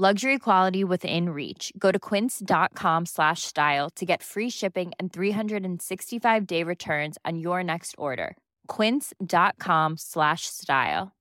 Luxury 0.00 0.38
quality 0.38 0.84
within 0.84 1.30
reach. 1.30 1.72
Go 1.76 1.90
to 1.90 1.98
quince.com 1.98 3.04
slash 3.06 3.42
style 3.42 3.90
to 3.96 4.06
get 4.06 4.22
free 4.22 4.48
shipping 4.48 4.92
and 5.00 5.12
365 5.12 6.46
day 6.46 6.62
returns 6.62 7.18
on 7.24 7.40
your 7.40 7.64
next 7.64 7.96
order. 7.98 8.36
Quince.com 8.68 9.96
slash 9.96 10.42
style. 10.42 11.16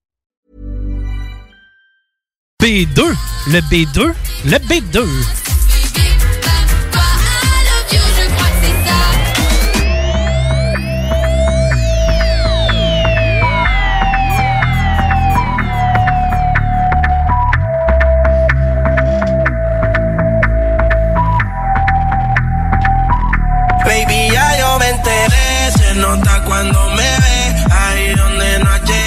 B2, 2.61 3.15
le 3.47 3.61
B2, 3.61 4.15
le 4.45 4.59
B2. 4.59 5.46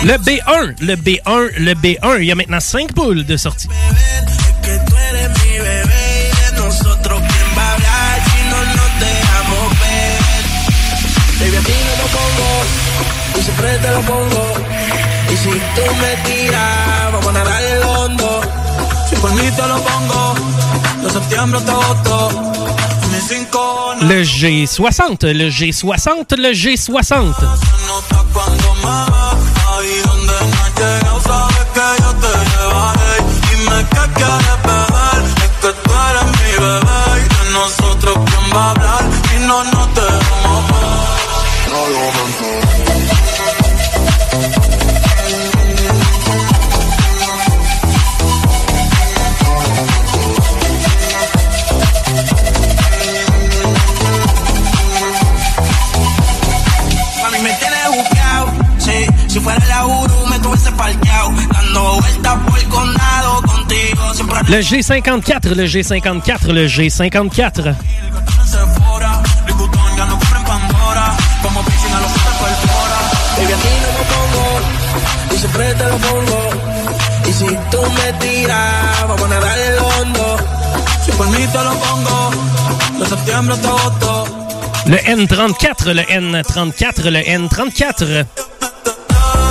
Le 0.03 0.15
B1, 0.15 0.75
le 0.81 0.97
B1, 0.97 1.51
le 1.59 1.75
B1. 1.75 2.21
Il 2.21 2.25
y 2.25 2.33
a 2.33 2.35
maintenant 2.35 2.61
5 2.61 2.93
poules 2.93 3.25
de 3.25 3.37
sortie. 3.37 3.69
Le 23.31 24.23
G60, 24.25 25.25
le 25.25 25.49
G60, 25.49 26.35
le 26.37 26.53
G60. 26.53 27.33
Le 64.51 64.63
G54, 64.63 65.55
le 65.55 65.67
G54, 65.67 66.53
le 66.53 66.67
G54. 66.67 67.77
Sephora, 68.45 69.23
Louis 69.47 69.57
Vuitton 69.57 69.97
ya 69.97 70.05
no 70.07 70.19
compra 70.19 70.39
en 70.41 70.45
Pandora. 70.45 71.17
Como 71.41 71.63
piscina 71.63 72.01
lo 72.01 72.07
que 72.09 72.19
te 72.19 72.31
perfora. 72.43 72.99
Baby, 73.37 73.53
a 73.53 73.57
ti 73.57 73.69
no 73.81 73.91
lo 73.97 74.05
pongo, 74.11 74.71
y 77.29 77.33
si 77.33 77.47
tú 77.71 77.81
me 77.93 78.13
tiras, 78.15 79.07
vamos 79.07 79.23
a 79.23 79.29
nadar 79.29 79.57
el 79.57 79.79
hondo. 79.79 80.37
Si 81.05 81.13
por 81.13 81.29
mí 81.29 81.47
te 81.47 81.59
lo 81.59 81.73
pongo, 81.79 82.31
de 82.99 83.07
septiembre 83.07 83.55
agosto. 83.55 84.27
Le 84.87 85.05
N34, 85.05 85.93
le 85.95 86.09
N34, 86.09 87.03
le 87.05 87.39
N34. 87.39 88.27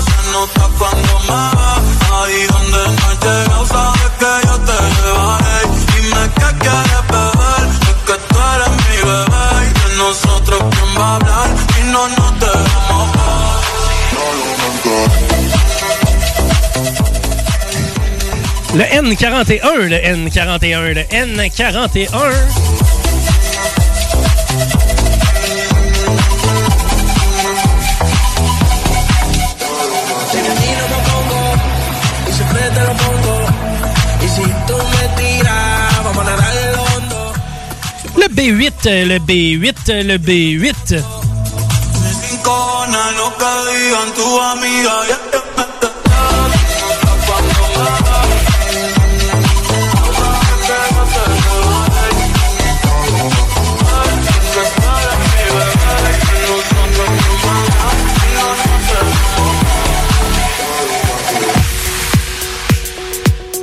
Se 0.04 0.32
nota 0.34 0.70
cuando 0.78 1.20
me 1.20 1.40
ves, 1.56 2.02
ahí 2.12 2.48
donde 2.52 3.48
no 3.48 4.49
Le 18.76 18.84
N41, 18.84 19.88
le 19.88 19.98
N41, 19.98 20.94
le 20.94 21.02
N41. 21.02 22.70
B8, 38.40 39.04
le 39.06 39.20
B8, 39.20 40.02
le 40.04 40.18
B8. 40.18 41.04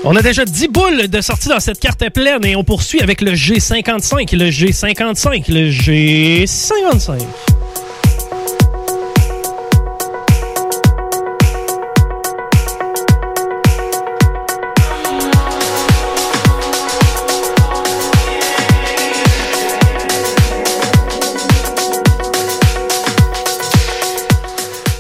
On 0.09 0.15
a 0.15 0.23
déjà 0.23 0.45
10 0.45 0.69
boules 0.69 1.09
de 1.09 1.21
sortie 1.21 1.49
dans 1.49 1.59
cette 1.59 1.81
carte 1.81 2.09
pleine 2.11 2.45
et 2.45 2.55
on 2.55 2.63
poursuit 2.63 3.01
avec 3.01 3.21
le 3.21 3.33
G55, 3.33 4.37
le 4.37 4.51
G55, 4.51 5.53
le 5.53 5.69
G55. 5.69 7.23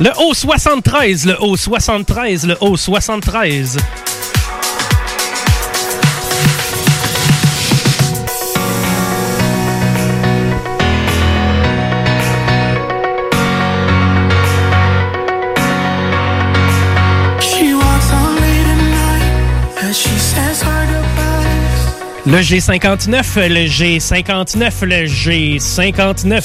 Le 0.00 0.11
O73, 0.11 1.29
le 1.29 1.35
O73, 1.35 2.47
le 2.49 2.55
O73. 2.55 3.79
Le 22.26 22.38
G59, 22.38 23.46
le 23.49 23.67
G59, 23.69 24.84
le 24.84 25.06
G59. 25.06 26.43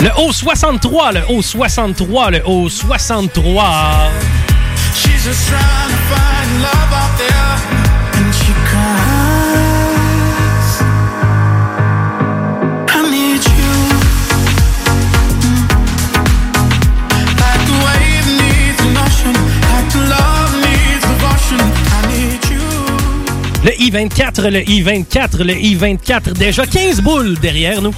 Le 0.00 0.08
O63, 0.08 1.12
le 1.12 1.20
O63, 1.28 2.30
le 2.32 2.40
O63. 2.40 4.10
She's 4.94 5.24
just 5.24 5.48
trying 5.48 5.90
to 5.90 5.96
find 6.08 6.29
I-24, 23.90 24.50
le 24.50 24.70
I-24, 24.70 25.42
le 25.42 25.52
I-24. 25.52 26.34
Déjà 26.34 26.64
15 26.64 27.00
boules 27.00 27.36
derrière 27.40 27.82
nous. 27.82 27.92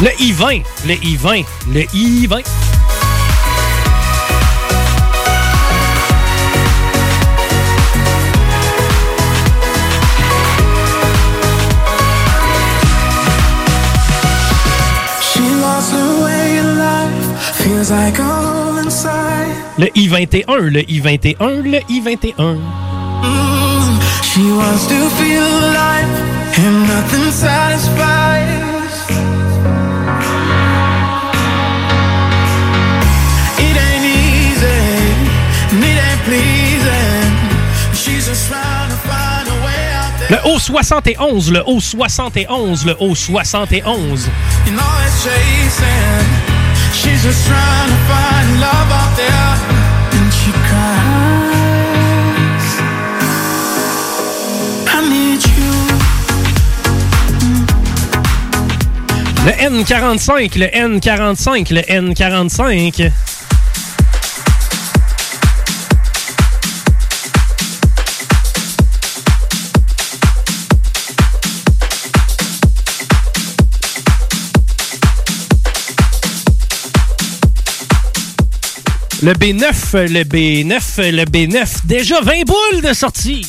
Le 0.00 0.10
I-20, 0.22 0.62
le 0.86 0.94
I-20, 0.94 1.44
le 1.72 1.80
I-20. 1.92 2.44
Le 19.78 19.86
I-21, 19.96 20.58
le 20.58 20.80
I-21, 20.88 21.62
le 21.62 21.80
I-21. 21.88 22.58
Mm, 23.24 24.00
she 24.22 24.42
wants 24.52 24.86
to 24.86 25.10
feel 25.18 25.42
alive 25.42 26.08
and 26.56 26.86
nothing 26.86 27.32
satisfies. 27.32 28.67
Love 48.60 48.90
out 49.00 49.12
there. 49.16 49.54
And 50.16 50.32
she 50.38 50.52
cries 50.68 51.08
I 54.94 54.98
need 55.08 55.42
you. 55.44 55.72
Le 59.46 59.52
N45, 59.52 60.58
le 60.58 60.66
N45, 60.66 61.72
le 61.72 61.82
N45 61.82 63.27
Le 79.20 79.32
B9, 79.32 80.06
le 80.12 80.22
B9, 80.22 81.10
le 81.10 81.24
B9. 81.24 81.86
Déjà 81.86 82.20
20 82.20 82.44
boules 82.46 82.82
de 82.82 82.92
sortie. 82.92 83.44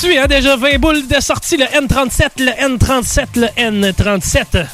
Poursuit, 0.00 0.16
hein, 0.16 0.26
déjà 0.28 0.56
20 0.56 0.78
boules 0.78 1.06
de 1.08 1.20
sortie, 1.20 1.58
le 1.58 1.66
N37, 1.66 2.30
le 2.38 2.52
N37, 2.52 3.26
le 3.36 3.48
N37. 3.48 4.66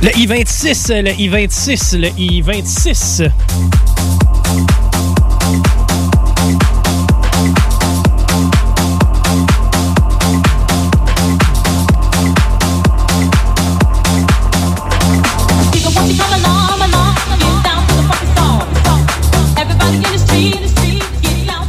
Le 0.00 0.16
I-26, 0.16 0.92
le 1.02 1.10
I-26, 1.10 1.98
le 1.98 2.08
I-26. 2.16 3.30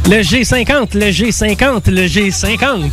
Le 0.08 0.22
G50, 0.22 0.94
le 0.94 1.06
G50, 1.06 1.90
le 1.90 2.06
G50. 2.06 2.92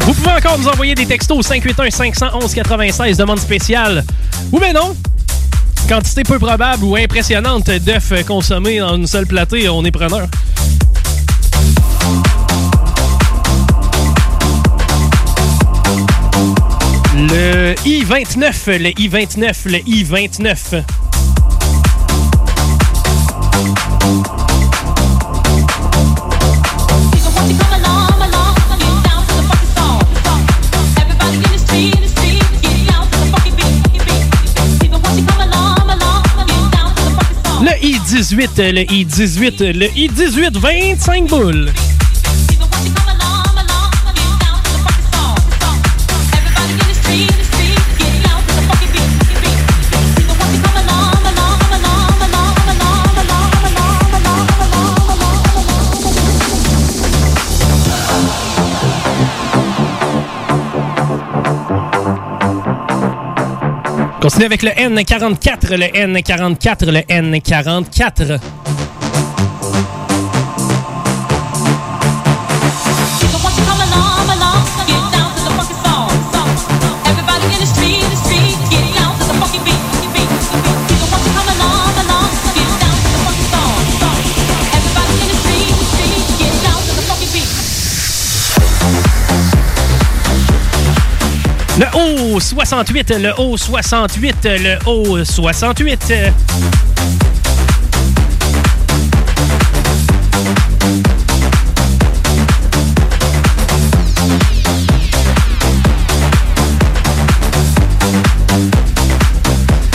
Vous 0.00 0.14
pouvez 0.14 0.30
encore 0.32 0.58
nous 0.58 0.66
envoyer 0.66 0.96
des 0.96 1.06
textos 1.06 1.46
581 1.46 1.90
511 1.90 2.54
96 2.54 3.16
demande 3.16 3.38
spéciale. 3.38 4.04
Ou 4.50 4.58
bien 4.58 4.72
non, 4.72 4.96
quantité 5.88 6.24
peu 6.24 6.40
probable 6.40 6.82
ou 6.82 6.96
impressionnante 6.96 7.70
d'œufs 7.70 8.24
consommés 8.26 8.80
dans 8.80 8.96
une 8.96 9.06
seule 9.06 9.26
platée, 9.26 9.68
on 9.68 9.84
est 9.84 9.92
preneur. 9.92 10.26
Le 17.28 17.74
I-29, 17.84 18.78
le 18.78 18.90
I-29, 18.90 19.52
le 19.66 19.78
I-29. 19.86 20.84
Le 37.62 37.84
I-18, 37.84 38.72
le 38.72 38.82
I-18, 38.92 39.72
le 39.72 39.86
I-18, 39.96 40.58
25 40.58 41.26
boules. 41.26 41.72
Continue 64.26 64.46
avec 64.46 64.64
le 64.64 64.70
N44, 64.70 65.76
le 65.76 65.86
N44, 65.86 66.90
le 66.90 66.98
N44. 66.98 68.75
Haut 92.36 92.40
68, 92.40 93.14
le 93.18 93.32
haut 93.40 93.56
68, 93.56 94.36
le 94.44 94.78
haut 94.84 95.24
68. 95.24 96.12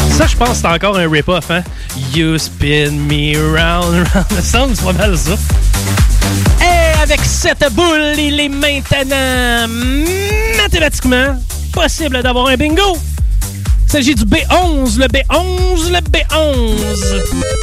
Ça, 0.10 0.25
je 0.25 0.36
pense 0.36 0.50
que 0.50 0.55
c'est 0.55 0.65
encore 0.65 0.98
un 0.98 1.07
rip-off, 1.07 1.51
hein? 1.51 1.62
You 2.15 2.39
spin 2.39 2.91
me 2.91 3.36
round, 3.38 4.07
round. 4.15 4.41
Ça 4.41 4.65
c'est 4.74 4.83
pas 4.83 4.93
mal 4.93 5.15
ça. 5.15 5.36
Et 6.60 7.01
avec 7.03 7.21
cette 7.24 7.71
boule, 7.74 8.15
il 8.17 8.39
est 8.39 8.50
maintenant 8.50 9.67
mathématiquement 10.57 11.36
possible 11.71 12.21
d'avoir 12.21 12.47
un 12.47 12.57
bingo. 12.57 12.97
Il 13.85 13.91
s'agit 13.91 14.15
du 14.15 14.23
B11, 14.23 14.97
le 14.97 15.07
B11, 15.07 15.91
le 15.91 15.99
B11. 15.99 17.61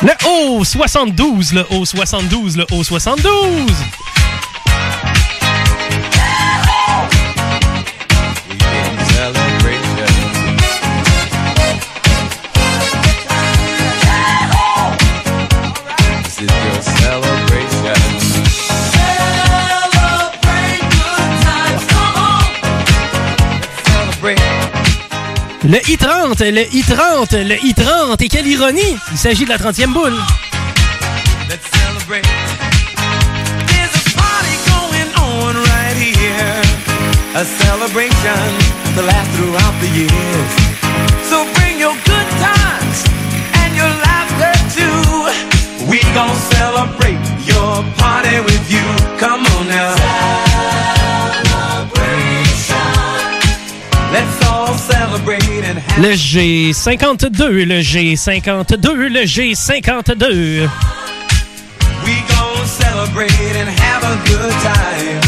Le 0.00 0.12
O72, 0.60 1.54
le 1.54 1.62
O72, 1.62 2.56
le 2.56 2.64
O72. 2.64 4.07
Le 25.68 25.76
I-30, 25.86 26.50
le 26.50 26.62
I-30, 26.74 27.36
le 27.46 27.62
I-30. 27.62 28.24
Et 28.24 28.28
quelle 28.28 28.46
ironie! 28.46 28.96
Il 29.12 29.18
s'agit 29.18 29.44
de 29.44 29.50
la 29.50 29.58
30e 29.58 29.92
boule. 29.92 30.14
Let's 31.46 31.68
celebrate. 31.76 32.24
There's 33.66 33.92
a 33.92 34.16
party 34.16 34.56
going 34.64 35.12
on 35.18 35.54
right 35.54 35.94
here. 35.94 36.62
A 37.34 37.44
celebration 37.44 38.40
to 38.96 39.02
last 39.02 39.30
throughout 39.36 39.74
the 39.82 39.88
years. 39.88 40.50
So 41.28 41.44
bring 41.56 41.78
your 41.78 41.92
good 42.06 42.28
times 42.40 43.04
and 43.62 43.76
your 43.76 43.92
laughter 44.08 44.54
too. 44.72 45.86
We 45.86 46.00
gon' 46.14 46.34
celebrate 46.56 47.20
your 47.44 47.84
party 47.98 48.40
with 48.40 48.70
you. 48.70 48.84
Come 49.18 49.44
on 49.44 49.68
now. 49.68 50.28
Le 55.98 56.14
G52, 56.14 57.64
le 57.64 57.80
G52, 57.80 59.08
le 59.08 59.24
G52. 59.24 60.68
We 62.04 62.14
gon' 62.28 62.66
celebrate 62.66 63.56
and 63.56 63.68
have 63.68 64.02
a 64.04 64.16
good 64.28 64.52
time. 64.62 65.27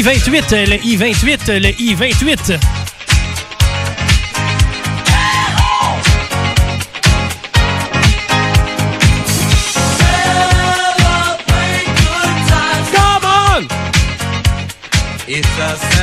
I-28, 0.00 0.66
le 0.66 0.76
I-28, 0.76 1.60
le 1.60 1.68
I-28. 1.78 2.58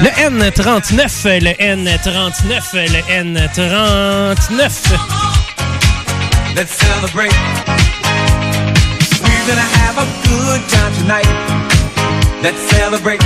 Le 0.04 0.10
N39, 0.12 1.39
le 1.42 1.54
N39, 1.60 2.74
le 2.92 3.01
N39. 3.10 4.62
Let's 6.56 6.70
celebrate. 6.70 7.34
We're 9.24 9.48
gonna 9.48 9.62
have 9.62 9.98
a 9.98 10.06
tonight. 11.00 11.25
Let's 12.44 12.62
celebrate. 12.70 13.24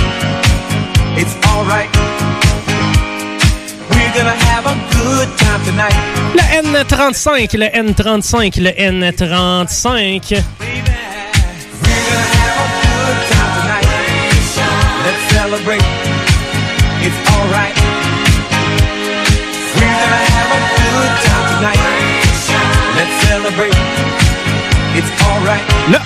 Le 6.34 6.42
N35, 6.62 7.56
le 7.58 7.66
N35, 7.66 8.60
le 8.62 8.70
N35. 8.72 9.92
We're 10.30 10.74
gonna 12.08 12.26
have 12.38 12.56
a 12.56 12.68
good 12.80 13.18
time 13.28 13.52
tonight. 13.60 13.88
Let's 15.04 15.22
celebrate. 15.32 15.86
It's 17.04 17.18
alright. 17.32 17.76
We're 19.74 19.98
gonna 20.00 20.22
have 20.32 20.50
a 20.50 20.60
good 20.80 21.12
time 21.26 21.46
tonight. 21.56 21.82
Let's 22.96 23.14
celebrate. 23.26 23.91
Le 25.88 25.98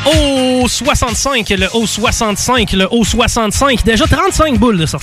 O65, 0.63 1.57
le 1.57 1.67
O65, 1.67 2.77
le 2.77 2.85
O65. 2.87 3.85
Déjà 3.85 4.07
35 4.07 4.59
boules 4.59 4.79
de 4.79 4.87
ça. 4.87 4.99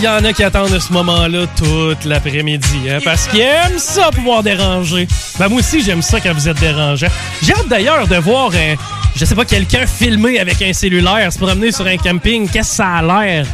Il 0.00 0.04
y 0.04 0.08
en 0.08 0.24
a 0.24 0.32
qui 0.32 0.42
attendent 0.42 0.78
ce 0.78 0.92
moment-là 0.94 1.46
toute 1.58 2.06
l'après-midi, 2.06 2.88
hein, 2.88 3.00
parce 3.04 3.28
qu'ils 3.28 3.40
aiment 3.40 3.78
ça 3.78 4.10
pouvoir 4.10 4.42
déranger. 4.42 5.06
Ben 5.38 5.48
moi 5.48 5.58
aussi, 5.58 5.82
j'aime 5.82 6.00
ça 6.00 6.20
quand 6.20 6.32
vous 6.32 6.48
êtes 6.48 6.58
dérangeant. 6.58 7.08
J'ai 7.42 7.52
hâte 7.52 7.68
d'ailleurs 7.68 8.08
de 8.08 8.16
voir, 8.16 8.50
euh, 8.54 8.76
je 9.14 9.24
sais 9.26 9.34
pas, 9.34 9.44
quelqu'un 9.44 9.86
filmer 9.86 10.38
avec 10.38 10.62
un 10.62 10.72
cellulaire, 10.72 11.30
se 11.30 11.38
promener 11.38 11.70
sur 11.70 11.86
un 11.86 11.98
camping. 11.98 12.48
Qu'est-ce 12.48 12.70
que 12.70 12.76
ça 12.76 12.96
a 12.96 13.02
l'air? 13.02 13.46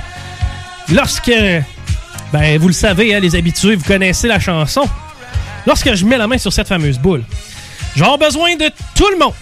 Lorsque, 0.92 1.32
ben 2.32 2.58
vous 2.60 2.68
le 2.68 2.74
savez, 2.74 3.12
hein, 3.12 3.18
les 3.18 3.34
habitués, 3.34 3.74
vous 3.74 3.84
connaissez 3.84 4.28
la 4.28 4.38
chanson. 4.38 4.88
Lorsque 5.66 5.94
je 5.94 6.04
mets 6.04 6.16
la 6.16 6.28
main 6.28 6.38
sur 6.38 6.52
cette 6.52 6.68
fameuse 6.68 7.00
boule, 7.00 7.24
j'ai 7.96 8.04
besoin 8.20 8.54
de 8.54 8.70
tout 8.94 9.08
le 9.10 9.18
monde, 9.18 9.34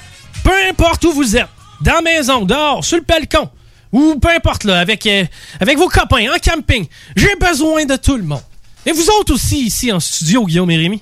peu 0.42 0.54
importe 0.70 1.04
où 1.04 1.12
vous 1.12 1.36
êtes, 1.36 1.48
dans 1.82 1.96
la 1.96 2.00
maison, 2.00 2.46
dehors, 2.46 2.82
sur 2.82 2.96
le 2.96 3.04
balcon 3.04 3.50
ou 3.94 4.18
peu 4.18 4.28
importe, 4.30 4.64
là, 4.64 4.80
avec, 4.80 5.06
euh, 5.06 5.24
avec 5.60 5.78
vos 5.78 5.88
copains, 5.88 6.26
en 6.28 6.38
camping. 6.38 6.86
J'ai 7.14 7.36
besoin 7.36 7.84
de 7.84 7.94
tout 7.94 8.16
le 8.16 8.24
monde. 8.24 8.42
Et 8.84 8.90
vous 8.90 9.08
autres 9.20 9.34
aussi, 9.34 9.66
ici 9.66 9.92
en 9.92 10.00
studio, 10.00 10.44
Guillaume 10.44 10.70
et 10.72 10.76
Rémi. 10.76 11.00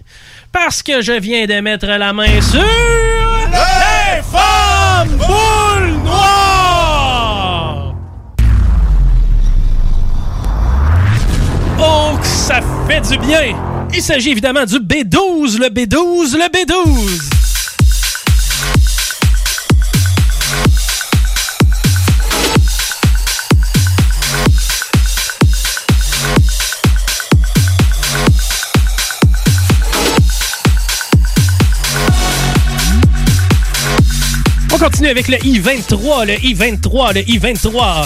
Parce 0.53 0.83
que 0.83 1.01
je 1.01 1.13
viens 1.13 1.47
de 1.47 1.59
mettre 1.61 1.87
la 1.87 2.13
main 2.13 2.41
sur... 2.43 2.61
Les 2.61 4.23
femmes 4.31 5.09
boules 5.17 6.03
noires! 6.05 7.95
Oh, 11.81 12.19
que 12.21 12.27
ça 12.27 12.61
fait 12.87 13.01
du 13.01 13.17
bien! 13.27 13.57
Il 13.95 14.03
s'agit 14.03 14.31
évidemment 14.31 14.67
du 14.67 14.77
B12, 14.77 15.59
le 15.59 15.69
B12, 15.69 16.37
le 16.37 16.51
B12! 16.51 17.42
Continue 34.83 35.11
avec 35.11 35.29
le 35.29 35.37
I-23, 35.47 36.27
le 36.27 36.45
I-23, 36.45 37.15
le 37.15 37.21
I-23. 37.21 38.05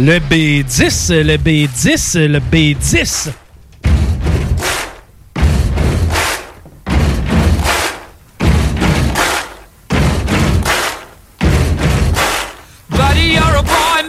Le 0.00 0.18
B10, 0.18 1.22
le 1.22 1.36
B10, 1.36 2.18
le 2.26 2.40
B10. 2.40 3.30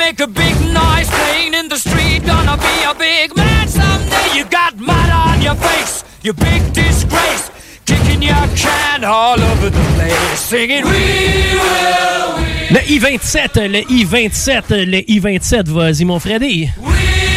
Make 0.08 0.22
a 0.22 0.28
big 0.28 0.56
noise 0.74 1.10
playing 1.10 1.54
in 1.54 1.68
the 1.68 1.78
street. 1.78 2.26
Gonna 2.26 2.56
be 2.56 2.76
a 2.92 2.94
big 2.96 3.36
man 3.36 3.68
someday. 3.68 4.38
You 4.38 4.46
got 4.46 4.78
mud 4.78 5.10
on 5.10 5.42
your 5.42 5.56
face, 5.56 6.04
you 6.22 6.34
big 6.34 6.62
disgrace. 6.72 7.52
Kicking 7.86 8.22
your 8.22 8.48
can 8.56 9.04
all 9.04 9.40
over 9.52 9.70
the 9.70 9.86
place, 9.96 10.40
singing 10.40 10.86
We 10.86 10.92
will. 11.64 12.38
We 12.38 12.74
le 12.76 12.82
I-27, 12.96 13.68
le 13.68 13.80
I-27, 13.80 14.86
le 14.86 15.00
I-27, 15.08 15.70
vas-y 15.70 16.06
mon 16.06 16.20
Freddy. 16.20 16.70
We 16.78 17.37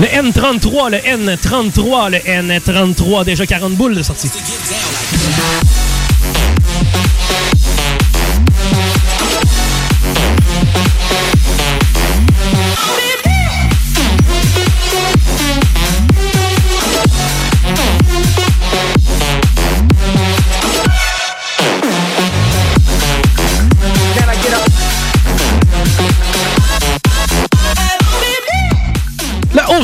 Le 0.00 0.06
N33, 0.06 0.90
le 0.90 0.98
N33, 0.98 2.10
le 2.10 2.18
N33, 2.18 3.24
déjà 3.24 3.46
40 3.46 3.74
boules 3.74 3.94
de 3.94 4.02
sortie. 4.02 4.28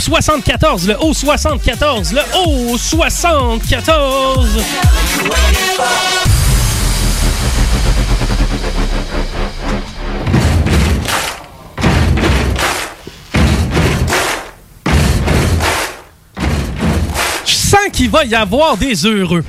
Haut 0.00 0.02
74, 0.02 0.88
le 0.88 0.96
haut 1.02 1.12
74, 1.12 2.14
le 2.14 2.20
haut 2.38 2.78
74. 2.78 4.48
Je 17.44 17.54
sens 17.54 17.78
qu'il 17.92 18.08
va 18.08 18.24
y 18.24 18.34
avoir 18.34 18.78
des 18.78 19.04
heureux. 19.04 19.44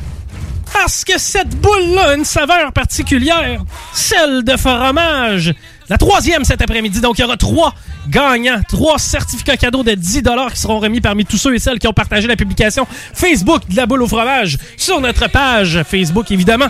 Parce 0.74 1.06
que 1.06 1.18
cette 1.18 1.56
boule-là 1.62 2.10
a 2.10 2.16
une 2.16 2.26
saveur 2.26 2.74
particulière, 2.74 3.62
celle 3.94 4.44
de 4.44 4.58
fromage. 4.58 5.54
La 5.92 5.98
troisième 5.98 6.46
cet 6.46 6.62
après-midi, 6.62 7.02
donc 7.02 7.18
il 7.18 7.22
y 7.22 7.26
aura 7.26 7.36
trois 7.36 7.76
gagnants, 8.08 8.62
trois 8.70 8.98
certificats 8.98 9.58
cadeaux 9.58 9.84
de 9.84 9.92
10 9.92 10.24
qui 10.54 10.58
seront 10.58 10.80
remis 10.80 11.02
parmi 11.02 11.26
tous 11.26 11.36
ceux 11.36 11.54
et 11.54 11.60
celles 11.60 11.80
qui 11.80 11.88
ont 11.90 11.92
partagé 11.92 12.30
la 12.30 12.38
publication 12.38 12.88
Facebook 13.14 13.64
de 13.68 13.76
la 13.76 13.86
boule 13.88 14.02
au 14.02 14.08
fromage 14.08 14.58
sur 14.78 15.02
notre 15.02 15.30
page 15.30 15.84
Facebook, 15.84 16.32
évidemment. 16.32 16.68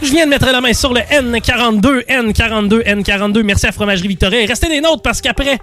Je 0.00 0.12
viens 0.12 0.24
de 0.24 0.30
mettre 0.30 0.46
la 0.46 0.60
main 0.60 0.72
sur 0.72 0.94
le 0.94 1.00
N42, 1.00 2.06
N42, 2.06 2.84
N42. 2.84 3.42
Merci 3.42 3.66
à 3.66 3.72
Fromagerie 3.72 4.06
Victoria. 4.06 4.46
Restez 4.46 4.68
des 4.68 4.80
nôtres 4.80 5.02
parce 5.02 5.20
qu'après, 5.20 5.58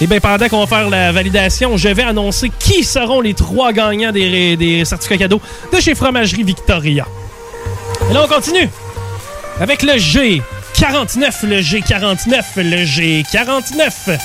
eh 0.00 0.06
bien, 0.06 0.20
pendant 0.20 0.48
qu'on 0.48 0.64
va 0.64 0.66
faire 0.68 0.88
la 0.88 1.10
validation, 1.10 1.76
je 1.76 1.88
vais 1.88 2.04
annoncer 2.04 2.52
qui 2.60 2.84
seront 2.84 3.20
les 3.20 3.34
trois 3.34 3.72
gagnants 3.72 4.12
des, 4.12 4.56
des 4.56 4.84
certificats 4.84 5.18
cadeaux 5.18 5.40
de 5.72 5.80
chez 5.80 5.96
Fromagerie 5.96 6.44
Victoria. 6.44 7.08
Et 8.08 8.14
là, 8.14 8.24
on 8.24 8.32
continue 8.32 8.68
avec 9.58 9.82
le 9.82 9.98
G 9.98 10.40
49, 10.78 11.42
le 11.44 11.60
G49, 11.60 12.44
le 12.56 12.84
G49. 12.84 14.18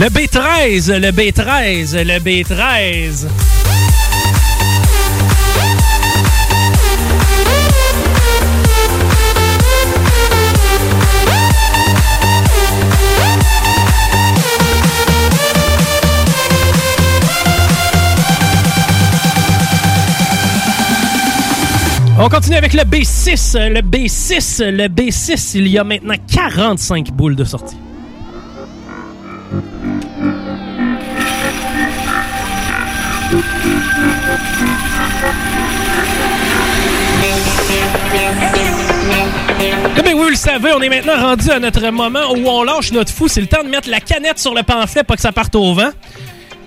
Le 0.00 0.06
B13, 0.06 0.96
le 0.96 1.10
B13, 1.10 2.04
le 2.04 2.20
B13. 2.20 3.26
On 22.20 22.28
continue 22.28 22.54
avec 22.54 22.72
le 22.74 22.82
B6, 22.82 23.68
le 23.68 23.80
B6, 23.80 24.64
le 24.64 24.84
B6. 24.84 25.58
Il 25.58 25.66
y 25.66 25.76
a 25.76 25.82
maintenant 25.82 26.14
45 26.32 27.10
boules 27.10 27.34
de 27.34 27.42
sortie. 27.42 27.76
Vous 40.18 40.28
le 40.30 40.34
savez, 40.34 40.72
on 40.72 40.80
est 40.82 40.88
maintenant 40.88 41.16
rendu 41.16 41.48
à 41.48 41.60
notre 41.60 41.88
moment 41.90 42.32
où 42.32 42.48
on 42.48 42.64
lâche 42.64 42.90
notre 42.90 43.12
fou. 43.12 43.28
C'est 43.28 43.40
le 43.40 43.46
temps 43.46 43.62
de 43.62 43.68
mettre 43.68 43.88
la 43.88 44.00
canette 44.00 44.40
sur 44.40 44.52
le 44.52 44.64
pamphlet 44.64 45.04
pour 45.04 45.14
que 45.14 45.22
ça 45.22 45.30
parte 45.30 45.54
au 45.54 45.74
vent. 45.74 45.90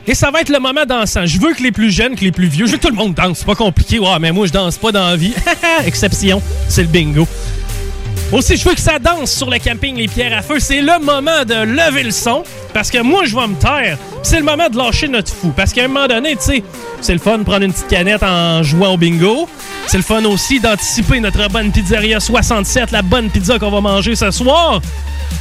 Et 0.08 0.16
ça 0.16 0.32
va 0.32 0.40
être 0.40 0.50
le 0.50 0.60
moment 0.60 0.86
dansant. 0.88 1.26
Je 1.26 1.38
veux 1.38 1.54
que 1.54 1.62
les 1.62 1.74
plus 1.74 1.92
jeunes, 1.92 2.16
que 2.16 2.22
les 2.22 2.32
plus 2.32 2.48
vieux, 2.48 2.66
je 2.66 2.72
veux 2.72 2.78
que 2.78 2.84
tout 2.84 2.94
le 2.94 2.96
monde 2.96 3.14
danse. 3.14 3.40
C'est 3.40 3.46
pas 3.46 3.56
compliqué. 3.56 4.00
Ouais, 4.00 4.20
mais 4.22 4.32
moi, 4.32 4.48
je 4.48 4.54
danse 4.54 4.78
pas 4.78 4.94
dans 4.94 5.06
la 5.06 5.18
vie. 5.18 5.34
Exception, 5.86 6.42
c'est 6.70 6.84
le 6.84 6.88
bingo. 6.88 7.28
Aussi, 8.32 8.56
je 8.56 8.63
veux 8.63 8.74
que 8.74 8.80
ça 8.80 8.98
danse 8.98 9.30
sur 9.30 9.50
le 9.50 9.60
camping 9.60 9.98
Les 9.98 10.08
Pierres 10.08 10.38
à 10.38 10.41
Feu. 10.41 10.58
C'est 10.60 10.80
le 10.80 11.00
moment 11.00 11.44
de 11.46 11.54
lever 11.54 12.04
le 12.04 12.12
son 12.12 12.44
parce 12.74 12.89
que 12.89 13.02
moi, 13.02 13.26
je 13.26 13.36
vais 13.36 13.46
me 13.46 13.56
taire. 13.56 13.98
C'est 14.24 14.38
le 14.38 14.44
moment 14.44 14.70
de 14.70 14.78
lâcher 14.78 15.10
notre 15.10 15.34
fou. 15.34 15.52
Parce 15.54 15.74
qu'à 15.74 15.84
un 15.84 15.88
moment 15.89 16.08
donné, 16.08 16.38
tu 16.38 16.44
sais, 16.44 16.63
c'est 17.02 17.12
le 17.12 17.20
fun 17.20 17.39
de 17.39 17.44
prendre 17.44 17.63
une 17.63 17.74
petite 17.74 17.89
canette 17.89 18.24
en 18.24 18.63
jouant 18.63 18.94
au 18.94 18.98
bingo. 18.98 19.50
C'est 19.88 19.98
le 19.98 20.04
fun 20.04 20.24
aussi 20.24 20.62
d'anticiper 20.62 21.20
notre 21.20 21.46
bonne 21.50 21.74
pizzeria 21.74 22.22
67, 22.22 22.91
la 22.91 23.02
bonne 23.02 23.30
pizza 23.30 23.60
qu'on 23.60 23.70
va 23.70 23.82
manger 23.82 24.15
ce 24.15 24.32
soir. 24.32 24.80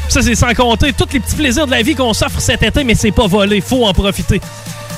Ça, 0.09 0.21
c'est 0.21 0.35
sans 0.35 0.53
compter 0.55 0.93
tous 0.93 1.13
les 1.13 1.21
petits 1.21 1.37
plaisirs 1.37 1.67
de 1.67 1.71
la 1.71 1.83
vie 1.83 1.95
qu'on 1.95 2.13
s'offre 2.13 2.41
cet 2.41 2.65
été, 2.65 2.83
mais 2.83 2.97
c'est 2.97 3.13
pas 3.13 3.29
volé. 3.29 3.61
Faut 3.61 3.87
en 3.87 3.93
profiter. 3.93 4.41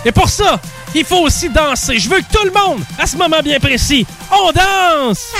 Et 0.07 0.12
pour 0.12 0.31
ça, 0.31 0.59
il 0.94 1.05
faut 1.05 1.20
aussi 1.20 1.50
danser. 1.50 1.98
Je 1.98 2.09
veux 2.09 2.20
que 2.20 2.33
tout 2.33 2.44
le 2.44 2.52
monde, 2.52 2.81
à 2.98 3.07
ce 3.07 3.18
moment 3.18 3.40
bien 3.44 3.61
précis, 3.61 4.07
on 4.31 4.50
danse! 4.50 5.33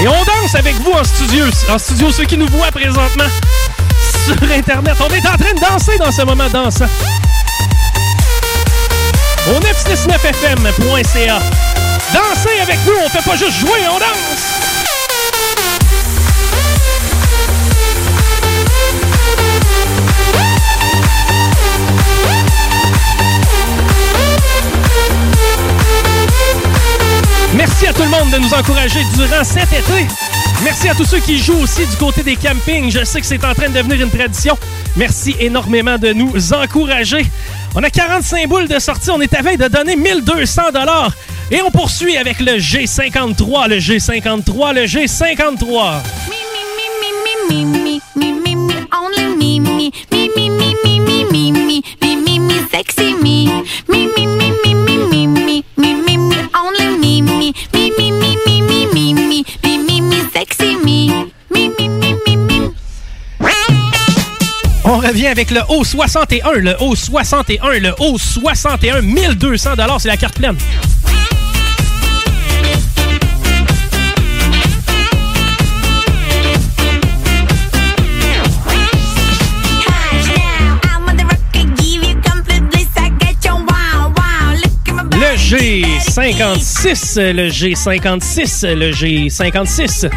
Et 0.00 0.06
on 0.06 0.24
danse 0.24 0.54
avec 0.54 0.74
vous 0.76 0.92
en 0.92 1.02
studio. 1.02 1.44
En 1.68 1.78
studio, 1.78 2.12
ceux 2.12 2.24
qui 2.24 2.36
nous 2.36 2.46
voient 2.48 2.70
présentement 2.70 3.24
sur 4.24 4.50
Internet. 4.50 4.94
On 5.00 5.12
est 5.12 5.26
en 5.26 5.36
train 5.36 5.54
de 5.54 5.60
danser 5.60 5.98
dans 5.98 6.12
ce 6.12 6.22
moment 6.22 6.48
dansant. 6.48 6.86
Au 9.48 9.58
969fm.ca. 9.60 11.38
Dansez 12.12 12.60
avec 12.60 12.78
nous, 12.86 12.92
on 13.04 13.08
fait 13.08 13.28
pas 13.28 13.36
juste 13.36 13.58
jouer, 13.58 13.80
on 13.90 13.98
danse! 13.98 14.67
Tout 27.94 28.02
le 28.02 28.08
monde 28.08 28.30
de 28.30 28.38
nous 28.38 28.52
encourager 28.54 29.00
durant 29.14 29.44
cet 29.44 29.72
été. 29.72 30.06
Merci 30.62 30.88
à 30.88 30.94
tous 30.94 31.04
ceux 31.04 31.18
qui 31.18 31.38
jouent 31.38 31.62
aussi 31.62 31.86
du 31.86 31.96
côté 31.96 32.22
des 32.22 32.36
campings. 32.36 32.90
Je 32.90 33.04
sais 33.04 33.20
que 33.20 33.26
c'est 33.26 33.44
en 33.44 33.54
train 33.54 33.68
de 33.68 33.74
devenir 33.74 34.02
une 34.02 34.10
tradition. 34.10 34.56
Merci 34.96 35.34
énormément 35.40 35.98
de 35.98 36.12
nous 36.12 36.52
encourager. 36.52 37.26
On 37.74 37.82
a 37.82 37.90
45 37.90 38.48
boules 38.48 38.68
de 38.68 38.78
sortie. 38.78 39.10
On 39.10 39.20
est 39.20 39.34
à 39.34 39.42
veille 39.42 39.56
de 39.56 39.68
donner 39.68 39.96
1200 39.96 40.62
dollars. 40.72 41.12
Et 41.50 41.62
on 41.62 41.70
poursuit 41.70 42.16
avec 42.16 42.40
le 42.40 42.58
G53, 42.58 43.68
le 43.68 43.78
G53, 43.78 44.74
le 44.74 44.84
G53. 44.84 46.02
sexy 52.70 53.14
me. 53.14 53.18
Me, 53.24 53.54
me, 53.54 53.86
me, 53.86 53.87
revient 65.08 65.28
avec 65.28 65.50
le 65.50 65.60
haut 65.68 65.84
61, 65.84 66.52
le 66.56 66.76
haut 66.80 66.94
61, 66.94 67.78
le 67.78 67.94
haut 67.98 68.18
61, 68.18 69.00
1200 69.00 69.70
c'est 69.98 70.08
la 70.08 70.16
carte 70.18 70.34
pleine. 70.34 70.56
Le 85.12 85.36
G56, 85.36 87.32
le 87.32 87.48
G56, 87.48 88.74
le 88.74 88.90
G56. 88.92 90.10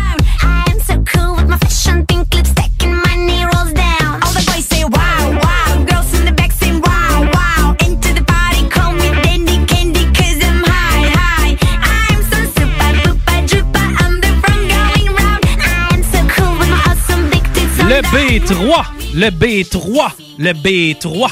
B3, 18.12 18.84
le 19.14 19.28
B3, 19.28 20.12
le 20.38 20.52
B3. 20.52 21.32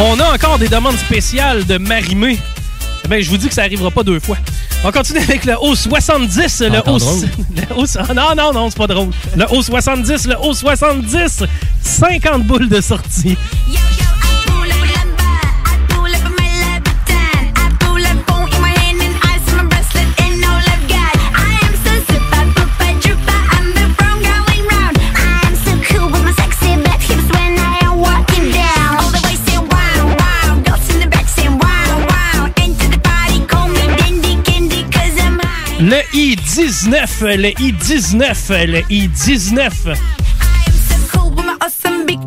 On 0.00 0.18
a 0.18 0.34
encore 0.34 0.58
des 0.58 0.68
demandes 0.68 0.96
spéciales 0.96 1.66
de 1.66 1.76
Marimé. 1.76 2.38
Ben, 3.10 3.22
je 3.22 3.28
vous 3.28 3.36
dis 3.36 3.48
que 3.48 3.54
ça 3.54 3.62
arrivera 3.62 3.90
pas 3.90 4.02
deux 4.02 4.18
fois. 4.18 4.38
On 4.84 4.90
continue 4.90 5.20
avec 5.20 5.44
le 5.44 5.54
haut 5.60 5.74
70, 5.74 6.60
le 6.62 6.78
haut, 6.80 6.98
le 6.98 7.74
haut... 7.76 8.14
Non, 8.14 8.34
non, 8.36 8.52
non, 8.52 8.70
c'est 8.70 8.78
pas 8.78 8.86
drôle. 8.88 9.10
Le 9.36 9.44
haut 9.52 9.62
70, 9.62 10.26
le 10.26 10.36
haut 10.40 10.54
70, 10.54 11.44
50 11.82 12.46
boules 12.46 12.68
de 12.68 12.80
sortie. 12.80 13.36
Le 35.82 36.00
I-19, 36.14 37.36
le 37.36 37.48
I-19, 37.60 38.66
le 38.66 38.82
I-19. 38.88 40.21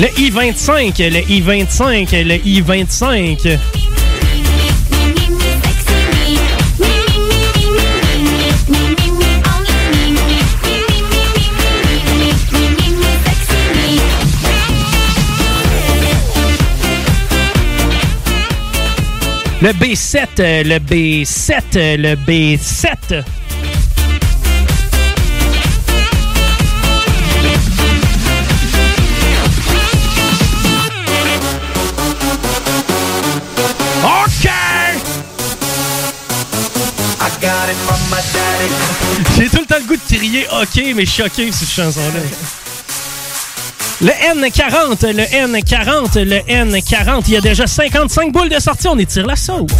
Le 0.00 0.08
I-25, 0.18 0.98
le 1.10 1.20
I-25, 1.30 2.24
le 2.24 2.36
I-25. 2.36 3.58
Le 19.60 19.72
B7, 19.74 20.62
le 20.64 20.78
B7, 20.78 21.96
le 21.98 22.16
B7. 22.16 23.22
J'ai 39.36 39.48
tout 39.48 39.58
le 39.58 39.66
temps 39.66 39.76
le 39.78 39.86
goût 39.86 39.96
de 39.96 40.16
crier 40.16 40.46
OK, 40.60 40.82
mais 40.94 41.06
choqué 41.06 41.50
sur 41.52 41.66
cette 41.66 41.70
chanson-là. 41.70 42.20
Le 44.02 44.08
N40, 44.08 45.12
le 45.12 45.24
N40, 45.24 46.22
le 46.22 46.38
N40. 46.38 47.24
Il 47.28 47.34
y 47.34 47.36
a 47.36 47.40
déjà 47.40 47.66
55 47.66 48.32
boules 48.32 48.48
de 48.48 48.58
sortie. 48.58 48.88
On 48.88 48.98
étire 48.98 49.26
la 49.26 49.36
sauce. 49.36 49.70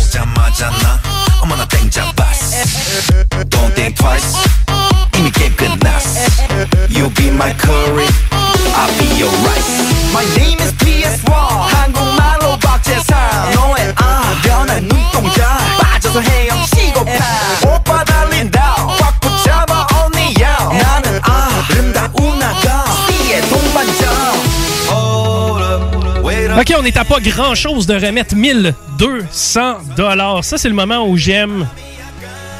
Ok, 26.60 26.74
on 26.78 26.84
est 26.84 26.96
à 26.98 27.06
pas 27.06 27.20
grand 27.20 27.54
chose 27.54 27.86
de 27.86 27.94
remettre 27.94 28.36
1200 28.36 29.78
dollars. 29.96 30.44
Ça, 30.44 30.58
c'est 30.58 30.68
le 30.68 30.74
moment 30.74 31.08
où 31.08 31.16
j'aime, 31.16 31.66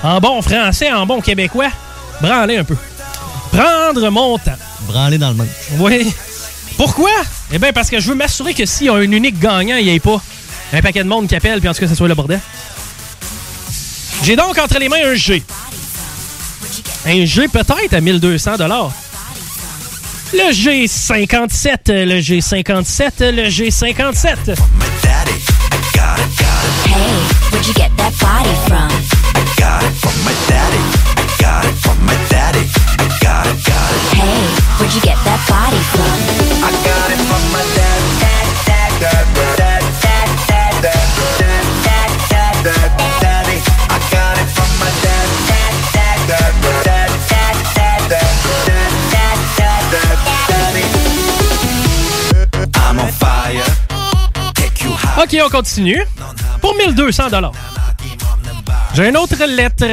en 0.02 0.18
bon 0.20 0.40
français, 0.40 0.90
en 0.90 1.04
bon 1.04 1.20
québécois, 1.20 1.68
branler 2.22 2.56
un 2.56 2.64
peu. 2.64 2.76
Prendre 3.52 4.08
mon 4.08 4.38
temps. 4.38 4.56
Branler 4.88 5.18
dans 5.18 5.28
le 5.28 5.34
monde. 5.34 5.48
Oui. 5.78 6.10
Pourquoi? 6.78 7.10
Eh 7.52 7.58
bien, 7.58 7.74
parce 7.74 7.90
que 7.90 8.00
je 8.00 8.08
veux 8.08 8.14
m'assurer 8.14 8.54
que 8.54 8.64
s'il 8.64 8.86
y 8.86 8.88
a 8.88 8.94
un 8.94 9.02
unique 9.02 9.38
gagnant, 9.38 9.76
il 9.76 9.84
n'y 9.84 9.94
ait 9.94 10.00
pas 10.00 10.18
un 10.72 10.80
paquet 10.80 11.04
de 11.04 11.08
monde 11.08 11.28
qui 11.28 11.34
appelle, 11.34 11.60
puis 11.60 11.68
en 11.68 11.74
tout 11.74 11.80
cas, 11.80 11.88
ça 11.88 11.94
soit 11.94 12.08
le 12.08 12.14
bordel. 12.14 12.40
J'ai 14.24 14.34
donc 14.34 14.56
entre 14.56 14.78
les 14.78 14.88
mains 14.88 15.04
un 15.04 15.14
G. 15.14 15.42
Un 17.04 17.26
G 17.26 17.48
peut-être 17.48 17.92
à 17.92 18.00
1200 18.00 18.52
Le 20.32 20.52
G57, 20.52 22.04
le 22.04 22.20
G57, 22.20 23.30
le 23.30 23.48
G57. 23.48 24.54
Hey, 26.86 27.10
where'd 27.50 27.66
you 27.66 27.74
get 27.74 27.90
that 27.96 28.12
body 28.20 28.54
from? 28.66 28.88
I 29.34 29.42
got 29.58 29.82
it 29.82 29.92
from 29.98 30.14
my 30.24 30.32
daddy. 30.48 30.78
I 31.16 31.42
got 31.42 31.64
it 31.64 31.74
from 31.74 31.90
OK, 55.22 55.36
on 55.44 55.50
continue. 55.50 56.02
Pour 56.62 56.74
1200 56.74 57.24
J'ai 58.94 59.08
une 59.08 59.16
autre 59.18 59.36
lettre. 59.44 59.84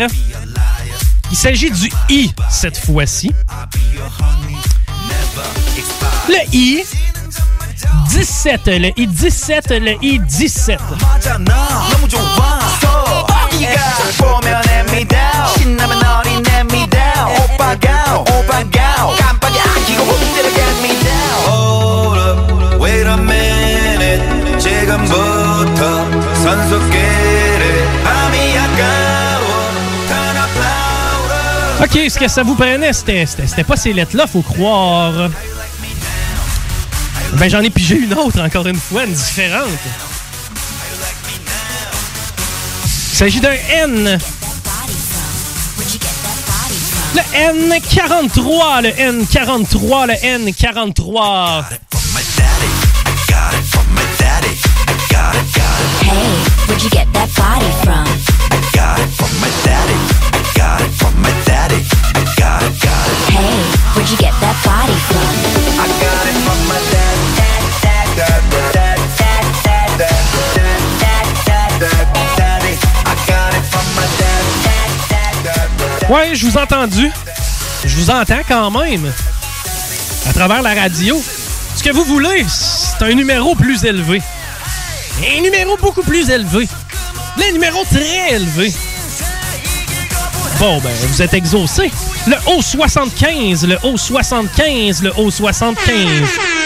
Il 1.30 1.36
s'agit 1.36 1.70
du 1.70 1.92
I 2.10 2.32
cette 2.50 2.78
fois-ci. 2.78 3.34
Le 6.30 6.56
I 6.56 6.86
17, 8.10 8.68
le 8.68 9.00
I 9.00 9.08
17, 9.08 9.70
le 9.72 9.96
I 10.02 10.20
17. 10.20 10.80
OK, 31.80 32.10
ce 32.10 32.18
que 32.20 32.28
ça 32.28 32.44
vous 32.44 32.56
prenait, 32.56 32.92
c'était 32.92 33.64
pas 33.64 33.78
ces 33.78 33.94
lettres-là, 33.94 34.28
faut 34.28 34.42
croire. 34.42 35.30
Ben, 37.34 37.50
j'en 37.50 37.62
ai 37.62 37.70
pigé 37.70 37.96
une 37.96 38.14
autre, 38.14 38.42
encore 38.42 38.68
une 38.68 38.80
fois, 38.80 39.06
une 39.06 39.14
différente. 39.14 39.70
Il 42.84 43.18
s'agit 43.18 43.40
d'un 43.40 43.56
N. 43.70 44.20
Le 47.16 47.22
N43, 47.80 48.82
le 48.84 48.90
N43, 48.90 50.08
le 50.08 50.14
N43. 50.50 51.64
Hey, 56.04 56.47
where'd 56.78 56.84
you 56.84 56.92
get 56.92 57.12
that 57.14 57.30
body 57.34 57.72
from? 57.82 58.06
I 58.54 58.62
got 58.70 59.00
it 59.02 59.10
from 59.18 59.34
my 59.42 59.50
daddy. 59.66 59.98
I 60.30 60.42
got 60.54 60.82
it 60.82 60.94
from 60.94 61.14
my 61.26 61.34
daddy. 61.42 61.82
I 62.14 62.22
got 62.38 62.62
it, 62.62 62.78
got 62.78 63.06
it. 63.10 63.18
Hey, 63.34 63.58
where'd 63.98 64.06
you 64.06 64.18
get 64.18 64.34
that 64.38 64.54
body 64.62 64.94
from? 65.10 65.26
I 65.82 65.90
got 65.98 66.24
it 66.30 66.38
from 66.46 66.60
my 66.70 66.78
dad. 66.94 67.18
Dad, 67.34 67.64
dad, 67.82 68.42
dad, 68.78 69.00
dad, 69.18 69.50
dad, 69.66 69.90
dad, 69.98 70.22
dad, 70.22 71.26
dad, 71.50 71.74
dad, 71.82 72.06
daddy. 72.38 72.78
I 72.78 73.14
got 73.26 73.58
it 73.58 73.66
from 73.74 73.88
my 73.98 74.06
dad. 74.22 74.46
Dad, 75.10 75.34
dad, 75.50 75.70
dad. 75.82 76.10
Ouais, 76.12 76.36
je 76.36 76.46
vous 76.46 76.58
ai 76.58 76.62
entendu. 76.62 77.12
Je 77.86 77.96
vous 77.96 78.12
entends 78.12 78.46
quand 78.48 78.70
même. 78.70 79.12
À 80.30 80.34
travers 80.34 80.62
la 80.62 80.76
radio. 80.76 81.20
Ce 81.76 81.82
que 81.82 81.90
vous 81.92 82.04
voulez, 82.04 82.46
c'est 82.48 83.04
un 83.04 83.16
numéro 83.16 83.56
plus 83.56 83.84
élevé. 83.84 84.22
Un 85.24 85.42
numéro 85.42 85.78
beaucoup 85.78 86.04
plus 86.04 86.30
élevé. 86.30 86.68
Le 87.38 87.52
numéro 87.54 87.84
très 87.86 88.36
élevé. 88.36 88.72
Bon, 90.60 90.80
ben, 90.80 90.92
vous 91.08 91.22
êtes 91.22 91.34
exaucé. 91.34 91.92
Le 92.28 92.36
O75, 92.46 93.66
le 93.66 93.76
O75, 93.78 95.04
le 95.04 95.10
O75. 95.12 96.57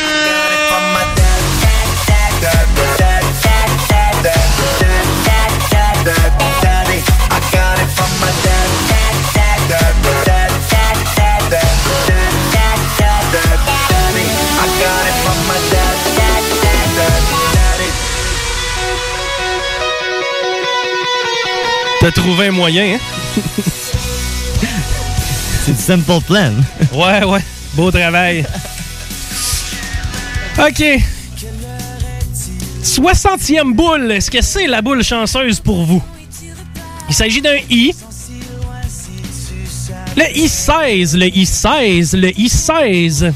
T'as 22.02 22.12
trouvé 22.12 22.48
un 22.48 22.52
moyen, 22.52 22.96
hein? 22.96 23.00
C'est 25.64 25.74
du 25.74 25.82
simple 25.82 26.20
plan. 26.26 26.52
Ouais, 26.92 27.24
ouais. 27.24 27.42
Beau 27.76 27.92
travail. 27.92 28.44
OK. 30.58 30.84
60e 32.84 33.74
boule. 33.76 34.12
Est-ce 34.14 34.32
que 34.32 34.42
c'est 34.42 34.66
la 34.66 34.82
boule 34.82 35.04
chanceuse 35.04 35.60
pour 35.60 35.86
vous? 35.86 36.02
Il 37.08 37.14
s'agit 37.14 37.40
d'un 37.42 37.58
I. 37.70 37.94
Le 40.18 40.24
I16, 40.24 41.18
le 41.18 41.28
I16, 41.28 42.18
le 42.18 42.30
I16. 42.30 43.32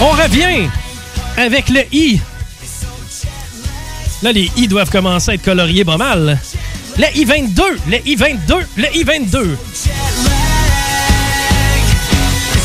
On 0.00 0.10
revient 0.10 0.68
avec 1.36 1.68
le 1.70 1.80
I. 1.92 2.20
Là, 4.22 4.30
les 4.30 4.50
I 4.56 4.68
doivent 4.68 4.90
commencer 4.90 5.32
à 5.32 5.34
être 5.34 5.42
coloriés 5.42 5.84
pas 5.84 5.96
mal. 5.96 6.38
Le 6.96 7.04
I22, 7.04 7.62
le 7.88 7.96
I22, 7.98 8.64
le 8.76 8.84
I22. 8.84 9.56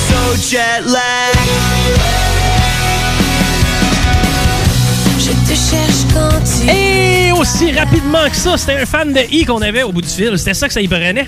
So 0.10 0.50
jet 0.52 0.82
lag. 0.86 1.36
Je 5.20 5.32
te 5.32 5.56
cherche 5.56 6.04
quand 6.14 6.40
tu. 6.44 6.70
Et 6.70 7.32
aussi 7.32 7.72
rapidement 7.72 8.30
que 8.30 8.36
ça, 8.36 8.58
c'était 8.58 8.82
un 8.82 8.86
fan 8.86 9.12
de 9.12 9.22
I 9.32 9.46
qu'on 9.46 9.62
avait 9.62 9.84
au 9.84 9.92
bout 9.92 10.02
du 10.02 10.10
fil. 10.10 10.38
C'était 10.38 10.54
ça 10.54 10.68
que 10.68 10.74
ça 10.74 10.82
y 10.82 10.88
prenait. 10.88 11.26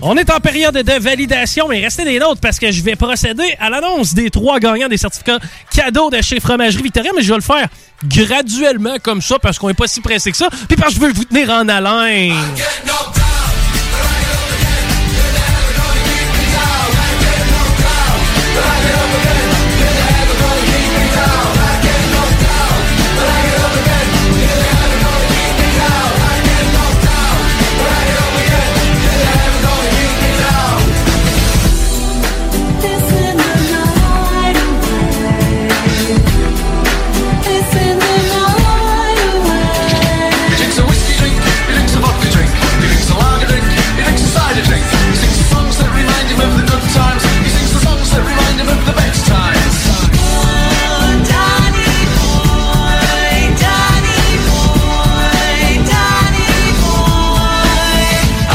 On 0.00 0.16
est 0.16 0.30
en 0.30 0.38
période 0.38 0.76
de 0.76 0.92
validation, 1.00 1.66
mais 1.68 1.80
restez 1.80 2.04
des 2.04 2.20
nôtres 2.20 2.40
parce 2.40 2.58
que 2.60 2.70
je 2.70 2.82
vais 2.82 2.94
procéder 2.94 3.56
à 3.58 3.68
l'annonce 3.68 4.14
des 4.14 4.30
trois 4.30 4.60
gagnants 4.60 4.86
des 4.88 4.96
certificats 4.96 5.40
cadeaux 5.74 6.08
de 6.08 6.22
chez 6.22 6.38
Fromagerie 6.38 6.84
Victoria, 6.84 7.10
mais 7.16 7.22
je 7.22 7.30
vais 7.30 7.36
le 7.36 7.42
faire 7.42 7.66
graduellement 8.06 8.96
comme 9.02 9.20
ça 9.20 9.40
parce 9.40 9.58
qu'on 9.58 9.66
n'est 9.66 9.74
pas 9.74 9.88
si 9.88 10.00
pressé 10.00 10.30
que 10.30 10.36
ça, 10.36 10.48
puis 10.68 10.76
parce 10.76 10.94
que 10.94 11.00
je 11.00 11.06
veux 11.06 11.12
vous 11.12 11.24
tenir 11.24 11.50
en 11.50 11.68
haleine. 11.68 12.32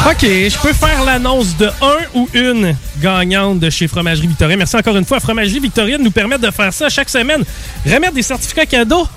OK, 0.06 0.20
je 0.22 0.58
peux 0.62 0.74
faire 0.74 1.02
l'annonce 1.06 1.56
de 1.56 1.68
un 1.68 1.98
ou 2.14 2.28
une 2.34 2.76
gagnante 3.02 3.60
de 3.60 3.70
chez 3.70 3.88
Fromagerie 3.88 4.28
Victoria. 4.28 4.58
Merci 4.58 4.76
encore 4.76 4.98
une 4.98 5.06
fois 5.06 5.18
à 5.18 5.20
Fromagerie 5.22 5.62
Victoria 5.62 5.98
de 5.98 6.04
nous 6.04 6.12
permettre 6.12 6.42
de 6.42 6.52
faire 6.52 6.74
ça 6.74 6.90
chaque 6.90 7.10
semaine. 7.10 7.42
Remettre 7.86 8.14
des 8.14 8.22
certificats 8.22 8.66
cadeaux. 8.66 9.08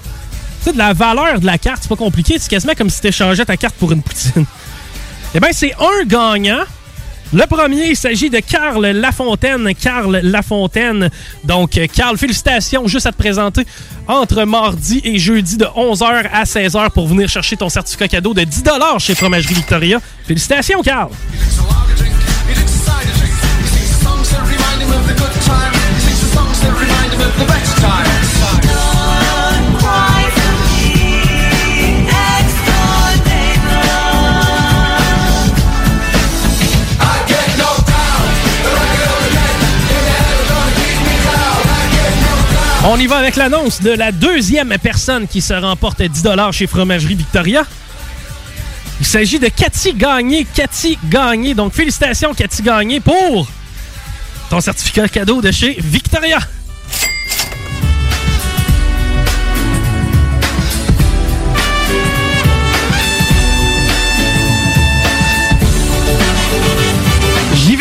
Tu 0.61 0.67
sais, 0.67 0.73
de 0.73 0.79
la 0.79 0.93
valeur 0.93 1.41
de 1.41 1.47
la 1.47 1.59
carte, 1.59 1.79
c'est 1.83 1.89
pas 1.89 1.97
compliqué. 1.97 2.37
C'est 2.39 2.49
quasiment 2.49 2.75
comme 2.75 2.89
si 2.89 3.01
tu 3.01 3.09
échangeais 3.09 3.45
ta 3.45 3.57
carte 3.57 3.75
pour 3.75 3.91
une 3.91 4.01
poutine. 4.01 4.47
Eh 5.35 5.41
bien, 5.41 5.49
c'est 5.53 5.75
un 5.75 6.05
gagnant. 6.07 6.63
Le 7.33 7.45
premier, 7.47 7.89
il 7.89 7.97
s'agit 7.97 8.31
de 8.31 8.39
Carl 8.39 8.87
Lafontaine. 8.87 9.75
Carl 9.75 10.21
Lafontaine. 10.23 11.11
Donc, 11.45 11.77
euh, 11.77 11.87
Carl, 11.93 12.17
félicitations. 12.17 12.87
Juste 12.87 13.07
à 13.07 13.13
te 13.13 13.17
présenter 13.17 13.67
entre 14.07 14.45
mardi 14.45 15.01
et 15.05 15.19
jeudi 15.19 15.57
de 15.57 15.65
11h 15.65 16.29
à 16.33 16.45
16h 16.45 16.91
pour 16.91 17.09
venir 17.09 17.29
chercher 17.29 17.57
ton 17.57 17.69
certificat 17.69 18.09
cadeau 18.09 18.33
de 18.33 18.45
10 18.45 18.63
chez 18.99 19.15
Fromagerie 19.15 19.55
Victoria. 19.55 19.99
Félicitations, 20.25 20.83
Carl. 20.83 21.11
On 42.89 42.97
y 43.01 43.09
va 43.09 43.17
avec 43.17 43.35
l'annonce 43.35 43.83
de 43.83 43.91
la 43.91 44.13
deuxième 44.13 44.73
personne 44.81 45.27
qui 45.27 45.41
se 45.41 45.53
remporte 45.53 46.01
10 46.01 46.23
chez 46.53 46.69
Fromagerie 46.69 47.17
Victoria. 47.17 47.67
Il 49.01 49.07
s'agit 49.07 49.41
de 49.41 49.49
Cathy 49.49 49.93
Gagné. 49.93 50.47
Cathy 50.55 50.97
Gagné. 51.07 51.55
Donc, 51.55 51.73
félicitations, 51.73 52.33
Cathy 52.33 52.63
Gagné, 52.63 53.01
pour 53.01 53.49
ton 54.51 54.61
certificat 54.61 55.09
cadeau 55.09 55.43
de 55.43 55.51
chez 55.51 55.77
Victoria. 55.81 56.39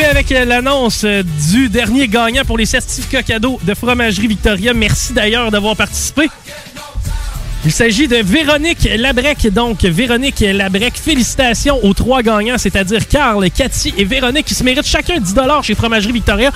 Avec 0.06 0.30
l'annonce 0.30 1.04
du 1.04 1.70
dernier 1.70 2.08
gagnant 2.08 2.44
pour 2.46 2.58
les 2.58 2.66
certificats 2.66 3.24
cadeaux 3.24 3.60
de 3.64 3.74
Fromagerie 3.74 4.28
Victoria. 4.28 4.74
Merci 4.74 5.14
d'ailleurs 5.14 5.52
d'avoir 5.52 5.76
participé. 5.76 6.30
Il 7.66 7.72
s'agit 7.72 8.08
de 8.08 8.18
Véronique 8.18 8.88
Labrec. 8.96 9.48
Donc, 9.52 9.82
Véronique 9.82 10.40
Labrec, 10.40 10.94
félicitations 10.96 11.84
aux 11.84 11.96
trois 11.96 12.22
gagnants, 12.22 12.60
c'est-à-dire 12.60 13.08
Carl, 13.08 13.50
Cathy 13.50 13.92
et 13.98 14.06
Véronique, 14.06 14.46
qui 14.46 14.54
se 14.54 14.64
méritent 14.64 14.86
chacun 14.86 15.20
10 15.20 15.34
chez 15.64 15.74
Fromagerie 15.74 16.12
Victoria. 16.12 16.52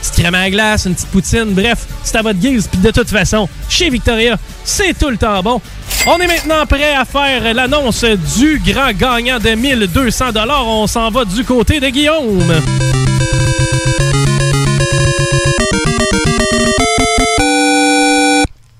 Petite 0.00 0.14
crème 0.14 0.34
à 0.34 0.48
glace, 0.48 0.86
une 0.86 0.94
petite 0.94 1.10
poutine, 1.10 1.52
bref, 1.52 1.86
c'est 2.02 2.16
à 2.16 2.22
votre 2.22 2.38
guise. 2.38 2.66
Puis 2.68 2.80
de 2.80 2.90
toute 2.90 3.10
façon, 3.10 3.46
chez 3.68 3.90
Victoria, 3.90 4.38
c'est 4.64 4.98
tout 4.98 5.10
le 5.10 5.18
temps 5.18 5.42
bon. 5.42 5.60
On 6.06 6.18
est 6.18 6.26
maintenant 6.26 6.64
prêt 6.66 6.94
à 6.94 7.04
faire 7.04 7.52
l'annonce 7.52 8.04
du 8.38 8.58
grand 8.64 8.92
gagnant 8.92 9.38
de 9.38 9.50
1200 9.50 10.26
On 10.46 10.86
s'en 10.86 11.10
va 11.10 11.26
du 11.26 11.44
côté 11.44 11.78
de 11.78 11.88
Guillaume. 11.90 12.42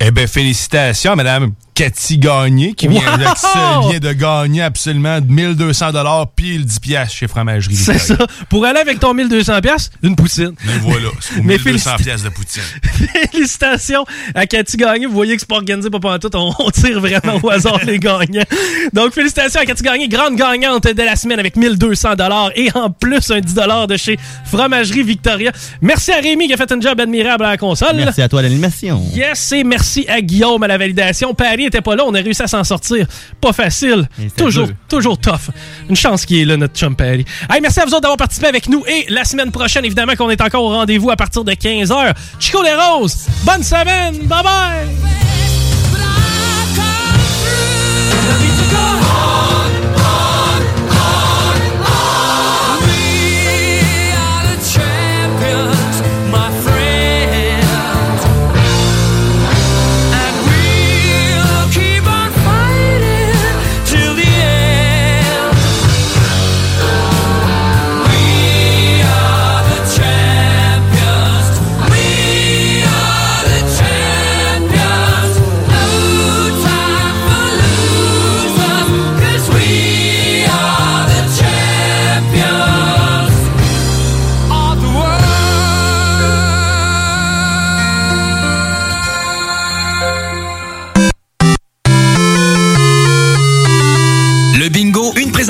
Eh 0.00 0.10
bien, 0.10 0.26
félicitations 0.26 1.14
Madame 1.14 1.52
Cathy 1.74 2.18
Gagné, 2.18 2.74
qui 2.74 2.87
vient, 2.88 3.00
Wow! 3.00 3.34
se- 3.37 3.90
vient 3.90 3.98
de 3.98 4.12
gagner 4.12 4.62
absolument 4.62 5.20
1200 5.20 5.90
pile 6.37 6.64
10 6.64 6.78
piastres 6.80 7.16
chez 7.16 7.26
Fromagerie 7.28 7.74
C'est 7.74 7.98
ça. 7.98 8.14
Victoria. 8.14 8.26
Pour 8.48 8.64
aller 8.64 8.78
avec 8.80 9.00
ton 9.00 9.12
1200 9.14 9.60
pièces, 9.60 9.90
une 10.02 10.14
poutine. 10.16 10.52
Mais 10.64 10.78
voilà, 10.80 11.08
c'est 11.20 11.34
pour 11.34 11.44
Mais 11.44 11.54
1200 11.58 11.90
félici- 11.96 12.02
piastres 12.04 12.24
de 12.24 12.34
poutine. 12.34 12.62
Félicitations 13.32 14.04
à 14.34 14.46
Cathy 14.46 14.76
Gagné. 14.76 15.06
Vous 15.06 15.12
voyez 15.14 15.34
que 15.34 15.40
c'est 15.40 15.48
pas 15.48 15.56
organisé 15.56 15.90
pas 15.90 16.00
pantoute. 16.00 16.34
On, 16.34 16.52
on 16.58 16.70
tire 16.70 17.00
vraiment 17.00 17.38
au 17.42 17.50
hasard 17.50 17.80
les 17.84 17.98
gagnants. 17.98 18.44
Donc, 18.92 19.12
félicitations 19.12 19.60
à 19.60 19.64
Cathy 19.66 19.82
Gagné, 19.82 20.08
grande 20.08 20.37
gagnante 20.37 20.84
de 20.87 21.02
la 21.02 21.16
semaine 21.16 21.38
avec 21.40 21.56
1200 21.56 22.10
et 22.54 22.70
en 22.74 22.90
plus 22.90 23.30
un 23.30 23.40
10 23.40 23.54
de 23.88 23.96
chez 23.96 24.18
Fromagerie 24.46 25.02
Victoria. 25.02 25.52
Merci 25.80 26.12
à 26.12 26.16
Rémi 26.20 26.46
qui 26.46 26.54
a 26.54 26.56
fait 26.56 26.70
un 26.70 26.80
job 26.80 27.00
admirable 27.00 27.44
à 27.44 27.50
la 27.50 27.56
console. 27.56 27.96
Merci 27.96 28.22
à 28.22 28.28
toi 28.28 28.42
l'animation. 28.42 29.02
Yes, 29.14 29.52
et 29.52 29.64
merci 29.64 30.06
à 30.08 30.20
Guillaume 30.20 30.62
à 30.62 30.68
la 30.68 30.78
validation. 30.78 31.34
Paris 31.34 31.63
était 31.66 31.81
pas 31.81 31.96
là, 31.96 32.05
on 32.07 32.14
a 32.14 32.20
réussi 32.20 32.42
à 32.42 32.46
s'en 32.46 32.64
sortir. 32.64 33.07
Pas 33.40 33.53
facile. 33.53 34.09
Toujours, 34.37 34.68
toujours 34.88 35.18
tough. 35.18 35.50
Une 35.88 35.96
chance 35.96 36.24
qu'il 36.24 36.38
est 36.38 36.44
là, 36.44 36.57
notre 36.57 36.74
chum. 36.74 36.94
Hey, 37.00 37.24
merci 37.61 37.81
à 37.81 37.85
vous 37.85 37.90
autres 37.92 38.03
d'avoir 38.03 38.16
participé 38.16 38.46
avec 38.48 38.68
nous. 38.68 38.85
Et 38.87 39.07
la 39.09 39.24
semaine 39.24 39.50
prochaine, 39.50 39.85
évidemment, 39.85 40.14
qu'on 40.16 40.31
est 40.31 40.40
encore 40.40 40.62
au 40.62 40.70
rendez-vous 40.70 41.11
à 41.11 41.16
partir 41.16 41.44
de 41.44 41.53
15h. 41.53 42.14
Chico 42.38 42.62
les 42.62 42.74
Roses, 42.74 43.27
bonne 43.44 43.62
semaine. 43.62 44.18
Bye 44.27 44.42
bye. 44.42 45.43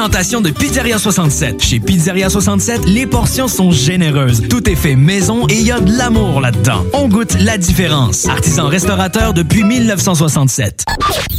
Présentation 0.04 0.42
de 0.42 0.50
Pizzeria 0.50 0.98
67. 0.98 1.62
Chez 1.62 1.80
Pizzeria 1.80 2.28
67, 2.28 2.84
les 2.84 3.06
portions 3.06 3.48
sont 3.48 3.70
généreuses. 3.70 4.42
Tout 4.50 4.68
est 4.68 4.74
fait 4.74 4.96
maison 4.96 5.46
et 5.48 5.54
il 5.54 5.66
y 5.66 5.72
a 5.72 5.80
de 5.80 5.96
l'amour 5.96 6.42
là-dedans. 6.42 6.84
On 6.92 7.08
goûte 7.08 7.34
la 7.40 7.56
différence. 7.56 8.28
Artisan 8.28 8.68
restaurateur 8.68 9.32
depuis 9.32 9.64
1967. 9.64 10.84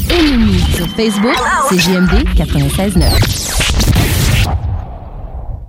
Ennemis 0.09 0.63
sur 0.75 0.87
Facebook, 0.95 1.35
c'est 1.69 1.77
JMD 1.77 2.25
96.9. 2.35 3.84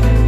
Thank 0.00 0.18
you. 0.20 0.27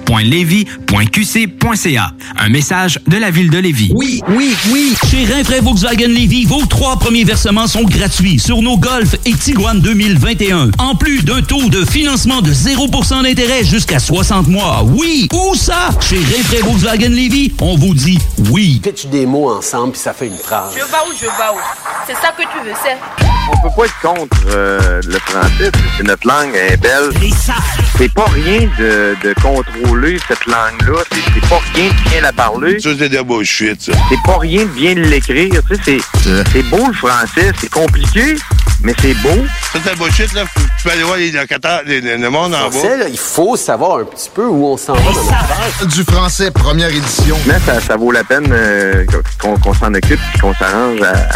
ville.levy.qc.ca. 0.07 2.11
Un 2.39 2.49
message 2.49 2.99
de 3.07 3.17
la 3.17 3.31
ville 3.31 3.49
de 3.49 3.57
Lévis. 3.59 3.91
Oui, 3.93 4.21
oui, 4.29 4.55
oui. 4.71 4.93
Chez 5.09 5.25
Rinfraie 5.25 5.61
Volkswagen 5.61 6.07
Lévy, 6.07 6.45
vos 6.45 6.65
trois 6.65 6.97
premiers 6.97 7.23
versements 7.23 7.67
sont 7.67 7.83
gratuits 7.83 8.39
sur 8.39 8.61
nos 8.61 8.77
Golf 8.77 9.15
et 9.25 9.33
Tiguan 9.33 9.79
2021. 9.79 10.71
En 10.79 10.95
plus 10.95 11.23
d'un 11.23 11.41
taux 11.41 11.69
de 11.69 11.85
financement 11.85 12.41
de 12.41 12.51
0% 12.51 13.23
d'intérêt 13.23 13.63
jusqu'à 13.63 13.99
60 13.99 14.47
mois. 14.47 14.83
Oui, 14.85 15.27
où 15.33 15.55
ça? 15.55 15.89
Chez 15.99 16.17
Rinfraie 16.17 16.61
Volkswagen 16.61 17.09
Lévy, 17.09 17.53
on 17.61 17.75
vous 17.77 17.93
dit 17.93 18.17
oui. 18.49 18.81
Fais-tu 18.83 19.07
des 19.07 19.25
mots 19.25 19.49
ensemble 19.51 19.91
puis 19.93 20.01
ça 20.01 20.13
fait 20.13 20.27
une 20.27 20.37
phrase. 20.37 20.71
Je 20.73 20.79
vais 20.79 20.83
où, 20.85 21.13
je 21.15 21.25
vais 21.25 21.31
où? 21.53 21.59
C'est 22.07 22.13
ça 22.15 22.33
que 22.37 22.41
tu 22.43 22.65
veux, 22.65 22.73
c'est? 22.83 22.97
On 23.53 23.57
peut 23.61 23.69
quoi 23.75 23.85
être 23.85 23.99
contre 24.01 24.37
euh, 24.49 25.01
le 25.05 25.19
français? 25.19 25.71
C'est 25.97 26.03
notre 26.03 26.27
langue, 26.27 26.51
elle 26.55 26.73
est 26.73 26.77
belle. 26.77 27.11
C'est 27.97 28.11
pas 28.13 28.25
rien 28.33 28.61
de, 28.79 29.15
de 29.23 29.33
contrôler 29.41 29.90
cette 30.27 30.45
langue-là. 30.45 31.03
C'est 31.11 31.49
pas 31.49 31.59
rien 31.73 31.89
de 31.89 32.09
bien 32.09 32.21
la 32.21 32.33
parler. 32.33 32.79
Ça, 32.79 32.89
c'est 32.97 33.09
de 33.09 33.21
bullshit, 33.21 33.81
ça. 33.81 33.91
C'est 34.09 34.21
pas 34.25 34.37
rien 34.39 34.63
de 34.63 34.69
bien 34.69 34.93
l'écrire. 34.95 35.61
Tu 35.69 35.75
sais, 35.75 35.81
c'est 36.23 36.43
c'est 36.51 36.63
beau 36.63 36.87
le 36.87 36.93
français. 36.93 37.51
C'est 37.59 37.69
compliqué, 37.69 38.35
mais 38.83 38.93
c'est 39.01 39.13
beau. 39.15 39.45
Ça, 39.73 39.79
c'est 39.83 39.93
de 39.93 39.99
bullshit, 39.99 40.33
là. 40.33 40.43
Tu 40.55 40.83
peux 40.83 40.91
aller 40.91 41.03
voir 41.03 41.17
les 41.17 41.31
locataires, 41.31 41.81
le 41.85 42.29
monde 42.29 42.53
en 42.53 42.71
Français, 42.71 42.89
bas. 42.89 42.97
là, 42.97 43.05
il 43.09 43.17
faut 43.17 43.55
savoir 43.55 43.99
un 43.99 44.05
petit 44.05 44.29
peu 44.33 44.45
où 44.45 44.65
on 44.65 44.77
s'en 44.77 44.93
va 44.93 45.11
dans. 45.11 45.85
Du 45.87 46.03
français, 46.03 46.51
première 46.51 46.89
édition. 46.89 47.37
Mais 47.45 47.59
ça, 47.65 47.79
ça 47.81 47.97
vaut 47.97 48.11
la 48.11 48.23
peine 48.23 48.47
euh, 48.51 49.05
qu'on 49.39 49.57
qu'on 49.57 49.73
s'en 49.73 49.93
occupe 49.93 50.19
et 50.35 50.39
qu'on 50.39 50.53
s'arrange 50.53 51.01
à, 51.01 51.29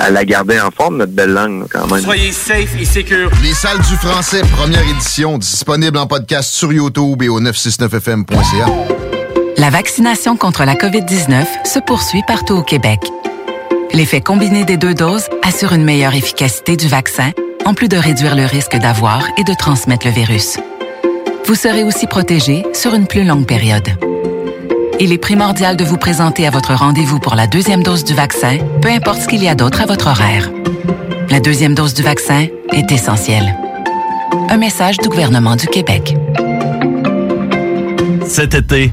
à 0.00 0.10
la 0.10 0.24
garder 0.24 0.60
en 0.60 0.70
forme, 0.70 0.98
notre 0.98 1.12
belle 1.12 1.32
langue, 1.32 1.66
quand 1.70 1.90
même. 1.90 2.02
Soyez 2.02 2.32
safe 2.32 2.74
et 2.80 2.84
secure. 2.84 3.30
Les 3.42 3.54
salles 3.54 3.78
du 3.78 3.96
français, 3.96 4.42
première 4.52 4.86
édition, 4.88 5.38
disponible 5.38 5.98
en 5.98 6.06
podcast 6.06 6.50
sur 6.50 6.72
YouTube 6.72 7.22
et 7.22 7.28
au 7.28 7.40
969fm.ca. 7.40 8.66
La 9.56 9.70
vaccination 9.70 10.36
contre 10.36 10.64
la 10.64 10.74
COVID-19 10.74 11.44
se 11.64 11.78
poursuit 11.78 12.22
partout 12.26 12.54
au 12.54 12.62
Québec. 12.62 13.00
L'effet 13.92 14.20
combiné 14.20 14.64
des 14.64 14.76
deux 14.76 14.94
doses 14.94 15.28
assure 15.42 15.74
une 15.74 15.84
meilleure 15.84 16.14
efficacité 16.14 16.76
du 16.76 16.88
vaccin, 16.88 17.32
en 17.64 17.74
plus 17.74 17.88
de 17.88 17.96
réduire 17.96 18.34
le 18.34 18.46
risque 18.46 18.76
d'avoir 18.76 19.22
et 19.36 19.44
de 19.44 19.54
transmettre 19.54 20.06
le 20.06 20.12
virus. 20.12 20.58
Vous 21.46 21.54
serez 21.54 21.84
aussi 21.84 22.06
protégé 22.06 22.64
sur 22.72 22.94
une 22.94 23.06
plus 23.06 23.24
longue 23.24 23.46
période. 23.46 23.88
Il 25.04 25.12
est 25.12 25.18
primordial 25.18 25.76
de 25.76 25.82
vous 25.82 25.96
présenter 25.96 26.46
à 26.46 26.50
votre 26.50 26.74
rendez-vous 26.74 27.18
pour 27.18 27.34
la 27.34 27.48
deuxième 27.48 27.82
dose 27.82 28.04
du 28.04 28.14
vaccin, 28.14 28.58
peu 28.80 28.88
importe 28.88 29.22
ce 29.22 29.26
qu'il 29.26 29.42
y 29.42 29.48
a 29.48 29.56
d'autre 29.56 29.80
à 29.80 29.86
votre 29.86 30.06
horaire. 30.06 30.48
La 31.28 31.40
deuxième 31.40 31.74
dose 31.74 31.92
du 31.92 32.02
vaccin 32.02 32.46
est 32.72 32.92
essentielle. 32.92 33.52
Un 34.48 34.58
message 34.58 34.98
du 34.98 35.08
gouvernement 35.08 35.56
du 35.56 35.66
Québec. 35.66 36.16
Cet 38.28 38.54
été, 38.54 38.92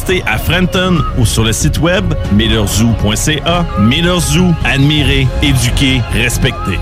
à 0.25 0.37
Frenton 0.37 0.97
ou 1.17 1.25
sur 1.25 1.43
le 1.43 1.53
site 1.53 1.79
web 1.79 2.13
millerzoo.ca. 2.33 3.65
Miller 3.79 4.19
Zoo, 4.19 4.53
admirer, 4.63 5.27
éduquer, 5.41 6.01
respecter. 6.13 6.79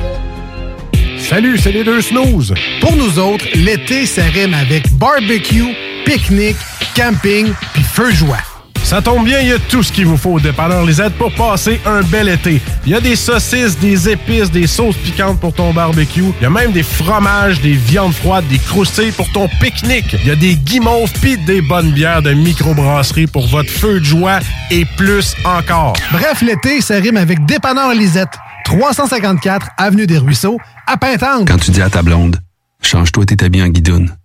Salut, 1.18 1.58
c'est 1.58 1.72
les 1.72 1.84
deux 1.84 2.02
snooze. 2.02 2.54
Pour 2.82 2.96
nous 2.96 3.20
autres, 3.20 3.46
l'été, 3.56 4.06
rime 4.34 4.54
avec 4.54 4.92
barbecue, 4.94 5.76
pique-nique, 6.06 6.58
camping, 6.96 7.52
puis 7.74 7.84
feu 7.84 8.12
joie. 8.12 8.49
Ça 8.84 9.02
tombe 9.02 9.24
bien, 9.24 9.40
il 9.40 9.50
y 9.50 9.52
a 9.54 9.60
tout 9.60 9.84
ce 9.84 9.92
qu'il 9.92 10.08
vous 10.08 10.18
faut 10.18 10.32
au 10.32 10.40
dépanneur 10.40 10.84
Lisette 10.84 11.14
pour 11.14 11.32
passer 11.36 11.80
un 11.86 12.02
bel 12.02 12.28
été. 12.28 12.60
Il 12.86 12.92
y 12.92 12.96
a 12.96 13.02
des 13.02 13.16
saucisses, 13.16 13.78
des 13.78 14.10
épices, 14.10 14.50
des 14.50 14.66
sauces 14.66 14.96
piquantes 14.98 15.40
pour 15.40 15.54
ton 15.54 15.74
barbecue. 15.74 16.24
Il 16.40 16.44
y 16.44 16.46
a 16.46 16.50
même 16.50 16.72
des 16.72 16.82
fromages, 16.84 17.62
des 17.62 17.74
viandes 17.74 18.14
froides, 18.14 18.48
des 18.48 18.58
croustilles 18.58 19.12
pour 19.12 19.32
ton 19.32 19.48
pique-nique. 19.62 20.16
Il 20.22 20.28
y 20.28 20.32
a 20.32 20.36
des 20.36 20.56
guimauves 20.56 21.12
pis 21.22 21.38
des 21.38 21.62
bonnes 21.62 21.92
bières 21.92 22.22
de 22.22 22.34
microbrasserie 22.34 23.28
pour 23.28 23.48
votre 23.48 23.70
feu 23.70 24.00
de 24.00 24.06
joie 24.06 24.40
et 24.72 24.86
plus 24.98 25.36
encore. 25.46 25.94
Bref, 26.12 26.42
l'été, 26.42 26.82
ça 26.82 26.96
rime 26.96 27.18
avec 27.18 27.46
dépanneur 27.46 27.94
Lisette. 27.94 28.30
354 28.66 29.68
Avenue 29.78 30.08
des 30.08 30.18
Ruisseaux, 30.18 30.58
à 30.88 30.98
Pintanque. 30.98 31.48
Quand 31.48 31.58
tu 31.58 31.72
dis 31.72 31.82
à 31.82 31.90
ta 31.90 32.02
blonde, 32.02 32.38
change-toi 32.82 33.26
tes 33.26 33.44
habits 33.44 33.64
en 33.64 33.68
guidoune. 33.68 34.16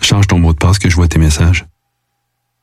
Change 0.00 0.26
ton 0.26 0.38
mot 0.38 0.52
de 0.52 0.58
passe 0.58 0.78
que 0.78 0.88
je 0.88 0.94
vois 0.94 1.08
tes 1.08 1.18
messages. 1.18 1.64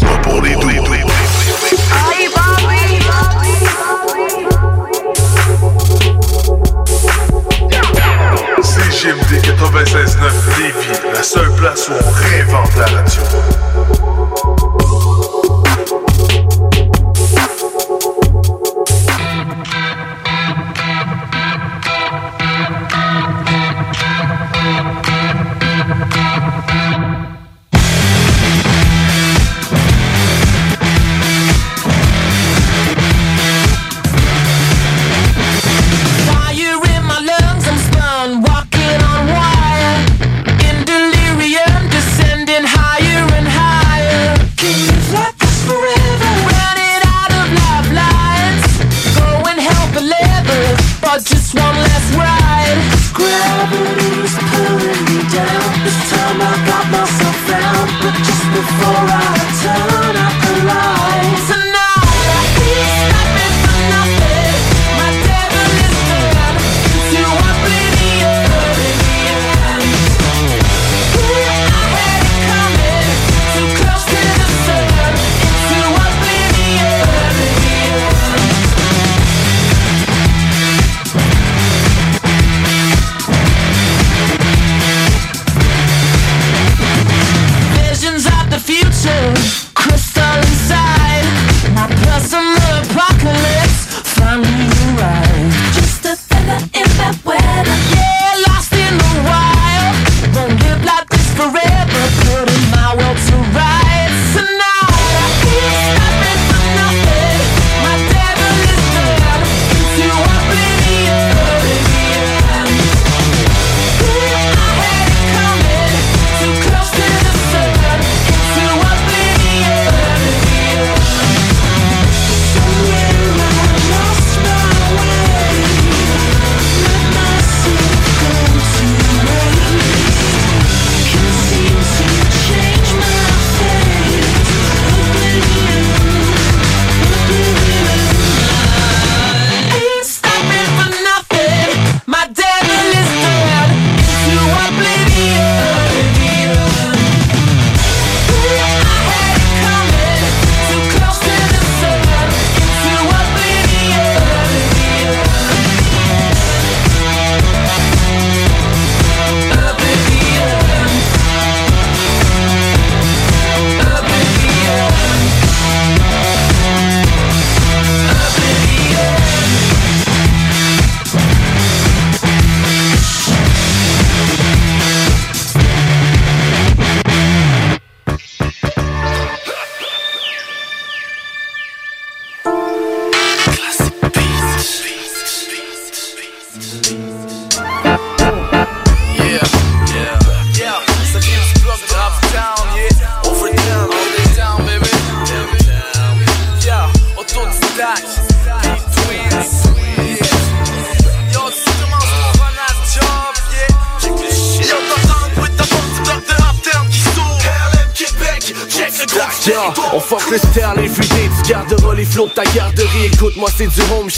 Pas 0.00 0.18
pour 0.22 0.42
les 0.42 0.54
doux. 0.56 0.64
CGMD 8.62 9.40
96.9 9.42 10.58
Lévis, 10.58 11.00
la 11.12 11.22
seule 11.22 11.52
place 11.56 11.88
où 11.88 11.92
on 11.92 12.10
réinvente 12.10 12.74
la 12.76 12.86
radio. 12.86 14.13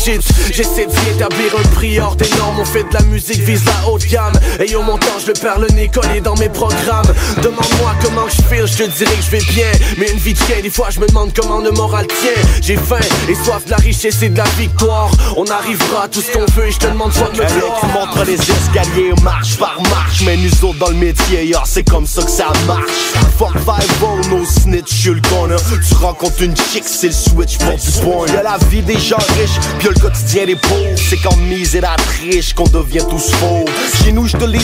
Shit 0.06 0.36
J'essaie 0.52 0.86
d'y 0.86 1.10
établir 1.10 1.54
un 1.58 1.68
prix 1.74 1.98
hors 2.00 2.16
des 2.16 2.28
normes. 2.38 2.60
On 2.60 2.64
fait 2.64 2.84
de 2.84 2.94
la 2.94 3.02
musique, 3.02 3.40
vise 3.40 3.64
la 3.64 3.88
haute 3.88 4.06
gamme. 4.06 4.32
Et 4.64 4.74
au 4.74 4.82
montant 4.82 5.18
je 5.20 5.26
le 5.28 5.32
perds 5.32 5.58
le 5.58 5.68
nez 5.68 5.88
collé 5.88 6.20
dans 6.20 6.36
mes 6.36 6.48
programmes. 6.48 7.06
Demande-moi 7.42 7.92
comment 8.02 8.28
je 8.28 8.42
feel, 8.42 8.66
je 8.66 8.84
te 8.84 8.96
dirai 8.96 9.14
que 9.16 9.22
je 9.22 9.30
vais 9.30 9.52
bien. 9.52 9.70
Mais 9.98 10.10
une 10.10 10.18
vie 10.18 10.34
de 10.34 10.38
chien, 10.38 10.56
des 10.62 10.70
fois 10.70 10.88
je 10.90 11.00
me 11.00 11.06
demande 11.06 11.32
comment 11.34 11.58
le 11.58 11.72
moral 11.72 12.06
tient. 12.06 12.42
J'ai 12.62 12.76
faim 12.76 13.00
et 13.28 13.34
soif 13.34 13.64
de 13.66 13.70
la 13.70 13.76
richesse 13.78 14.22
et 14.22 14.28
de 14.28 14.38
la 14.38 14.48
victoire. 14.58 15.10
On 15.36 15.44
arrivera 15.46 16.04
à 16.04 16.08
tout 16.08 16.20
ce 16.20 16.32
qu'on 16.32 16.46
veut 16.52 16.68
et 16.68 16.70
je 16.70 16.78
te 16.78 16.86
demande 16.86 17.12
soit 17.12 17.30
de 17.30 17.38
me 17.38 17.46
tu 17.46 17.86
montres 17.86 18.24
les 18.24 18.34
escaliers 18.34 19.12
marche 19.22 19.56
par 19.58 19.80
marche. 19.90 20.22
Mais 20.24 20.36
nous 20.36 20.64
autres 20.64 20.78
dans 20.78 20.88
le 20.88 20.94
métier, 20.96 21.44
yeah, 21.44 21.62
c'est 21.64 21.88
comme 21.88 22.06
ça 22.06 22.22
que 22.22 22.30
ça 22.30 22.52
marche. 22.66 22.90
Fuck 23.38 23.52
5 23.66 24.30
no 24.30 24.44
snitch, 24.44 24.94
je 24.94 25.12
le 25.12 25.20
Tu 25.20 25.94
rencontres 25.94 26.42
une 26.42 26.56
chick, 26.56 26.84
c'est 26.86 27.08
le 27.08 27.12
switch 27.12 27.58
pour 27.58 27.74
du 27.74 27.90
point. 28.02 28.26
Y'a 28.34 28.42
la 28.42 28.58
vie 28.70 28.82
des 28.82 28.98
gens 28.98 29.18
riches, 29.38 29.58
le 29.96 30.00
quotidien 30.00 30.46
des 30.46 30.56
pauvres 30.56 30.96
C'est 30.96 31.16
quand 31.18 31.36
mise 31.36 31.74
et 31.76 31.80
la 31.80 31.96
triche 31.96 32.54
qu'on 32.54 32.64
devient 32.64 33.04
tous 33.08 33.30
faux. 33.32 33.64
Chez 34.02 34.12
nous, 34.12 34.26
je 34.26 34.36
te 34.36 34.44
dit, 34.44 34.60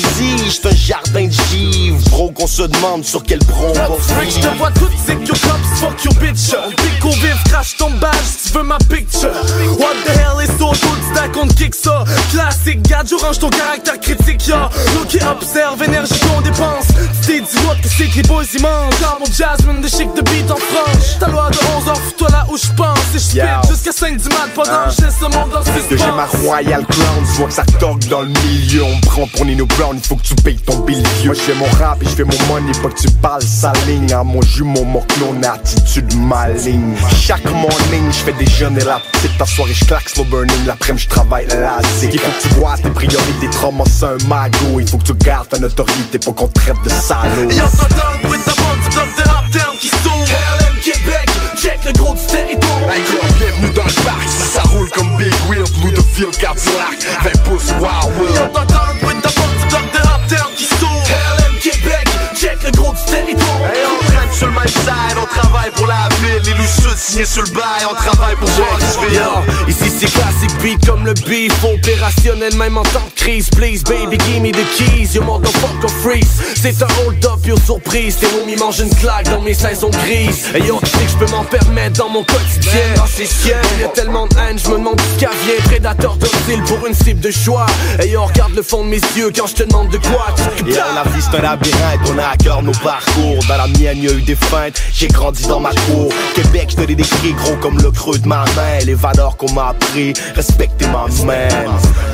j'suis 0.48 0.68
un 0.68 0.74
jardin 0.74 1.26
de 1.26 1.32
givre. 1.50 1.98
Bro, 2.10 2.30
qu'on 2.32 2.46
se 2.46 2.62
demande 2.62 3.04
sur 3.04 3.22
quel 3.22 3.38
bron 3.40 3.68
on 3.68 3.72
va 3.72 4.22
je 4.28 4.38
te 4.38 4.56
vois 4.56 4.70
tout, 4.70 4.88
c'est 5.06 5.16
que 5.16 5.28
cops, 5.28 5.80
fuck 5.80 6.04
your 6.04 6.14
bitch. 6.14 6.54
On 6.54 6.70
pique 6.70 7.04
au 7.04 7.10
vif, 7.10 7.36
crache 7.44 7.76
ton 7.76 7.90
badge 7.90 8.12
tu 8.46 8.52
veux 8.52 8.64
ma 8.64 8.78
picture. 8.78 9.30
What 9.78 9.94
the 10.04 10.10
hell 10.10 10.40
is 10.42 10.50
so 10.58 10.70
good, 10.70 11.00
stack 11.12 11.36
on 11.36 11.48
kick 11.48 11.74
ça. 11.74 12.04
Classique, 12.30 12.82
gadge, 12.82 13.12
orange 13.12 13.38
ton 13.38 13.50
caractère 13.50 14.00
critique, 14.00 14.46
ya. 14.46 14.70
Look 14.94 15.14
et 15.14 15.24
observe, 15.24 15.82
énergie 15.82 16.18
qu'on 16.20 16.40
dépense. 16.40 16.86
Tu 17.22 17.26
t'es 17.26 17.40
dit 17.40 17.66
what 17.66 17.76
que 17.82 17.88
c'est 17.88 18.06
que 18.06 18.16
les 18.16 18.22
boys 18.22 18.44
ils 18.54 18.62
mangent. 18.62 19.00
Dans 19.00 19.18
mon 19.20 19.26
jasmine, 19.26 19.80
de 19.80 19.88
chic 19.88 20.12
de 20.14 20.22
beat 20.22 20.50
en 20.50 20.56
franche 20.56 21.18
Ta 21.18 21.28
loi 21.28 21.50
de 21.50 21.58
11 21.78 21.88
heures, 21.88 21.96
fous-toi 21.96 22.28
là 22.30 22.46
où 22.50 22.56
je 22.56 22.68
pense. 22.76 22.98
Et 23.14 23.18
je 23.18 23.68
jusqu'à 23.68 23.92
5 23.92 24.16
du 24.16 24.28
mat, 24.28 24.48
pas 24.54 24.62
Hein. 24.72 24.88
le 24.98 25.04
monde 25.06 25.20
dans 25.20 25.21
Que 25.22 25.96
j'ai 25.96 26.10
ma 26.10 26.26
Royal 26.42 26.84
Crown, 26.84 27.24
tu 27.24 27.38
vois 27.38 27.46
que 27.46 27.54
ça 27.54 27.64
toque 27.78 28.04
dans 28.08 28.22
le 28.22 28.28
milieu. 28.28 28.82
On 28.82 28.96
me 28.96 29.00
prend 29.02 29.26
pour 29.28 29.44
Nino 29.44 29.66
Brown, 29.66 29.96
il 29.96 30.04
faut 30.04 30.16
que 30.16 30.22
tu 30.22 30.34
payes 30.34 30.56
ton 30.56 30.80
bill 30.80 31.00
vieux 31.20 31.26
Moi 31.26 31.34
je 31.34 31.40
fais 31.40 31.54
mon 31.54 31.66
rap 31.78 32.02
et 32.02 32.06
je 32.06 32.10
fais 32.10 32.24
mon 32.24 32.36
money, 32.48 32.72
pas 32.82 32.88
que 32.88 33.00
tu 33.00 33.10
parles 33.20 33.42
sa 33.42 33.72
ligne. 33.86 34.12
À 34.12 34.24
mon 34.24 34.42
jumeau, 34.42 34.82
mon 34.82 35.00
clone, 35.02 35.44
attitude 35.44 36.12
maligne. 36.16 36.96
Chaque 37.20 37.44
morning, 37.44 38.10
je 38.10 38.18
fais 38.18 38.32
des 38.32 38.46
jeunes 38.46 38.76
et 38.78 38.84
la 38.84 39.00
petite. 39.12 39.38
Ta 39.38 39.46
soirée, 39.46 39.74
je 39.74 39.84
claque 39.84 40.08
slow 40.08 40.24
burning, 40.24 40.66
l'après-midi 40.66 41.04
je 41.04 41.08
travaille 41.08 41.46
la 41.46 41.78
Il 42.02 42.18
faut 42.18 42.30
que 42.30 42.42
tu 42.42 42.48
vois 42.54 42.76
tes 42.76 42.90
priorités, 42.90 43.50
traumas 43.50 43.84
c'est 43.86 44.06
un 44.06 44.28
magot 44.28 44.80
Il 44.80 44.88
faut 44.88 44.98
que 44.98 45.04
tu 45.04 45.14
gardes 45.14 45.48
ta 45.48 45.58
notoriété, 45.58 46.18
pas 46.18 46.32
qu'on 46.32 46.48
te 46.48 46.54
traite 46.54 46.82
de 46.84 46.88
salaud. 46.88 47.48
Tu 47.48 47.54
de 47.54 49.28
rap 49.28 49.44
qui 49.78 49.88
LM 49.88 50.80
Québec, 50.82 51.31
check 51.62 51.84
le 51.84 51.92
gros 51.92 52.14
du 52.14 52.26
territoire. 52.26 52.90
Hey 52.92 53.02
gros, 53.02 53.34
bienvenue 53.38 53.72
dans 53.72 53.84
le 53.84 54.04
parc, 54.04 54.28
ça, 54.28 54.60
ça 54.60 54.68
roule 54.70 54.90
comme 54.90 55.16
Big 55.16 55.32
Wheel, 55.48 55.62
Blue 55.80 55.92
de 55.92 56.00
Field 56.00 56.36
Cadillac, 56.36 56.98
20 57.22 57.42
pouces 57.44 57.70
Wild 57.80 58.18
Will 58.18 58.34
Yo, 58.34 58.48
t'entends 58.52 59.06
with 59.06 59.22
the 59.22 59.32
bomb, 59.36 59.54
tu 59.60 59.68
bloc 59.68 59.84
de 60.28 60.56
qui 60.56 60.64
s'ouvre 60.64 61.06
LM 61.38 61.58
Québec, 61.60 62.08
check 62.34 62.58
le 62.64 62.70
gros 62.72 62.92
du 62.92 63.04
territoire. 63.04 63.60
Hey, 63.72 64.11
sur 64.32 64.46
le 64.46 64.52
même 64.52 64.68
side, 64.68 65.16
on 65.20 65.26
travaille 65.26 65.70
pour 65.72 65.86
la 65.86 66.08
ville. 66.20 66.42
Les 66.44 66.54
loups 66.54 66.66
sud 66.66 66.96
signés 66.96 67.24
sur 67.24 67.42
le 67.42 67.50
bail, 67.50 67.84
on 67.90 67.94
travaille 67.94 68.36
pour 68.36 68.48
Foxville 68.48 69.14
Yo, 69.14 69.68
Ici 69.68 69.90
c'est 69.98 70.10
classique 70.10 70.56
beat 70.62 70.86
comme 70.86 71.04
le 71.04 71.14
beef. 71.14 71.52
Opérationnel 71.64 72.54
même 72.56 72.78
en 72.78 72.82
temps 72.82 73.06
de 73.14 73.20
crise. 73.20 73.48
Please 73.50 73.82
baby 73.84 74.18
give 74.24 74.42
me 74.42 74.52
the 74.52 74.64
keys. 74.76 75.14
Yo 75.14 75.22
motherfucker 75.22 75.88
freeze. 76.02 76.42
C'est 76.60 76.82
un 76.82 76.88
hold 77.00 77.24
up 77.24 77.46
yo 77.46 77.56
surprise. 77.64 78.16
Tes 78.16 78.26
homies 78.26 78.56
mangent 78.56 78.80
une 78.80 78.94
claque 78.96 79.28
dans 79.30 79.40
mes 79.40 79.54
saisons 79.54 79.90
grises. 79.90 80.46
Et 80.54 80.60
yo 80.60 80.80
sais 80.84 81.04
que 81.04 81.10
je 81.10 81.16
peux 81.18 81.30
m'en 81.30 81.44
permettre 81.44 81.98
dans 81.98 82.08
mon 82.08 82.24
quotidien. 82.24 82.94
Dans 82.96 83.06
ces 83.06 83.26
chiens 83.26 83.60
Y'a 83.80 83.88
tellement 83.88 84.26
de 84.26 84.36
haine 84.36 84.58
je 84.58 84.68
me 84.68 84.78
demande 84.78 85.00
ça 85.20 85.28
vient 85.44 85.64
Prédateur 85.64 86.16
docile 86.16 86.62
pour 86.66 86.86
une 86.86 86.94
cible 86.94 87.20
de 87.20 87.30
choix. 87.30 87.66
Et 88.02 88.08
yo 88.08 88.24
regarde 88.24 88.54
le 88.54 88.62
fond 88.62 88.84
de 88.84 88.88
mes 88.88 89.00
yeux 89.16 89.30
quand 89.34 89.46
je 89.46 89.54
te 89.54 89.62
demande 89.64 89.88
de 89.90 89.98
quoi. 89.98 90.26
Tu 90.56 90.70
Et 90.70 90.74
la 90.74 91.02
vie 91.10 91.22
c'est 91.22 91.36
un 91.38 91.42
labyrinthe, 91.42 92.00
on 92.12 92.18
a 92.18 92.28
à 92.28 92.36
cœur 92.36 92.62
nos 92.62 92.72
parcours. 92.72 93.38
Dans 93.48 93.56
la 93.56 93.66
mienne 93.66 94.02
y'a 94.02 94.12
eu 94.12 94.21
des 94.22 94.36
feintes, 94.36 94.80
j'ai 94.92 95.08
grandi 95.08 95.46
dans 95.46 95.60
ma 95.60 95.70
cour. 95.70 96.12
Québec 96.34 96.68
je 96.70 96.76
te 96.76 96.82
l'ai 96.82 96.94
décrit 96.94 97.32
gros 97.32 97.56
comme 97.56 97.78
le 97.80 97.90
creux 97.90 98.18
de 98.18 98.26
ma 98.26 98.44
main. 98.56 98.78
Les 98.84 98.94
valeurs 98.94 99.36
qu'on 99.36 99.52
m'a 99.52 99.68
appris, 99.68 100.12
respecter 100.34 100.86
ma 100.86 101.06
man 101.24 101.68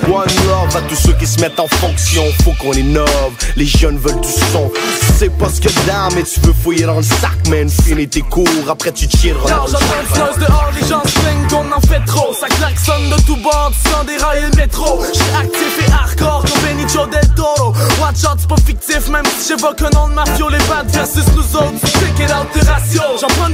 One 0.05 0.27
love 0.47 0.77
à 0.77 0.81
tous 0.89 0.97
ceux 0.97 1.13
qui 1.15 1.27
se 1.27 1.41
mettent 1.41 1.61
en 1.61 1.69
fonction. 1.69 2.25
Faut 2.45 2.55
qu'on 2.59 2.73
innove, 2.73 3.33
les 3.57 3.67
jeunes 3.67 3.99
veulent 3.99 4.21
du 4.21 4.29
son. 4.53 4.71
Tu 5.01 5.13
sais 5.19 5.31
pas 5.31 5.49
ce 5.49 5.61
que 5.61 5.69
d'âme 5.87 6.13
mais 6.15 6.23
tu 6.23 6.41
veux 6.41 6.53
fouiller 6.53 6.85
dans 6.87 6.97
le 6.97 7.03
sac 7.03 7.47
man 7.49 7.69
Finis 7.69 8.09
tes 8.09 8.23
cours, 8.23 8.47
après 8.69 8.93
tu 8.93 9.07
tireras 9.07 9.49
dans 9.49 9.67
le 9.67 10.41
dehors, 10.41 10.71
les 10.75 10.87
gens 10.87 11.03
se 11.05 11.19
plaignent 11.19 11.47
qu'on 11.49 11.73
en 11.73 11.81
fait 11.81 12.05
trop. 12.07 12.33
Ça 12.33 12.47
klaxonne 12.49 13.11
de 13.11 13.21
tout 13.23 13.37
bord, 13.37 13.73
tu 13.73 13.91
sens 13.91 14.07
dérailler 14.07 14.47
le 14.51 14.57
métro. 14.57 15.03
J'suis 15.13 15.37
actif 15.37 15.87
et 15.87 15.93
hardcore 15.93 16.45
comme 16.45 16.61
Benicio 16.63 17.07
del 17.07 17.29
Toro. 17.35 17.73
Watch 18.01 18.25
out, 18.25 18.39
c'est 18.39 18.49
pas 18.49 18.57
fictif, 18.65 19.09
même 19.09 19.25
si 19.39 19.49
j'évoque 19.49 19.83
un 19.83 19.91
nom 19.91 20.09
de 20.09 20.15
mafio 20.15 20.49
Les 20.49 20.59
bad 20.69 20.89
versus 20.91 21.25
nous 21.35 21.57
autres, 21.57 21.73
check 22.01 22.21
it 22.21 22.29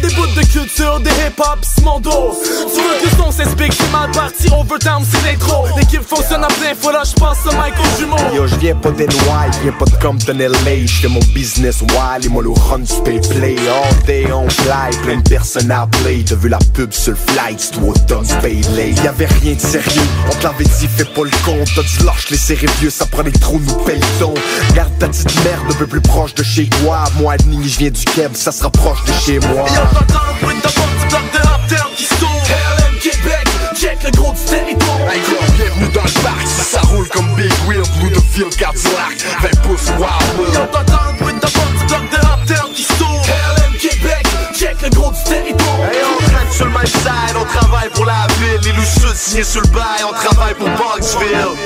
des 0.01 0.15
bouts 0.15 0.27
de 0.27 0.47
culture, 0.47 1.01
des 1.01 1.11
hip-hop, 1.11 1.59
c'est 1.63 1.85
mon 1.85 2.01
dos 2.01 2.37
Tu 2.75 2.81
veux 2.81 3.09
que 3.09 3.17
son 3.17 3.31
s'explique, 3.31 3.73
c'est 3.73 3.91
mal 3.91 4.11
parti, 4.11 4.49
overtime 4.53 5.05
c'est 5.11 5.31
l'intro. 5.31 5.67
L'équipe 5.77 6.03
fonctionne 6.03 6.45
à 6.45 6.49
plein, 6.49 6.75
faut 6.81 6.91
là 6.91 7.03
j'passe 7.05 7.39
ce 7.45 7.51
mic 7.51 7.75
au 7.79 7.99
jumeau. 7.99 8.17
Yo, 8.35 8.47
je 8.47 8.57
viens 8.57 8.75
pas 8.75 8.91
d'NY, 8.91 9.07
je 9.53 9.61
viens 9.63 9.73
pas 9.73 9.85
de 9.85 10.03
Compton 10.03 10.39
LA 10.39 10.87
J'fais 10.87 11.09
mon 11.09 11.21
business 11.35 11.81
wild 11.83 12.25
et 12.25 12.29
moi 12.29 12.43
le 12.43 12.51
run 12.51 12.81
du 12.81 12.93
pay 13.05 13.21
play. 13.21 13.57
All 13.69 14.05
day 14.07 14.27
on 14.33 14.49
fly, 14.49 14.97
plein 15.03 15.17
de 15.19 15.29
personnes 15.29 15.71
à 15.71 15.87
play. 16.03 16.25
T'as 16.27 16.35
vu 16.37 16.49
la 16.49 16.59
pub 16.75 16.93
sur 16.93 17.13
le 17.13 17.19
flight, 17.19 17.61
c'est 17.61 17.73
toi 17.73 17.95
Tom 18.07 18.25
pay 18.43 18.61
late 18.77 19.03
Y'avait 19.05 19.27
rien 19.27 19.55
de 19.55 19.61
sérieux, 19.61 20.09
on 20.31 20.35
te 20.35 20.45
l'avait 20.45 20.65
dit, 20.65 20.89
fais 20.89 21.05
pas 21.05 21.25
le 21.25 21.45
compte 21.45 21.69
T'as 21.75 21.83
du 21.83 22.05
lâche, 22.05 22.31
les 22.31 22.57
vieux, 22.81 22.91
ça 22.91 23.07
prend 23.07 23.23
des 23.23 23.33
trous, 23.33 23.61
nous 23.61 23.85
paye 23.85 24.01
le 24.01 24.21
ton 24.21 24.35
Garde 24.75 24.93
ta 24.99 25.09
petite 25.09 25.45
merde 25.45 25.65
un 25.71 25.75
peu 25.75 25.87
plus 25.87 26.01
proche 26.01 26.35
de 26.35 26.43
chez 26.43 26.69
toi. 26.69 27.05
Moi, 27.19 27.35
Adni, 27.35 27.69
je 27.69 27.79
viens 27.79 27.91
du 27.91 28.05
Keb, 28.35 28.37
ça 28.37 28.53
se 28.53 28.63
rapproche 28.63 29.03
de 29.05 29.13
chez 29.13 29.39
moi. 29.41 29.65
Yo, 29.69 29.83
t'entends 29.93 30.47
with 30.47 30.61
the 30.63 30.75
bomb, 30.75 30.91
tu 31.01 31.07
bloc 31.09 31.23
de 31.33 31.75
down 31.75 31.91
qui 31.97 32.05
s'ouvre 32.05 32.47
LM 32.79 32.99
Québec, 32.99 33.49
check 33.77 34.03
le 34.05 34.11
gros 34.11 34.33
du 34.33 34.45
territoire. 34.45 35.13
Hey 35.13 35.21
gros, 35.21 35.53
bienvenue 35.57 35.89
dans 35.95 36.03
le 36.03 36.23
parc, 36.23 36.47
ça, 36.47 36.81
roule 36.81 37.09
comme 37.09 37.35
Big 37.35 37.53
Wheel, 37.67 37.83
Blue 37.99 38.11
de 38.11 38.21
Field 38.33 38.55
Cadillac, 38.57 39.25
20 39.43 39.63
pouces 39.63 39.89
Wild 39.99 40.39
Will 40.39 40.55
Yo, 40.55 40.67
t'entends 40.67 41.25
with 41.25 41.41
the 41.41 41.53
bomb, 41.55 41.79
tu 41.79 41.87
bloc 41.87 42.11
de 42.11 42.53
down 42.53 42.73
qui 42.75 42.83
s'ouvre 42.83 43.27
LM 43.57 43.73
Québec, 43.79 44.27
check 44.55 44.83
le 44.83 44.91
gros 44.91 45.13
du 45.13 45.23
territoire. 45.25 45.81
Hey, 45.91 46.03
on 46.05 46.31
traîne 46.31 46.53
sur 46.53 46.67
le 46.67 46.73
même 46.73 46.87
side, 46.87 47.37
on 47.37 47.45
travaille 47.45 47.91
pour 47.91 48.05
la 48.05 48.27
ville. 48.41 48.61
Les 48.65 48.73
loups 48.73 48.85
sud 48.85 49.15
signés 49.15 49.45
sur 49.45 49.61
le 49.61 49.69
bail, 49.69 50.05
on 50.09 50.13
travaille 50.13 50.55
pour 50.55 50.69
Bugsville 50.69 51.31
Yo, 51.31 51.57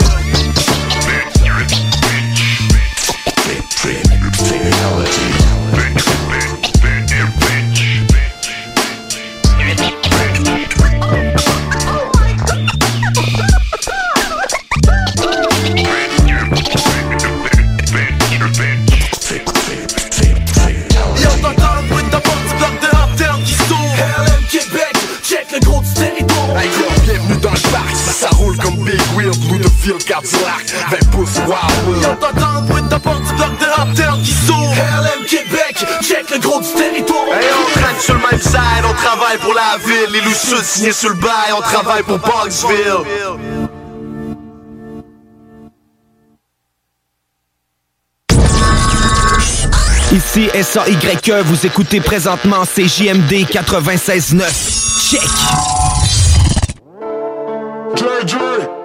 20 31.46 31.46
pouces 31.46 31.48
Wild 31.48 31.88
Will 31.88 32.02
Yo, 32.02 32.14
t'entends 32.20 32.74
with 32.74 32.88
the 32.88 32.98
bomb, 33.02 33.22
tu 33.26 33.34
bloc 33.34 33.58
de 33.58 33.66
rap 33.66 33.92
down 33.94 34.22
qui 34.22 34.32
s'ouvre. 34.32 34.74
LM 34.74 35.24
Québec, 35.26 35.86
check 36.02 36.30
le 36.30 36.38
gros 36.38 36.60
du 36.60 36.72
territoire. 36.72 37.26
Hey, 37.32 37.48
on 37.52 37.78
traîne 37.78 38.00
sur 38.00 38.14
le 38.14 38.20
même 38.20 38.40
side, 38.40 38.84
on 38.84 38.94
travaille 38.94 39.38
pour 39.38 39.54
la 39.54 39.78
ville. 39.84 40.12
Les 40.12 40.20
loups 40.20 40.62
signés 40.62 40.92
sur 40.92 41.10
le 41.10 41.16
bail, 41.16 41.52
on 41.56 41.60
travaille 41.60 42.02
pour 42.02 42.18
Bugsville 42.18 43.68
Ici 50.10 50.48
SAYE, 50.54 51.42
vous 51.44 51.66
écoutez 51.66 52.00
présentement 52.00 52.64
CJMD 52.64 53.44
96.9. 53.50 55.10
Check! 55.10 55.20
Hey, 58.20 58.77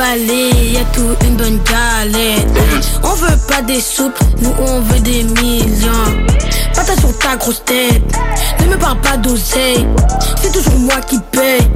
balai, 0.00 0.72
y'a 0.72 0.84
tout 0.94 1.14
une 1.26 1.36
bonne 1.36 1.60
galette. 1.64 2.48
On 3.02 3.14
veut 3.14 3.38
pas 3.46 3.60
des 3.60 3.80
soupes, 3.80 4.18
nous 4.40 4.54
on 4.58 4.80
veut 4.80 5.00
des 5.00 5.24
millions. 5.24 6.10
Patate 6.74 7.00
sur 7.00 7.18
ta 7.18 7.36
grosse 7.36 7.62
tête, 7.64 8.02
Ne 8.60 8.66
me 8.66 8.78
parle 8.78 8.98
pas 9.02 9.18
d'oseille, 9.18 9.86
c'est 10.40 10.52
toujours 10.52 10.78
moi 10.78 11.00
qui 11.06 11.18
paye. 11.32 11.68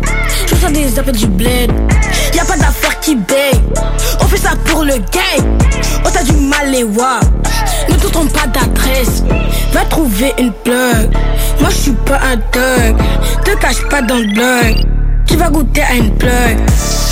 Je 0.47 0.55
reçois 0.55 0.71
des 0.71 0.99
appels 0.99 1.17
du 1.17 1.27
bled, 1.27 1.71
y 2.35 2.39
a 2.39 2.45
pas 2.47 2.57
d'affaire 2.57 2.99
qui 3.01 3.15
baille. 3.17 3.61
On 4.21 4.27
fait 4.27 4.39
ça 4.39 4.53
pour 4.65 4.85
le 4.85 4.95
gay, 4.95 5.37
on 6.07 6.11
t'a 6.11 6.23
du 6.23 6.33
mal 6.33 6.71
les 6.71 6.85
wa. 6.85 7.21
Ne 7.91 7.95
te 7.97 8.07
trompe 8.07 8.33
pas 8.33 8.47
d'adresse, 8.47 9.23
va 9.73 9.85
trouver 9.85 10.33
une 10.39 10.53
plug. 10.65 11.13
Moi 11.61 11.69
je 11.69 11.77
suis 11.77 11.99
pas 12.07 12.21
un 12.33 12.37
thug, 12.53 12.97
te 13.45 13.55
cache 13.61 13.87
pas 13.91 14.01
dans 14.01 14.17
le 14.17 14.33
blog. 14.33 14.94
Tu 15.35 15.41
vas 15.41 15.51
goûter 15.51 15.83
à 15.83 15.95
une 15.95 16.15
plug. 16.15 16.59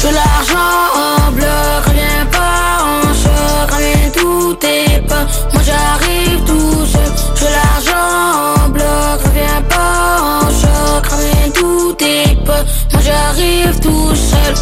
Je 0.00 0.06
l'argent 0.06 0.56
en 0.94 1.32
bloc, 1.32 1.86
reviens 1.88 2.24
pas 2.30 2.84
en 2.84 3.12
choc, 3.12 3.68
reviens 3.72 4.10
tout 4.14 4.56
est 4.64 5.04
pas. 5.08 5.26
Moi 5.52 5.62
j'arrive 5.66 6.44
tout 6.44 6.86
seul. 6.86 7.12
Je 7.34 7.46
l'argent 7.46 8.62
en 8.64 8.68
bloc, 8.68 9.24
reviens 9.24 9.62
pas 9.68 10.20
en 10.22 10.46
choc, 10.50 11.04
reviens 11.10 11.50
tout 11.52 11.96
est 11.98 12.36
pas. 12.46 12.62
Moi 12.92 13.02
j'arrive 13.02 13.80
tout 13.80 14.14
seul. 14.14 14.54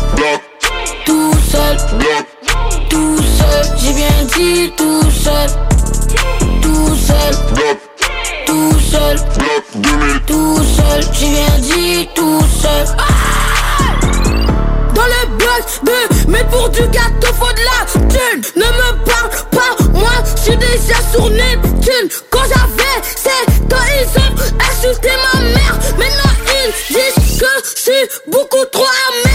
Tout 1.04 1.34
seul. 1.52 1.76
Tout 2.88 3.18
seul. 3.18 3.64
J'ai 3.76 3.92
bien 3.92 4.24
dit 4.38 4.72
tout 4.74 5.10
seul. 5.10 5.50
Tout 6.62 6.96
seul. 6.96 7.34
Tout 8.46 8.80
seul. 8.80 9.16
Tout 10.26 10.64
seul. 10.64 11.00
J'ai 11.12 11.28
bien 11.28 11.58
dit 11.60 12.08
tout 12.14 12.40
seul. 12.62 12.86
Dans 12.96 13.39
Mais 16.28 16.44
pour 16.50 16.68
du 16.70 16.82
gâteau 16.88 17.32
faut 17.38 17.52
de 17.52 17.60
la 17.60 17.84
thune. 18.08 18.42
Ne 18.56 18.62
me 18.62 19.04
parle 19.04 19.30
pas 19.50 19.76
Moi 19.92 20.10
je 20.36 20.42
suis 20.42 20.56
déjà 20.56 20.96
sur 21.12 21.28
Neptune. 21.30 22.08
Quand 22.30 22.44
j'avais 22.48 23.00
7 23.16 23.72
ans 23.72 23.76
ils 24.00 24.20
ont 24.20 24.34
insulté 24.70 25.08
ma 25.34 25.40
mère. 25.40 25.78
Maintenant 25.98 26.34
ils 26.64 26.94
disent 26.94 27.40
que 27.40 27.46
je 27.76 27.80
suis 27.80 28.08
beaucoup 28.26 28.64
trop 28.72 28.84
amer 28.84 29.29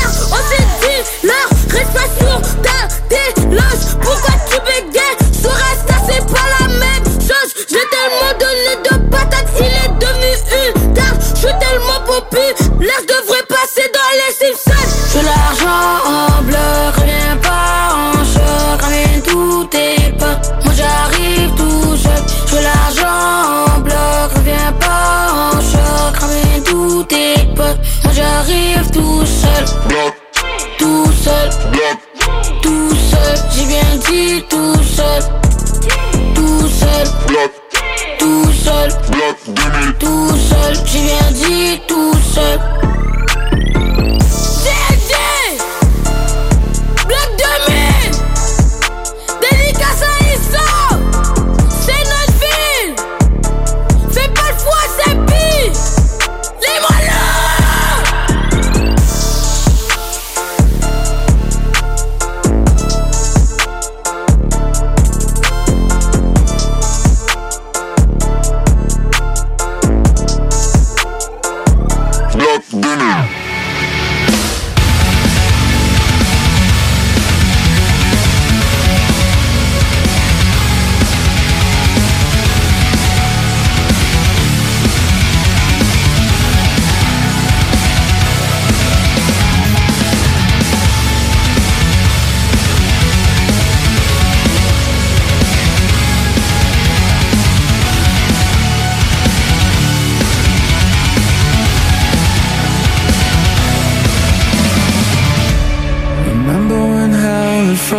bien 34.49 34.74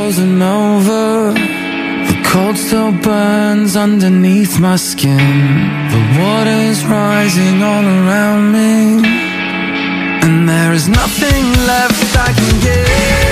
frozen 0.07 0.41
over? 0.41 1.33
The 1.33 2.23
cold 2.25 2.57
still 2.57 2.93
burns 2.93 3.77
underneath 3.77 4.61
my 4.61 4.77
skin. 4.77 5.19
The 5.91 6.03
water's 6.21 6.85
rising 6.85 7.61
all 7.61 7.85
around 7.85 8.53
me. 8.53 9.09
And 10.25 10.49
there 10.49 10.73
is 10.75 10.89
nothing 10.89 11.45
left 11.67 12.17
I 12.17 12.33
can 12.33 12.61
give. 12.61 13.26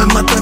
Je 0.00 0.06
meurs 0.06 0.39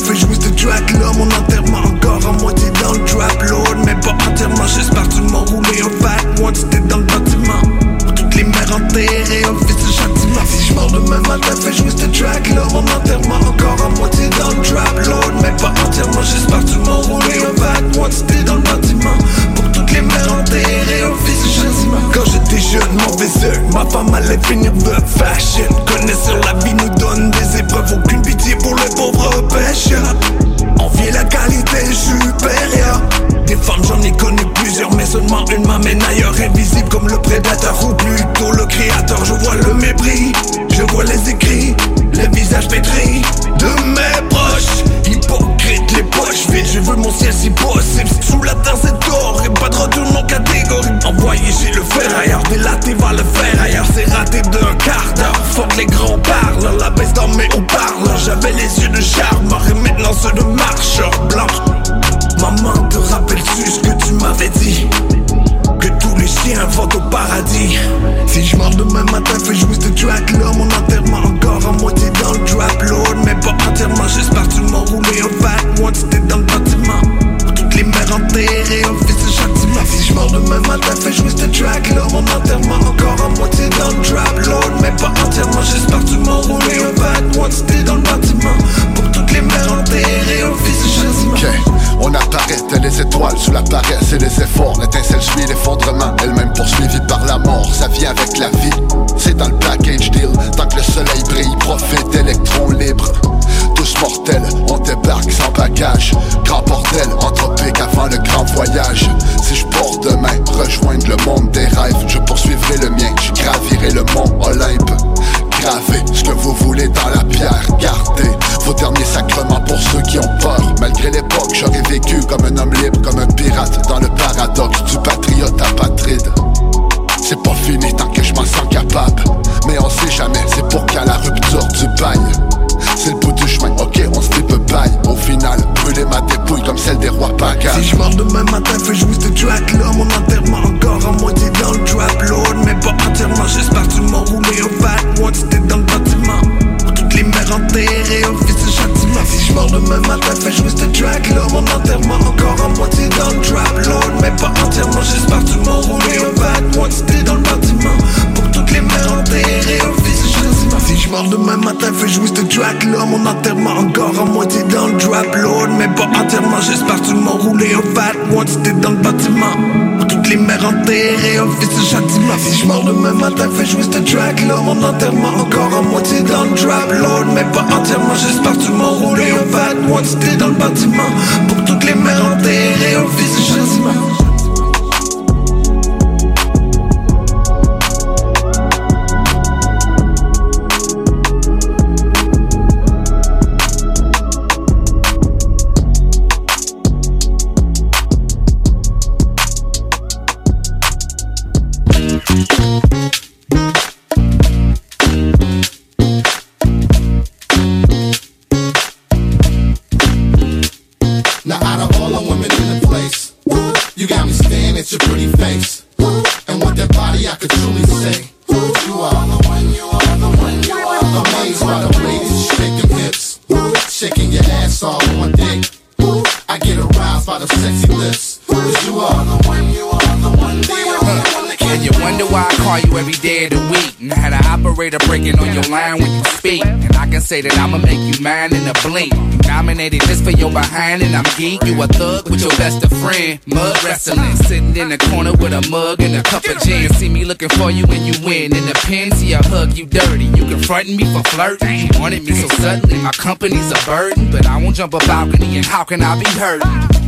Cause 228.49 228.86
you 228.86 228.99
are 228.99 229.24
the 229.24 229.49
one, 229.49 229.70
you 229.72 229.86
are 229.86 230.16
the 230.24 230.30
one, 230.36 230.61
the 230.62 230.72
only 230.72 230.99
one 231.36 231.49
that 231.49 231.57
And 231.61 231.82
you 231.84 231.92
wonder 232.03 232.24
why 232.26 232.49
I 232.49 232.55
call 232.57 232.78
you 232.80 232.99
every 232.99 233.12
day 233.14 233.44
of 233.44 233.51
the 233.51 233.61
week. 233.70 233.94
And 234.01 234.12
had 234.12 234.32
an 234.32 234.44
operator 234.46 234.99
breaking 235.07 235.38
on 235.38 235.53
your 235.55 235.64
line 235.64 236.01
when 236.01 236.11
you 236.11 236.24
speak. 236.24 236.64
And 236.64 236.96
I 236.96 237.07
can 237.07 237.20
say 237.20 237.40
that 237.42 237.57
I'ma 237.59 237.78
make 237.78 237.99
you 237.99 238.22
mine 238.22 238.55
in 238.55 238.66
a 238.66 238.74
blink. 238.82 239.38
Nominated 239.49 240.03
this 240.03 240.20
for 240.20 240.30
your 240.30 240.53
behind, 240.53 241.03
and 241.03 241.16
I'm 241.16 241.24
geek. 241.36 241.64
You 241.64 241.82
a 241.82 241.86
thug 241.88 242.28
with 242.30 242.42
your 242.42 242.51
best 242.51 242.84
of 242.84 242.92
friend. 243.01 243.40
Mud 243.46 243.82
wrestling, 243.82 244.36
sitting 244.36 244.76
in 244.76 244.90
the 244.90 244.99
corner 245.11 245.32
with 245.32 245.53
a 245.53 245.66
mug 245.70 246.01
and 246.03 246.14
a 246.14 246.22
cup 246.22 246.44
of 246.44 246.61
gin. 246.61 246.92
See 246.92 247.09
me 247.09 247.24
looking 247.24 247.49
for 247.49 247.70
you 247.70 247.86
when 247.86 248.05
you 248.05 248.12
win. 248.24 248.55
In 248.55 248.66
the 248.66 248.78
pen, 248.86 249.11
see 249.12 249.34
I 249.34 249.42
hug 249.42 249.72
you 249.72 249.86
dirty. 249.86 250.26
You 250.26 250.44
confronting 250.44 250.96
me 250.96 251.05
for 251.12 251.22
flirting. 251.30 251.88
You 251.88 251.99
wanted 251.99 252.24
me 252.24 252.32
so 252.32 252.49
suddenly, 252.61 252.99
my 253.03 253.12
company's 253.12 253.72
a 253.72 253.86
burden. 253.86 254.30
But 254.30 254.46
I 254.46 254.62
won't 254.62 254.76
jump 254.76 254.92
a 254.92 254.99
balcony, 254.99 255.57
and 255.57 255.64
how 255.66 255.82
can 255.82 256.03
I 256.03 256.22
be 256.22 256.28
hurting? 256.38 256.99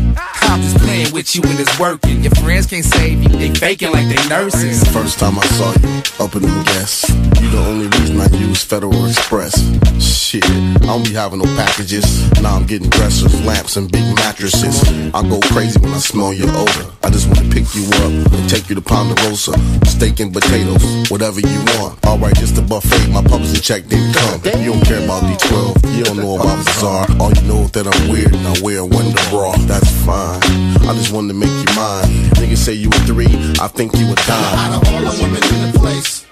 I'm 0.51 0.61
just 0.62 0.78
playing 0.78 1.12
with 1.12 1.36
you 1.36 1.43
and 1.45 1.61
it's 1.61 1.78
working. 1.78 2.24
Your 2.24 2.34
friends 2.34 2.66
can't 2.66 2.84
save 2.84 3.22
you, 3.22 3.28
they 3.28 3.51
faking 3.55 3.93
like 3.93 4.09
they 4.09 4.28
nurses. 4.28 4.82
First 4.93 5.20
time 5.20 5.38
I 5.38 5.47
saw 5.47 5.70
you, 5.80 6.03
opening 6.18 6.51
gas. 6.64 7.09
You 7.41 7.51
the 7.51 7.64
only 7.68 7.86
reason 7.99 8.20
I 8.20 8.26
use 8.36 8.64
Federal 8.64 9.07
Express. 9.07 9.55
Shit, 10.03 10.45
I 10.45 10.78
don't 10.86 11.05
be 11.05 11.14
having 11.14 11.38
no 11.38 11.45
packages. 11.55 12.30
Now 12.43 12.57
I'm 12.57 12.66
getting 12.66 12.89
dressers, 12.91 13.35
lamps, 13.45 13.76
and 13.76 13.91
big 13.91 14.05
mattresses. 14.16 14.83
I 15.14 15.22
go 15.22 15.41
crazy 15.53 15.78
when 15.81 15.93
I 15.93 15.99
smell 15.99 16.33
your 16.33 16.49
odor. 16.51 16.87
I 17.03 17.11
just 17.11 17.28
wanna 17.28 17.49
pick 17.51 17.74
you 17.74 17.85
up 18.05 18.33
and 18.33 18.49
take 18.49 18.68
you 18.68 18.74
to 18.74 18.81
Ponderosa. 18.81 19.53
Steak 19.87 20.20
and 20.20 20.33
potatoes, 20.33 21.11
whatever 21.11 21.41
you 21.41 21.61
want. 21.76 21.99
Alright, 22.07 22.41
it's 22.41 22.53
the 22.53 22.62
buffet, 22.62 23.09
my 23.11 23.22
publicity 23.22 23.61
check 23.61 23.87
didn't 23.87 24.14
come. 24.14 24.41
You 24.62 24.72
don't 24.72 24.85
care 24.85 25.05
about 25.05 25.22
D12, 25.24 25.97
you 25.97 26.05
don't 26.05 26.16
know 26.16 26.37
about 26.37 26.64
Bizarre. 26.64 27.07
All 27.20 27.33
you 27.33 27.43
know 27.43 27.62
is 27.62 27.70
that 27.72 27.87
I'm 27.87 28.09
weird 28.09 28.35
and 28.35 28.47
I 28.47 28.61
wear 28.62 28.81
a 28.81 28.87
Wonder 28.87 29.22
bra. 29.31 29.57
That's 29.66 29.91
fine. 30.05 30.41
I 30.89 30.95
just 30.95 31.12
wanted 31.12 31.28
to 31.28 31.39
make 31.39 31.51
you 31.51 31.74
mine. 31.76 32.31
Niggas 32.41 32.59
say 32.59 32.72
you 32.72 32.89
a 32.89 32.99
three, 33.07 33.33
I 33.61 33.68
think 33.68 33.95
you 33.97 34.11
a 34.11 34.14
dime. 34.14 34.59
Out 34.59 34.83
of 34.83 34.89
all 34.89 35.01
the 35.01 35.22
women 35.22 35.43
in 35.43 35.72
the 35.72 35.78
place, 35.78 36.26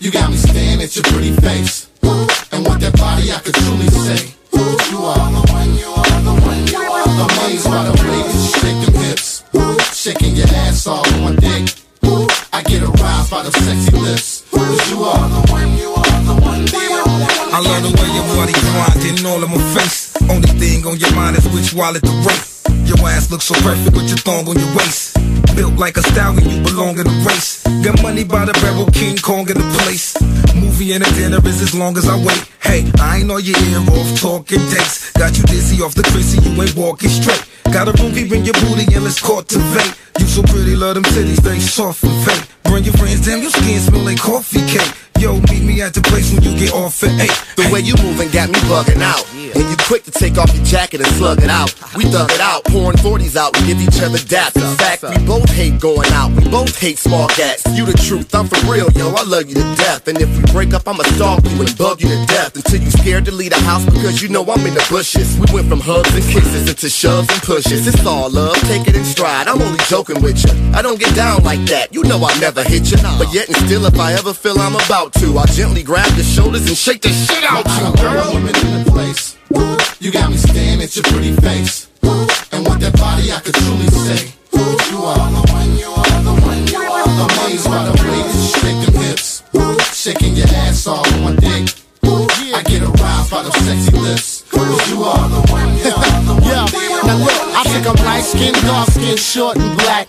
you 0.00 0.10
got 0.10 0.30
me 0.30 0.36
staring 0.36 0.80
at 0.80 0.96
your 0.96 1.04
pretty 1.04 1.32
face. 1.36 1.88
And 2.52 2.64
with 2.64 2.80
that 2.80 2.96
body, 2.98 3.32
I 3.32 3.38
could 3.38 3.54
truly 3.54 3.86
say, 3.88 4.34
You 4.52 4.98
are 4.98 5.30
the 5.32 5.52
one, 5.52 5.74
you 5.76 5.88
are 5.88 6.20
the 6.20 6.34
one, 6.44 6.66
you 6.66 6.78
are 6.78 7.06
the. 7.08 7.24
Amazed 7.32 7.64
by 7.64 7.84
the 7.84 7.96
shake 8.60 8.80
them 8.84 9.02
hips. 9.02 9.44
Shaking 9.94 10.36
your 10.36 10.48
ass 10.48 10.86
all 10.86 11.06
on 11.24 11.36
dick. 11.36 11.74
I 12.52 12.62
get 12.62 12.82
aroused 12.82 13.30
by 13.30 13.42
the 13.44 13.52
sexy 13.52 13.96
lips. 13.96 14.44
Cause 14.50 14.90
you 14.90 15.02
are 15.04 15.28
the 15.28 15.52
one, 15.52 15.78
you 15.78 15.90
are 15.90 16.20
the 16.28 16.34
one. 16.42 16.68
I 17.54 17.60
love 17.60 17.82
the 17.82 17.90
way 17.96 18.08
your 18.12 18.26
body 18.36 18.52
grinding 18.52 19.26
all 19.26 19.42
on 19.42 19.50
my 19.50 19.74
face. 19.74 20.14
Only 20.28 20.48
thing 20.60 20.86
on 20.86 20.98
your 20.98 21.14
mind 21.14 21.36
is 21.36 21.48
which 21.48 21.72
wallet 21.72 22.02
to 22.02 22.10
rate. 22.10 22.51
Your 22.92 23.08
ass 23.08 23.30
looks 23.30 23.46
so 23.46 23.54
perfect 23.64 23.96
with 23.96 24.08
your 24.08 24.20
thong 24.20 24.44
on 24.48 24.58
your 24.58 24.68
waist. 24.76 25.16
Built 25.56 25.80
like 25.80 25.96
a 25.96 26.02
stallion, 26.02 26.44
you 26.44 26.60
belong 26.60 26.98
in 26.98 27.06
a 27.08 27.16
race. 27.24 27.64
Got 27.80 28.02
money 28.02 28.22
by 28.22 28.44
the 28.44 28.52
barrel, 28.60 28.84
King 28.92 29.16
Kong 29.16 29.48
in 29.48 29.56
the 29.56 29.68
place. 29.80 30.12
Movie 30.52 30.92
and 30.92 31.00
a 31.00 31.10
dinner 31.16 31.40
is 31.48 31.62
as 31.62 31.74
long 31.74 31.96
as 31.96 32.06
I 32.06 32.16
wait. 32.20 32.44
Hey, 32.60 32.84
I 33.00 33.20
ain't 33.20 33.30
all 33.30 33.40
your 33.40 33.56
ear 33.56 33.80
off 33.96 34.20
talking 34.20 34.60
dates. 34.68 35.10
Got 35.12 35.38
you 35.38 35.44
dizzy 35.44 35.80
off 35.80 35.94
the 35.94 36.02
crazy, 36.02 36.36
you 36.44 36.52
ain't 36.60 36.76
walking 36.76 37.08
straight. 37.08 37.40
Got 37.72 37.88
a 37.88 37.92
room, 37.96 38.12
bring 38.12 38.44
your 38.44 38.58
booty 38.60 38.84
and 38.92 39.04
let's 39.04 39.22
cultivate. 39.22 39.96
You 40.20 40.26
so 40.26 40.42
pretty, 40.42 40.76
love 40.76 40.94
them 40.94 41.04
titties, 41.16 41.40
they 41.40 41.60
soft 41.60 42.04
and 42.04 42.12
fake. 42.28 42.44
Bring 42.64 42.84
your 42.84 42.94
friends, 42.94 43.24
damn, 43.24 43.40
your 43.40 43.50
skin 43.50 43.80
smell 43.80 44.04
like 44.04 44.20
coffee 44.20 44.60
cake. 44.68 44.92
Yo, 45.16 45.40
meet 45.48 45.64
me 45.64 45.80
at 45.80 45.94
the 45.94 46.02
place 46.02 46.28
when 46.34 46.42
you 46.42 46.52
get 46.58 46.74
off 46.74 47.02
at 47.04 47.14
8. 47.16 47.56
The 47.56 47.72
way 47.72 47.80
you 47.80 47.96
moving 48.04 48.28
got 48.30 48.50
me 48.50 48.60
bugging 48.68 49.00
out. 49.00 49.24
And 49.54 49.68
you 49.68 49.76
quick 49.86 50.04
to 50.04 50.10
take 50.10 50.38
off 50.38 50.54
your 50.54 50.64
jacket 50.64 51.00
and 51.00 51.10
slug 51.16 51.42
it 51.42 51.50
out. 51.50 51.74
We 51.94 52.04
thug 52.04 52.30
it 52.30 52.40
out, 52.40 52.64
pouring 52.64 52.96
40s 52.96 53.36
out 53.36 53.56
and 53.56 53.66
give 53.66 53.80
each 53.80 54.00
other 54.00 54.18
dap. 54.18 54.56
In 54.56 54.62
fact, 54.76 55.02
we 55.02 55.18
both 55.26 55.50
hate 55.50 55.80
going 55.80 56.10
out. 56.12 56.30
We 56.32 56.48
both 56.48 56.78
hate 56.78 56.98
small 56.98 57.28
cats. 57.28 57.64
You 57.76 57.84
the 57.84 57.92
truth, 57.92 58.34
I'm 58.34 58.48
for 58.48 58.60
real, 58.70 58.90
yo. 58.92 59.10
I 59.12 59.22
love 59.24 59.48
you 59.48 59.54
to 59.54 59.66
death. 59.76 60.08
And 60.08 60.20
if 60.20 60.28
we 60.36 60.42
break 60.52 60.72
up, 60.74 60.88
I'ma 60.88 61.02
stalk 61.14 61.44
you 61.44 61.60
and 61.60 61.76
bug 61.76 62.00
you 62.00 62.08
to 62.08 62.26
death 62.26 62.56
until 62.56 62.80
you 62.80 62.90
scared 62.90 63.24
to 63.26 63.32
leave 63.32 63.50
the 63.50 63.60
house 63.60 63.84
because 63.84 64.22
you 64.22 64.28
know 64.28 64.42
I'm 64.44 64.64
in 64.66 64.74
the 64.74 64.86
bushes. 64.88 65.38
We 65.38 65.46
went 65.52 65.68
from 65.68 65.80
hugs 65.80 66.14
and 66.14 66.24
kisses 66.24 66.68
into 66.68 66.88
shoves 66.88 67.28
and 67.30 67.42
pushes. 67.42 67.86
It's 67.86 68.06
all 68.06 68.30
love, 68.30 68.56
take 68.68 68.88
it 68.88 68.96
in 68.96 69.04
stride. 69.04 69.48
I'm 69.48 69.60
only 69.60 69.82
joking 69.88 70.22
with 70.22 70.42
you. 70.44 70.52
I 70.72 70.82
don't 70.82 70.98
get 70.98 71.14
down 71.14 71.44
like 71.44 71.60
that. 71.66 71.92
You 71.92 72.02
know 72.04 72.22
I 72.24 72.38
never 72.40 72.62
hit 72.62 72.90
you. 72.90 72.96
But 73.18 73.32
yet 73.32 73.48
and 73.48 73.56
still, 73.68 73.84
if 73.86 73.98
I 73.98 74.14
ever 74.14 74.32
feel 74.32 74.58
I'm 74.58 74.74
about 74.74 75.12
to, 75.14 75.38
I 75.38 75.46
gently 75.46 75.82
grab 75.82 76.10
your 76.14 76.24
shoulders 76.24 76.66
and 76.66 76.76
shake 76.76 77.02
the 77.02 77.10
shit 77.10 77.44
out 77.44 77.66
you, 77.66 78.02
girl. 78.02 78.34
women 78.34 78.56
in 78.56 78.84
the 78.84 78.90
place. 78.90 79.36
You 80.00 80.10
got 80.10 80.30
me 80.30 80.36
staring 80.36 80.80
at 80.80 80.96
your 80.96 81.04
pretty 81.04 81.32
face. 81.36 81.88
And 82.52 82.64
with 82.64 82.80
that 82.80 82.96
body, 82.96 83.32
I 83.32 83.40
could 83.40 83.54
truly 83.54 83.86
say, 83.88 84.32
You 84.90 84.98
are 85.04 85.30
the 85.30 85.44
one, 85.52 85.76
you 85.76 85.90
are 85.90 86.22
the 86.24 86.34
one, 86.40 86.66
you 86.66 86.80
are 86.80 87.04
the. 87.04 87.24
Amazed 87.32 87.66
by 87.66 87.84
the 87.84 87.94
way 88.02 88.18
you 88.18 88.46
shake 88.48 88.80
them 88.86 89.02
hips. 89.02 89.42
Shaking 89.94 90.34
your 90.34 90.48
ass 90.48 90.86
all 90.86 91.06
on 91.06 91.22
my 91.22 91.34
dick. 91.36 91.74
I 92.54 92.62
get 92.64 92.82
aroused 92.82 93.30
by 93.30 93.42
the 93.42 93.52
sexy 93.52 93.96
lips. 93.96 94.44
You 94.88 95.04
are 95.04 95.28
the 95.28 95.52
one, 95.52 95.76
you 95.78 95.92
are 95.92 96.22
the 96.24 96.34
one. 96.34 97.06
Now 97.06 97.16
look, 97.18 97.40
I 97.56 97.62
think 97.64 97.86
I'm 97.86 98.04
light 98.04 98.24
skinned, 98.24 98.56
dark 98.62 98.88
skinned, 98.90 99.18
short 99.18 99.56
and 99.58 99.78
black. 99.78 100.08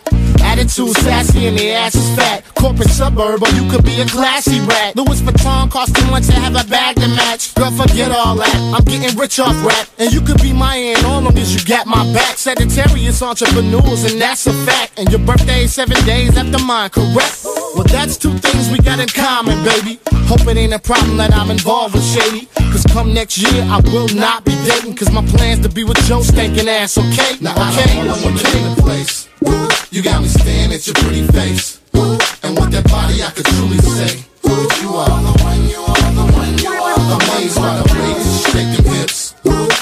Attitude 0.53 0.95
sassy 0.97 1.47
and 1.47 1.57
the 1.57 1.71
ass 1.71 1.95
is 1.95 2.15
fat. 2.15 2.45
Corporate 2.53 2.89
suburb, 2.89 3.41
or 3.41 3.49
you 3.57 3.67
could 3.71 3.83
be 3.83 3.99
a 4.01 4.05
classy 4.05 4.59
rat. 4.59 4.95
Louis 4.95 5.19
Vuitton 5.19 5.71
cost 5.71 5.95
too 5.95 6.05
much 6.11 6.27
to 6.27 6.33
have 6.33 6.53
a 6.53 6.63
bag 6.69 6.95
to 6.97 7.07
match. 7.07 7.55
Girl, 7.55 7.71
forget 7.71 8.11
all 8.11 8.35
that. 8.35 8.53
I'm 8.71 8.85
getting 8.85 9.17
rich 9.17 9.39
off 9.39 9.57
rap. 9.65 9.89
And 9.97 10.13
you 10.13 10.21
could 10.21 10.39
be 10.43 10.53
my 10.53 10.75
aunt 10.77 11.03
all 11.05 11.21
long 11.21 11.35
as 11.39 11.55
you 11.55 11.65
got 11.65 11.87
my 11.87 12.05
back. 12.13 12.37
Sagittarius 12.37 13.23
entrepreneurs, 13.23 14.03
and 14.03 14.21
that's 14.21 14.45
a 14.45 14.53
fact. 14.63 14.99
And 14.99 15.09
your 15.09 15.21
birthday 15.21 15.63
is 15.63 15.73
seven 15.73 15.97
days 16.05 16.37
after 16.37 16.63
mine, 16.63 16.91
correct? 16.91 17.41
Well, 17.73 17.89
that's 17.89 18.15
two 18.15 18.37
things 18.37 18.69
we 18.69 18.77
got 18.77 18.99
in 18.99 19.09
common, 19.09 19.57
baby. 19.65 19.99
Hope 20.29 20.45
it 20.45 20.55
ain't 20.55 20.73
a 20.73 20.79
problem 20.79 21.17
that 21.17 21.33
I'm 21.33 21.49
involved 21.49 21.95
with 21.95 22.05
Shady. 22.05 22.45
Cause 22.71 22.85
come 22.93 23.11
next 23.11 23.39
year, 23.39 23.63
I 23.63 23.81
will 23.89 24.07
not 24.09 24.45
be 24.45 24.53
dating. 24.65 24.95
Cause 24.97 25.11
my 25.11 25.25
plan's 25.25 25.65
to 25.65 25.69
be 25.69 25.83
with 25.83 25.97
Joe 26.05 26.21
stinking 26.21 26.69
ass, 26.69 26.99
okay? 26.99 27.41
Now, 27.41 27.53
okay? 27.53 27.99
I 27.99 28.05
don't 28.05 28.23
women 28.23 28.45
in 28.45 28.75
the 28.75 28.81
place. 28.81 29.32
You 29.91 30.01
got 30.01 30.21
me 30.21 30.27
staring 30.27 30.71
at 30.71 30.87
your 30.87 30.95
pretty 30.95 31.27
face. 31.27 31.79
And 32.43 32.57
with 32.57 32.71
that 32.71 32.85
body, 32.89 33.21
I 33.23 33.29
could 33.31 33.45
truly 33.45 33.77
say, 33.77 34.25
You 34.81 34.95
are 34.95 35.07
the 35.07 35.33
one, 35.43 35.67
you 35.69 35.81
are 35.81 36.11
the 36.17 36.25
one, 36.33 36.57
you 36.57 36.69
are 36.69 36.97
the 36.97 37.17
one. 37.17 37.39
Amazed 37.39 37.57
by 37.57 37.75
the 37.77 37.85
way 37.93 38.09
you 38.17 38.33
shake 38.51 38.71
them 38.75 38.93
hips. 38.93 39.33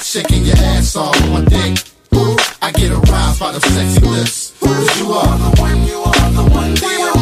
Shaking 0.03 0.43
your 0.45 0.57
ass 0.57 0.95
all 0.95 1.15
on 1.15 1.29
my 1.31 1.45
dick. 1.45 1.83
I 2.61 2.71
get 2.71 2.91
aroused 2.91 3.39
by 3.39 3.51
the 3.51 3.61
sexy 3.61 4.05
lips. 4.05 4.53
You 4.99 5.11
are 5.13 5.37
the 5.37 5.61
one, 5.61 5.87
you 5.87 5.99
are 5.99 6.31
the 6.31 6.43
one, 6.51 6.73
the 6.75 7.11
one 7.15 7.20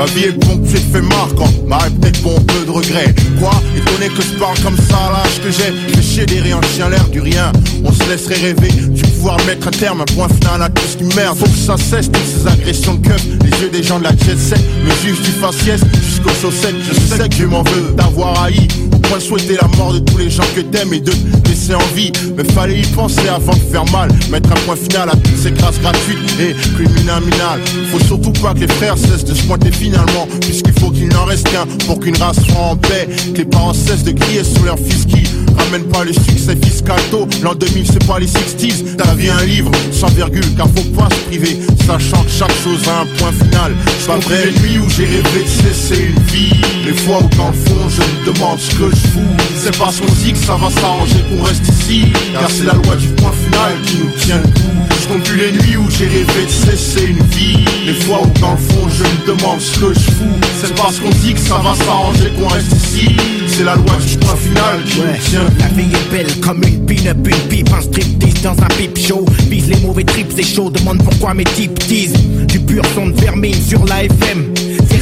Ma 0.00 0.06
vie 0.06 0.28
est 0.28 0.32
ponctuée 0.32 0.80
de 0.80 0.92
faits 0.94 1.02
marquants, 1.02 1.52
peut-être 2.00 2.22
pour 2.22 2.38
un 2.38 2.40
peu 2.40 2.64
de 2.64 2.70
regret. 2.70 3.14
Quoi 3.38 3.50
Étonné 3.76 4.08
que 4.08 4.22
je 4.22 4.38
parle 4.38 4.58
comme 4.60 4.78
ça 4.78 5.12
l'âge 5.12 5.42
que 5.44 5.50
j'ai 5.50 6.02
chier 6.02 6.24
des 6.24 6.40
rien, 6.40 6.58
chien 6.74 6.88
l'air 6.88 7.06
du 7.08 7.20
rien. 7.20 7.52
On 7.84 7.92
se 7.92 8.08
laisserait 8.08 8.36
rêver 8.36 8.70
du 8.70 9.02
pouvoir 9.02 9.36
mettre 9.44 9.68
un 9.68 9.72
terme, 9.72 10.00
un 10.00 10.06
point 10.06 10.28
final 10.28 10.62
à 10.62 10.70
tout 10.70 10.86
ce 10.90 10.96
qui 10.96 11.04
merde. 11.14 11.36
Faut 11.36 11.44
que 11.44 11.50
ça 11.50 11.76
cesse 11.76 12.10
toutes 12.10 12.24
ces 12.24 12.46
agressions 12.46 12.94
de 12.94 13.08
keuf. 13.08 13.22
Les 13.44 13.60
yeux 13.60 13.68
des 13.68 13.82
gens 13.82 13.98
de 13.98 14.04
la 14.04 14.12
jet 14.12 14.38
set 14.38 14.64
me 14.82 15.06
jugent 15.06 15.20
du 15.20 15.32
faciès 15.32 15.82
jusqu'aux 16.02 16.30
chaussettes. 16.40 16.76
Je 16.82 16.94
sais 16.94 17.28
que 17.28 17.36
je 17.36 17.44
m'en 17.44 17.62
veux 17.64 17.92
d'avoir 17.94 18.44
haï. 18.44 18.68
Point 19.10 19.18
souhaiter 19.18 19.58
la 19.60 19.66
mort 19.76 19.92
de 19.92 19.98
tous 19.98 20.18
les 20.18 20.30
gens 20.30 20.44
que 20.54 20.60
t'aimes 20.60 20.92
et 20.92 21.00
de 21.00 21.10
te 21.10 21.48
laisser 21.48 21.74
en 21.74 21.94
vie. 21.96 22.12
Mais 22.36 22.44
fallait 22.44 22.78
y 22.78 22.86
penser 22.86 23.26
avant 23.28 23.54
de 23.54 23.58
faire 23.58 23.84
mal. 23.90 24.08
Mettre 24.30 24.52
un 24.52 24.60
point 24.66 24.76
final 24.76 25.08
à 25.08 25.16
toutes 25.16 25.36
ces 25.36 25.50
grâces 25.50 25.80
gratuites 25.80 26.18
et 26.38 26.54
criminales. 26.76 27.60
Faut 27.90 27.98
surtout 27.98 28.30
pas 28.40 28.54
que 28.54 28.60
les 28.60 28.68
frères 28.68 28.96
cessent 28.96 29.24
de 29.24 29.34
se 29.34 29.42
pointer 29.42 29.72
finalement. 29.72 30.28
Puisqu'il 30.40 30.78
faut 30.78 30.92
qu'il 30.92 31.08
n'en 31.08 31.24
reste 31.24 31.50
qu'un 31.50 31.66
pour 31.86 31.98
qu'une 31.98 32.16
race 32.18 32.40
soit 32.40 32.62
en 32.62 32.76
paix. 32.76 33.08
Que 33.34 33.38
les 33.38 33.44
parents 33.46 33.74
cessent 33.74 34.04
de 34.04 34.12
crier 34.12 34.44
sur 34.44 34.62
leur 34.64 34.78
fils 34.78 35.06
qui 35.06 35.24
ramène 35.70 35.88
pas 35.88 36.04
le 36.04 36.12
succès 36.12 36.56
fiscal 36.62 36.98
tôt. 37.10 37.28
L'an 37.42 37.54
2000, 37.54 37.86
c'est 37.86 38.06
pas 38.06 38.18
les 38.18 38.26
60s. 38.26 38.96
Ta 38.96 39.14
vie 39.14 39.30
un 39.30 39.44
livre, 39.44 39.70
sans 39.92 40.08
virgule, 40.08 40.44
car 40.56 40.66
faut 40.66 40.90
pas 40.90 41.08
se 41.14 41.20
priver. 41.28 41.58
Sachant 41.86 42.22
que 42.24 42.30
chaque 42.30 42.54
chose 42.64 42.82
a 42.88 43.02
un 43.02 43.06
point 43.18 43.32
final. 43.32 43.72
C'est 43.98 44.06
pas 44.06 44.18
vrai, 44.18 44.46
les 44.46 44.60
nuits 44.60 44.78
où 44.78 44.90
j'ai 44.90 45.04
rêvé 45.04 45.42
de 45.44 45.48
cesser 45.48 46.10
une 46.10 46.22
vie. 46.24 46.60
Les 46.84 46.94
fois 46.94 47.18
où 47.18 47.36
dans 47.36 47.48
le 47.48 47.52
fond, 47.52 47.88
je 47.88 48.00
me 48.00 48.32
demande 48.32 48.58
ce 48.58 48.70
que 48.74 48.90
je 48.90 49.08
fous. 49.12 49.36
C'est 49.62 49.76
parce 49.78 50.00
qu'on 50.00 50.12
dit 50.14 50.32
que 50.32 50.38
ça 50.38 50.56
va 50.56 50.70
s'arranger 50.70 51.22
qu'on 51.28 51.42
reste 51.44 51.68
ici. 51.68 52.06
Car 52.32 52.50
c'est 52.50 52.64
la 52.64 52.74
loi 52.74 52.96
du 52.96 53.08
point 53.08 53.32
final 53.32 53.72
qui 53.86 53.98
nous 53.98 54.10
tient 54.18 54.38
le 54.38 54.48
coup. 54.48 54.80
Je 55.02 55.08
compte 55.08 55.22
plus 55.24 55.36
les 55.36 55.52
nuits 55.52 55.76
où 55.76 55.88
j'ai 55.90 56.06
rêvé 56.06 56.46
de 56.46 56.50
cesser 56.50 57.06
une 57.06 57.24
vie. 57.26 57.64
Les 57.86 57.94
fois 57.94 58.20
où 58.22 58.38
dans 58.40 58.52
le 58.52 58.58
fond, 58.58 58.88
je 58.88 59.04
me 59.04 59.36
demande 59.36 59.60
ce 59.60 59.78
que 59.78 59.94
je 59.94 60.00
fous. 60.00 60.40
C'est 60.60 60.74
parce 60.74 60.98
qu'on 60.98 61.10
dit 61.10 61.34
que 61.34 61.40
ça 61.40 61.56
va 61.58 61.74
s'arranger 61.74 62.30
qu'on 62.38 62.48
reste 62.48 62.72
ici. 62.72 63.16
C'est 63.46 63.64
la 63.64 63.76
loi 63.76 63.96
du 64.06 64.16
point 64.18 64.36
final 64.36 64.82
qui 64.84 65.00
nous 65.00 65.18
tient 65.30 65.59
La 65.60 65.68
vie 65.68 65.92
est 65.92 66.10
belle 66.10 66.40
comme 66.40 66.62
une 66.64 66.84
pin-up, 66.86 67.18
une 67.26 67.48
pipe, 67.48 67.70
un 67.72 67.80
striptease 67.82 68.42
dans 68.42 68.60
un 68.62 68.68
pipe 68.78 68.98
show. 68.98 69.24
Vise 69.48 69.68
les 69.68 69.80
mauvais 69.80 70.04
trips, 70.04 70.32
c'est 70.34 70.42
chaud, 70.42 70.70
demande 70.70 71.02
pourquoi 71.04 71.34
mes 71.34 71.44
types 71.44 71.78
disent. 71.86 72.14
Du 72.46 72.58
pur 72.60 72.82
son 72.94 73.08
de 73.08 73.20
vermine 73.20 73.54
sur 73.54 73.84
la 73.84 74.04
FM. 74.04 74.54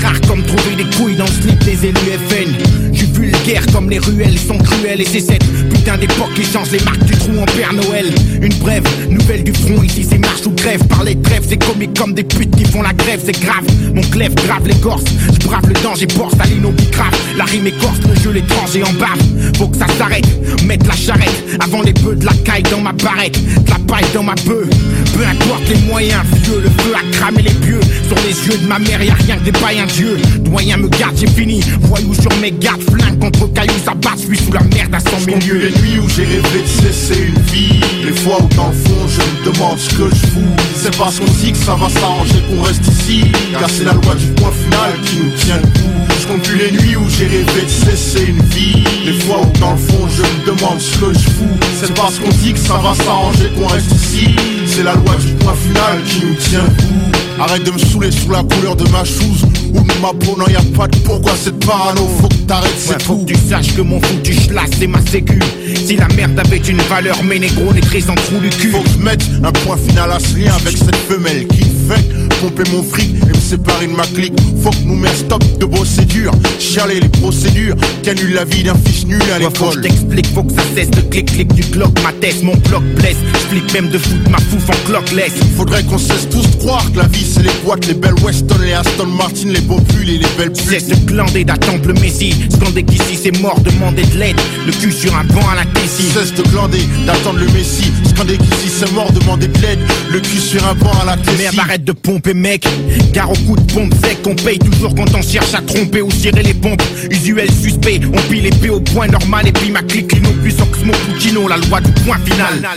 Rare 0.03 0.20
comme 0.28 0.42
trouver 0.42 0.76
des 0.76 0.96
couilles 0.96 1.16
dans 1.16 1.24
le 1.24 1.30
slip 1.30 1.64
des 1.64 1.86
élus 1.86 1.96
FN. 2.28 2.53
Je 2.92 2.99
suis 2.99 3.07
vulgaire 3.12 3.64
comme 3.72 3.90
les 3.90 3.99
ruelles 3.99 4.38
sont 4.38 4.59
cruelles 4.59 5.01
et 5.01 5.05
c'est 5.05 5.20
cette 5.20 5.44
putain 5.68 5.96
d'époque 5.96 6.32
qui 6.34 6.44
change 6.44 6.70
les 6.70 6.80
marques 6.80 7.05
du 7.05 7.12
trou 7.14 7.32
en 7.38 7.44
Père 7.46 7.72
Noël. 7.72 8.07
Une 8.40 8.55
brève, 8.55 8.84
nouvelle 9.09 9.44
du 9.44 9.53
front, 9.53 9.82
ici 9.82 10.07
c'est 10.09 10.18
marche 10.18 10.46
ou 10.46 10.51
grève. 10.51 10.84
Parler 10.86 11.14
de 11.14 11.22
trêve, 11.22 11.44
c'est 11.49 11.57
comique 11.57 11.99
comme 11.99 12.14
des 12.14 12.24
putes 12.24 12.55
qui 12.57 12.64
font 12.64 12.82
la 12.82 12.92
grève, 12.92 13.20
c'est 13.24 13.40
grave. 13.40 13.64
Mon 13.94 14.03
clève 14.03 14.34
grave 14.34 14.66
l'écorce, 14.66 15.05
je 15.32 15.46
brave 15.46 15.66
le 15.66 15.74
danger, 15.82 16.07
porte 16.07 16.40
à 16.40 16.46
l'inobicrave. 16.46 17.14
La 17.36 17.44
rime 17.44 17.66
écorce, 17.66 17.99
le 18.09 18.20
jeu 18.20 18.30
l'étranger 18.30 18.82
en 18.84 18.92
bave. 18.94 19.57
Faut 19.57 19.68
que 19.68 19.76
ça 19.76 19.86
s'arrête, 19.99 20.26
mettre 20.64 20.86
la 20.86 20.96
charrette 20.96 21.44
avant 21.61 21.82
les 21.82 21.92
bœufs 21.92 22.16
de 22.16 22.24
la 22.24 22.34
caille 22.44 22.62
dans 22.70 22.80
ma 22.80 22.92
barrette, 22.92 23.38
de 23.64 23.70
la 23.70 23.78
paille 23.86 24.09
dans 24.14 24.22
ma 24.22 24.34
bœuf. 24.46 24.68
Peu 25.14 25.24
importe 25.24 25.68
les 25.68 25.80
moyens, 25.88 26.22
vieux, 26.44 26.61
le 26.62 26.70
feu 26.82 26.94
a 26.94 27.16
cramé 27.16 27.42
les 27.42 27.55
pieux. 27.55 27.80
Sur 28.07 28.16
les 28.26 28.46
yeux 28.46 28.59
de 28.62 28.66
ma 28.66 28.78
mère, 28.78 29.03
y 29.03 29.11
a 29.11 29.14
rien 29.14 29.36
que 29.36 29.44
des 29.44 29.53
un 29.76 29.88
dieu. 29.89 30.16
Doyen 30.41 30.76
me 30.78 30.89
garde, 30.89 31.16
j'ai 31.16 31.26
fini. 31.26 31.61
Voyou 31.82 32.14
sur 32.14 32.32
mes 32.41 32.53
gardes, 32.53 32.82
flingue 32.82 33.18
contre 33.18 33.53
cailloux, 33.53 33.80
ça 33.84 33.95
bat, 33.95 34.14
je 34.16 34.26
suis 34.26 34.45
sous 34.45 34.53
la 34.53 34.62
merde 34.62 34.95
à 34.95 35.01
100 35.01 35.20
000 35.20 35.39
lieues. 35.39 35.59
les 35.59 35.80
nuits 35.80 35.99
où 35.99 36.09
j'ai 36.09 36.24
rêvé 36.24 36.62
de 36.62 36.86
cesser 36.86 37.20
une 37.28 37.43
vie? 37.43 37.80
Les 38.05 38.12
fois 38.12 38.39
où 38.41 38.55
dans 38.55 38.68
le 38.68 38.74
fond, 38.74 39.09
je 39.09 39.20
me 39.20 39.53
demande 39.53 39.78
ce 39.78 39.91
que 39.91 40.09
je 40.11 40.26
fous. 40.26 40.57
C'est 40.74 40.97
parce 40.97 41.18
qu'on 41.18 41.32
dit 41.43 41.53
que 41.53 41.59
ça 41.59 41.74
va 41.74 41.89
s'arranger 41.89 42.43
qu'on 42.49 42.62
reste 42.62 42.86
ici. 42.86 43.24
Car 43.59 43.68
c'est 43.68 43.84
la 43.84 43.93
loi 43.93 44.14
du 44.14 44.26
point 44.41 44.53
final 44.53 44.93
qui 45.05 45.16
nous 45.16 45.30
tient 45.36 45.57
le 45.57 45.62
coup. 45.62 46.14
Je 46.20 46.26
compte 46.26 46.43
plus 46.43 46.57
les 46.57 46.72
nuits 46.72 46.97
où 46.97 47.09
j'ai 47.09 47.26
rêvé 47.26 47.62
de 47.62 47.68
cesser 47.68 48.26
une 48.28 48.43
vie. 48.43 48.84
Les 49.05 49.14
fois 49.20 49.41
où 49.43 49.59
dans 49.59 49.72
le 49.72 49.78
fond, 49.78 50.09
je 50.09 50.22
me 50.22 50.57
demande 50.57 50.80
ce 50.80 50.99
que 50.99 51.12
je 51.12 51.30
fous. 51.30 51.59
C'est 51.80 51.95
parce 51.95 52.18
qu'on 52.18 52.30
dit 52.30 52.53
que 52.53 52.59
ça 52.59 52.78
va 52.78 52.95
s'arranger 52.95 53.51
qu'on 53.57 53.66
reste 53.66 53.93
ici. 53.93 54.34
C'est 54.66 54.82
la 54.82 54.95
loi 54.95 55.16
du 55.16 55.32
point 55.34 55.55
final 55.55 56.03
qui 56.05 56.24
nous 56.24 56.34
tient 56.34 56.62
le 56.62 56.82
coup. 56.82 57.07
Arrête 57.41 57.62
de 57.64 57.70
me 57.70 57.78
saouler 57.78 58.11
sous 58.11 58.30
la 58.30 58.43
couleur 58.43 58.74
de 58.74 58.89
ma 58.91 59.05
chose 59.05 59.45
ou 59.72 59.80
ma 60.01 60.12
peau, 60.12 60.36
non 60.38 60.46
y 60.49 60.57
a 60.57 60.62
pas 60.76 60.86
de 60.88 60.96
pourquoi 60.99 61.32
cette 61.42 61.64
parano, 61.64 62.09
faut 62.20 62.28
que 62.28 62.34
t'arrêtes, 62.46 62.74
c'est 62.78 62.90
Ouais, 62.90 63.03
faut 63.03 63.16
que 63.18 63.32
tu 63.32 63.38
saches 63.49 63.74
que 63.74 63.82
mon 63.82 64.01
foutu 64.01 64.32
schlass 64.32 64.70
c'est 64.78 64.86
ma 64.86 65.01
sécu. 65.03 65.38
Si 65.86 65.96
la 65.96 66.09
merde 66.09 66.38
avait 66.38 66.57
une 66.59 66.80
valeur, 66.82 67.22
mes 67.24 67.38
négros 67.38 67.72
les 67.72 67.80
très 67.80 68.09
en 68.11 68.14
trou 68.14 68.38
du 68.40 68.49
cul. 68.51 68.70
Faut 68.70 68.80
que 68.82 68.90
je 68.90 68.99
mette 68.99 69.22
un 69.44 69.53
point 69.53 69.76
final 69.76 70.11
à 70.12 70.18
ce 70.18 70.36
lien 70.36 70.55
avec 70.55 70.76
cette 70.76 70.96
femelle 70.96 71.46
qui 71.49 71.62
fait 71.62 72.05
pomper 72.40 72.70
mon 72.72 72.82
fric 72.82 73.11
et 73.22 73.26
me 73.26 73.34
séparer 73.40 73.86
de 73.86 73.92
ma 73.92 74.07
clique. 74.07 74.34
Faut 74.62 74.70
que 74.70 74.84
nous 74.84 74.96
mettre 74.96 75.16
stop 75.16 75.42
de 75.59 75.66
procédures, 75.66 76.32
chialer 76.59 77.01
les 77.01 77.09
procédures 77.09 77.74
qui 78.03 78.11
annulent 78.11 78.34
la 78.34 78.44
vie 78.44 78.62
d'un 78.62 78.76
fils 78.84 79.07
nul 79.07 79.20
à 79.34 79.38
Ouais, 79.38 79.44
faut 79.55 79.66
que 79.66 79.74
je 79.74 79.80
l'école. 79.80 79.82
t'explique, 79.82 80.26
faut 80.34 80.42
que 80.44 80.53
ça 80.55 80.62
cesse 80.74 80.90
de 80.90 81.01
clic-clic 81.03 81.53
du 81.55 81.62
clock, 81.62 81.92
ma 82.03 82.12
tête, 82.12 82.42
mon 82.42 82.57
bloc 82.57 82.82
blesse. 82.96 83.16
J'flippe 83.49 83.72
même 83.74 83.88
de 83.88 83.99
foutre 83.99 84.30
ma 84.30 84.38
fouf 84.38 84.68
en 84.70 84.86
clock-less. 84.88 85.32
Faudrait 85.57 85.82
qu'on 85.84 85.99
cesse 85.99 86.28
tous 86.30 86.49
de 86.49 86.57
croire 86.57 86.90
que 86.92 86.99
la 86.99 87.07
vie 87.09 87.26
c'est 87.28 87.42
les 87.42 87.53
boîtes, 87.64 87.86
les 87.86 87.94
belles 87.94 88.14
Weston, 88.22 88.57
les 88.64 88.72
Aston 88.72 89.07
Martin, 89.07 89.49
les 89.49 89.61
beaux 89.61 89.80
les 89.97 90.18
belles. 90.36 90.53
Cesse 90.55 90.89
de 90.89 90.95
glander, 90.95 91.45
d'attendre 91.45 91.86
le 91.89 91.95
messie. 91.95 92.34
Scander 92.51 92.82
qu'ici 92.82 93.18
c'est 93.22 93.39
mort, 93.41 93.61
demander 93.61 94.05
de 94.05 94.18
l'aide. 94.18 94.41
Le 94.66 94.72
cul 94.72 94.93
sur 94.93 95.14
un 95.16 95.24
banc 95.24 95.47
à 95.51 95.55
la 95.55 95.64
Tessie. 95.64 96.11
Cesse 96.12 96.34
de 96.34 96.43
glander, 96.43 96.80
d'attendre 97.07 97.39
le 97.39 97.47
messie. 97.49 97.93
Scander 98.09 98.39
qu'ici 98.39 98.68
c'est 98.68 98.93
mort, 98.93 99.12
demander 99.12 99.49
de 99.49 99.59
l'aide. 99.61 99.80
Le 100.11 100.20
cul 100.20 100.39
sur 100.39 100.66
un 100.66 100.74
banc 100.74 100.93
à 101.01 101.05
la 101.05 101.16
Tessie. 101.16 101.39
Merde, 101.39 101.59
arrête 101.59 101.84
de 101.84 101.93
pomper, 101.93 102.34
mec. 102.34 102.66
Car 103.12 103.30
au 103.30 103.34
coup 103.34 103.57
de 103.57 103.72
pompe 103.72 103.95
sec, 104.05 104.18
on 104.26 104.34
paye 104.34 104.59
toujours 104.59 104.95
quand 104.95 105.14
on 105.14 105.22
cherche 105.22 105.55
à 105.55 105.61
tromper 105.61 106.03
ou 106.03 106.11
cirer 106.11 106.43
les 106.43 106.55
pompes. 106.55 106.82
Usuel 107.11 107.51
suspect, 107.51 108.01
on 108.12 108.32
pile 108.32 108.47
épée 108.47 108.70
au 108.70 108.80
point 108.80 109.07
normal. 109.07 109.49
Et 109.49 109.53
puis 109.53 109.70
ma 109.70 109.82
clique, 109.82 110.12
lino 110.12 110.30
plus 110.43 110.55
Oxmo 110.61 110.93
Puccino, 111.07 111.49
la 111.49 111.57
loi 111.57 111.80
du 111.80 111.93
point 112.03 112.18
final. 112.24 112.68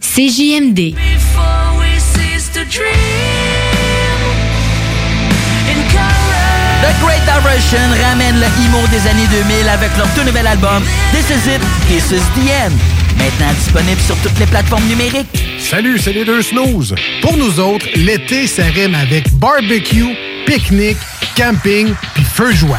CJMD. 0.00 0.94
The 6.80 6.94
Great 7.02 7.22
Diversion 7.24 7.90
ramène 8.04 8.38
le 8.38 8.46
emo 8.64 8.86
des 8.86 9.04
années 9.08 9.26
2000 9.26 9.68
avec 9.68 9.96
leur 9.96 10.06
tout 10.14 10.22
nouvel 10.22 10.46
album 10.46 10.84
This 11.12 11.28
Is 11.28 11.50
It, 11.50 11.60
This 11.88 12.12
Is 12.12 12.22
The 12.36 12.50
End. 12.66 12.72
Maintenant 13.18 13.52
disponible 13.54 14.00
sur 14.00 14.16
toutes 14.18 14.38
les 14.38 14.46
plateformes 14.46 14.84
numériques. 14.84 15.26
Salut, 15.58 15.98
c'est 15.98 16.12
les 16.12 16.24
deux 16.24 16.40
snooze. 16.40 16.94
Pour 17.20 17.36
nous 17.36 17.58
autres, 17.58 17.86
l'été, 17.96 18.46
ça 18.46 18.62
rime 18.62 18.94
avec 18.94 19.28
barbecue, 19.34 20.14
pique-nique, 20.46 20.98
camping 21.36 21.92
puis 22.14 22.24
feu 22.24 22.52
joie. 22.52 22.78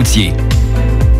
routier. 0.01 0.33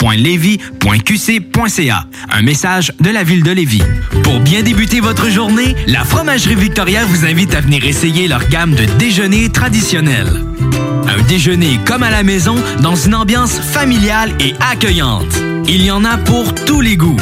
www.levy.qc.ca. 0.00 2.04
Un 2.30 2.42
message 2.42 2.92
de 3.00 3.10
la 3.10 3.24
ville 3.24 3.42
de 3.42 3.52
Lévis. 3.52 3.82
Pour 4.22 4.40
bien 4.40 4.62
débuter 4.62 5.00
votre 5.00 5.28
journée, 5.28 5.74
la 5.86 6.04
Fromagerie 6.04 6.54
Victoria 6.54 7.04
vous 7.04 7.24
invite 7.24 7.54
à 7.54 7.60
venir 7.60 7.84
essayer 7.84 8.28
leur 8.28 8.48
gamme 8.48 8.74
de 8.74 8.84
déjeuners 8.98 9.50
traditionnels. 9.50 10.42
Un 11.06 11.22
déjeuner 11.22 11.78
comme 11.86 12.02
à 12.02 12.10
la 12.10 12.22
maison 12.22 12.56
dans 12.80 12.96
une 12.96 13.14
ambiance 13.14 13.60
familiale 13.60 14.32
et 14.40 14.54
accueillante. 14.70 15.42
Il 15.68 15.84
y 15.84 15.90
en 15.90 16.04
a 16.04 16.16
pour 16.18 16.54
tous 16.54 16.80
les 16.80 16.96
goûts. 16.96 17.16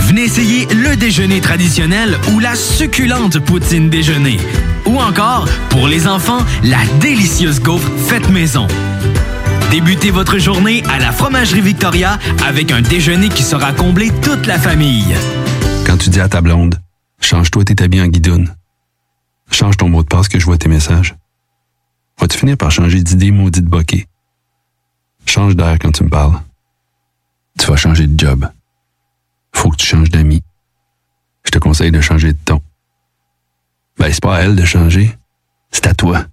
Venez 0.00 0.24
essayer 0.24 0.66
le 0.66 0.96
déjeuner 0.96 1.40
traditionnel 1.40 2.18
ou 2.32 2.40
la 2.40 2.54
succulente 2.54 3.38
poutine 3.38 3.88
déjeuner. 3.88 4.38
Ou 4.86 4.98
encore, 4.98 5.48
pour 5.70 5.88
les 5.88 6.06
enfants, 6.06 6.44
la 6.62 6.84
délicieuse 7.00 7.60
gaufre 7.60 7.88
faite 8.08 8.28
maison. 8.28 8.66
Débutez 9.72 10.10
votre 10.10 10.36
journée 10.36 10.82
à 10.90 10.98
la 10.98 11.12
Fromagerie 11.12 11.62
Victoria 11.62 12.18
avec 12.46 12.70
un 12.72 12.82
déjeuner 12.82 13.30
qui 13.30 13.42
sera 13.42 13.72
comblé 13.72 14.10
toute 14.20 14.44
la 14.44 14.58
famille. 14.58 15.16
Quand 15.86 15.96
tu 15.96 16.10
dis 16.10 16.20
à 16.20 16.28
ta 16.28 16.42
blonde, 16.42 16.78
change-toi 17.22 17.64
tes 17.64 17.82
habits 17.82 18.02
en 18.02 18.08
guidoune. 18.08 18.54
Change 19.50 19.78
ton 19.78 19.88
mot 19.88 20.02
de 20.02 20.08
passe 20.08 20.28
que 20.28 20.38
je 20.38 20.44
vois 20.44 20.58
tes 20.58 20.68
messages. 20.68 21.16
Vas-tu 22.20 22.36
finir 22.36 22.58
par 22.58 22.70
changer 22.70 23.02
d'idée 23.02 23.30
maudite 23.30 23.64
bokeh? 23.64 24.06
Change 25.24 25.56
d'air 25.56 25.78
quand 25.80 25.92
tu 25.92 26.04
me 26.04 26.10
parles. 26.10 26.38
Tu 27.58 27.64
vas 27.64 27.76
changer 27.76 28.06
de 28.06 28.20
job. 28.20 28.46
Faut 29.54 29.70
que 29.70 29.76
tu 29.76 29.86
changes 29.86 30.10
d'amis. 30.10 30.42
Je 31.44 31.50
te 31.50 31.58
conseille 31.58 31.92
de 31.92 32.02
changer 32.02 32.34
de 32.34 32.38
ton. 32.44 32.60
Ben, 33.98 34.12
c'est 34.12 34.22
pas 34.22 34.36
à 34.36 34.40
elle 34.42 34.54
de 34.54 34.66
changer. 34.66 35.16
C'est 35.70 35.86
à 35.86 35.94
toi. 35.94 36.26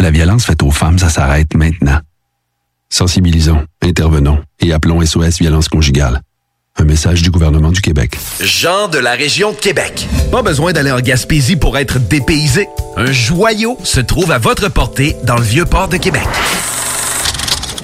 La 0.00 0.10
violence 0.10 0.46
faite 0.46 0.64
aux 0.64 0.72
femmes, 0.72 0.98
ça 0.98 1.10
s'arrête 1.10 1.54
maintenant. 1.54 2.00
Sensibilisons, 2.90 3.64
intervenons 3.82 4.38
et 4.60 4.72
appelons 4.72 5.04
SOS 5.04 5.38
Violence 5.38 5.68
Conjugale. 5.68 6.20
Un 6.80 6.84
message 6.84 7.22
du 7.22 7.30
gouvernement 7.30 7.70
du 7.70 7.80
Québec. 7.80 8.16
Jean 8.40 8.88
de 8.88 8.98
la 8.98 9.12
région 9.12 9.52
de 9.52 9.56
Québec. 9.56 10.06
Pas 10.30 10.42
besoin 10.42 10.72
d'aller 10.72 10.92
en 10.92 11.00
Gaspésie 11.00 11.56
pour 11.56 11.76
être 11.76 11.98
dépaysé. 11.98 12.68
Un 12.96 13.12
joyau 13.12 13.76
se 13.84 14.00
trouve 14.00 14.30
à 14.32 14.38
votre 14.38 14.68
portée 14.70 15.16
dans 15.24 15.36
le 15.36 15.42
vieux 15.42 15.66
port 15.66 15.88
de 15.88 15.96
Québec. 15.96 16.22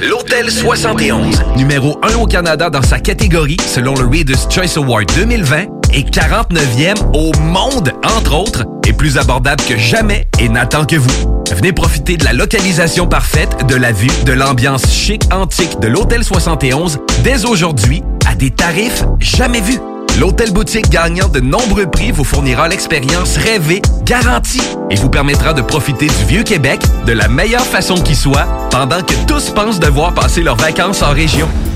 L'Hôtel 0.00 0.50
71, 0.50 1.42
numéro 1.56 1.98
1 2.02 2.16
au 2.16 2.26
Canada 2.26 2.68
dans 2.68 2.82
sa 2.82 2.98
catégorie 2.98 3.56
selon 3.64 3.94
le 3.94 4.06
Reader's 4.06 4.48
Choice 4.50 4.76
Award 4.76 5.10
2020 5.14 5.66
et 5.92 6.02
49e 6.02 6.96
au 7.12 7.32
monde, 7.40 7.92
entre 8.04 8.34
autres, 8.34 8.64
est 8.86 8.92
plus 8.92 9.18
abordable 9.18 9.62
que 9.64 9.76
jamais 9.76 10.26
et 10.40 10.48
n'attend 10.48 10.84
que 10.84 10.96
vous. 10.96 11.42
Venez 11.52 11.72
profiter 11.72 12.16
de 12.16 12.24
la 12.24 12.32
localisation 12.32 13.06
parfaite, 13.06 13.66
de 13.68 13.76
la 13.76 13.92
vue, 13.92 14.10
de 14.24 14.32
l'ambiance 14.32 14.92
chic 14.92 15.22
antique 15.32 15.78
de 15.78 15.86
l'Hôtel 15.86 16.24
71 16.24 16.98
dès 17.22 17.44
aujourd'hui 17.44 18.02
à 18.26 18.34
des 18.34 18.50
tarifs 18.50 19.04
jamais 19.20 19.60
vus. 19.60 19.78
L'hôtel 20.18 20.52
boutique 20.52 20.90
gagnant 20.90 21.28
de 21.28 21.40
nombreux 21.40 21.86
prix 21.86 22.12
vous 22.12 22.22
fournira 22.22 22.68
l'expérience 22.68 23.36
rêvée, 23.36 23.82
garantie, 24.04 24.62
et 24.88 24.94
vous 24.94 25.10
permettra 25.10 25.52
de 25.54 25.60
profiter 25.60 26.06
du 26.06 26.24
vieux 26.28 26.44
Québec 26.44 26.80
de 27.04 27.12
la 27.12 27.26
meilleure 27.26 27.66
façon 27.66 27.96
qui 27.96 28.14
soit, 28.14 28.46
pendant 28.70 29.02
que 29.02 29.14
tous 29.26 29.50
pensent 29.50 29.80
devoir 29.80 30.14
passer 30.14 30.42
leurs 30.42 30.56
vacances 30.56 31.02
en 31.02 31.10
région. 31.10 31.48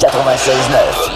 96.9. 0.00 1.09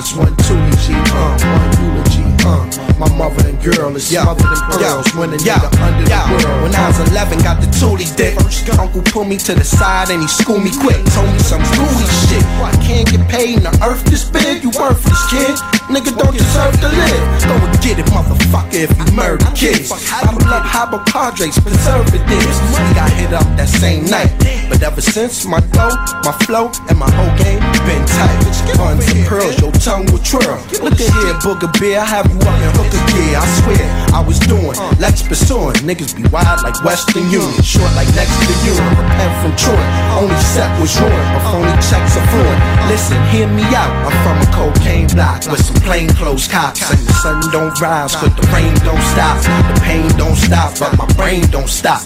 shots, 0.00 0.16
one 0.16 0.36
two 0.36 0.58
G, 0.80 0.92
uh, 0.94 1.36
one 1.44 1.70
eulogy, 1.84 2.24
uh. 2.44 2.96
My 2.98 3.08
mother 3.16 3.48
and 3.48 3.62
girl 3.62 3.96
is 3.96 4.08
smothered 4.08 4.44
in 4.44 4.60
pearls 4.68 5.14
when 5.14 5.32
a 5.32 5.36
nigga 5.36 5.72
under 5.80 6.04
the 6.04 6.44
world. 6.44 6.62
When 6.62 6.74
I 6.74 6.88
was 6.88 7.00
11, 7.10 7.38
got 7.40 7.60
the 7.60 7.66
toolie 7.66 8.08
dick. 8.16 8.36
Uncle 8.78 9.02
pulled 9.02 9.28
me 9.28 9.36
to 9.38 9.54
the 9.54 9.64
side 9.64 10.10
and 10.10 10.20
he 10.20 10.28
schooled 10.28 10.62
me 10.62 10.70
quick. 10.70 11.00
Told 11.16 11.32
me 11.32 11.38
some 11.38 11.62
gooey 11.72 12.08
shit. 12.28 12.44
I 12.60 12.72
can't 12.84 13.10
get 13.10 13.26
paid 13.28 13.56
in 13.56 13.62
the 13.62 13.72
earth 13.82 14.04
this 14.04 14.24
big. 14.28 14.62
You 14.62 14.70
worthless 14.70 15.30
kid. 15.30 15.56
Nigga 15.90 16.16
don't 16.16 16.32
deserve 16.32 16.78
to 16.78 16.88
live. 16.88 17.22
Go 17.50 17.54
and 17.58 17.82
get 17.82 17.98
it, 17.98 18.06
motherfucker, 18.14 18.86
if 18.86 18.90
you 18.94 19.06
murder 19.16 19.44
kids. 19.58 19.90
I 19.90 20.22
love 20.46 20.62
hypochondrites, 20.62 21.58
preservatives. 21.58 22.56
We 22.78 22.94
got 22.94 23.10
hit 23.10 23.32
up 23.34 23.42
that 23.58 23.68
same 23.68 24.06
night. 24.06 24.30
But 24.70 24.82
ever 24.82 25.00
since, 25.00 25.44
my 25.46 25.58
dough, 25.74 25.90
my 26.22 26.30
flow, 26.46 26.70
and 26.88 26.96
my 26.96 27.10
whole 27.10 27.34
game 27.42 27.58
been 27.90 28.06
tight. 28.06 28.38
Buns 28.78 29.02
and 29.10 29.26
pearls, 29.26 29.58
your 29.58 29.72
tongue 29.82 30.06
will 30.14 30.22
twirl. 30.22 30.62
Look 30.78 30.94
at 30.94 31.10
here, 31.10 31.34
booger 31.42 31.66
beer, 31.82 31.98
I 31.98 32.06
have 32.06 32.30
you 32.30 32.38
up 32.38 32.54
in 32.62 32.70
hooker 32.78 33.02
gear. 33.10 33.34
I 33.34 33.46
swear, 33.58 33.82
I 34.14 34.22
was 34.22 34.38
doing 34.46 34.78
Lex 35.02 35.26
pursuing. 35.26 35.74
Niggas 35.82 36.14
be 36.14 36.22
wild 36.30 36.62
like 36.62 36.78
Western 36.86 37.26
Union, 37.34 37.62
short 37.66 37.90
like 37.98 38.06
next 38.14 38.30
to 38.46 38.54
you. 38.62 38.78
Repent 38.94 39.34
from 39.42 39.52
truant, 39.58 39.90
only 40.14 40.38
set 40.54 40.70
was 40.78 40.94
ruined. 41.02 41.28
My 41.34 41.42
phony 41.50 41.74
checks 41.82 42.14
are 42.14 42.26
fluent. 42.30 42.60
Listen, 42.86 43.18
hear 43.34 43.50
me 43.50 43.66
out. 43.74 43.90
I'm 44.06 44.14
from 44.22 44.38
a 44.38 44.48
cocaine 44.54 45.10
block 45.10 45.42
with 45.50 45.58
some 45.66 45.79
plain 45.82 46.08
clothes 46.10 46.48
cops. 46.48 46.82
And 46.90 47.00
the 47.06 47.12
sun 47.12 47.40
don't 47.52 47.78
rise, 47.80 48.14
but 48.16 48.36
the 48.36 48.46
rain 48.52 48.74
don't 48.84 49.02
stop. 49.12 49.42
The 49.74 49.80
pain 49.80 50.08
don't 50.16 50.36
stop, 50.36 50.78
but 50.78 50.96
my 50.96 51.06
brain 51.14 51.42
don't 51.50 51.68
stop. 51.68 52.02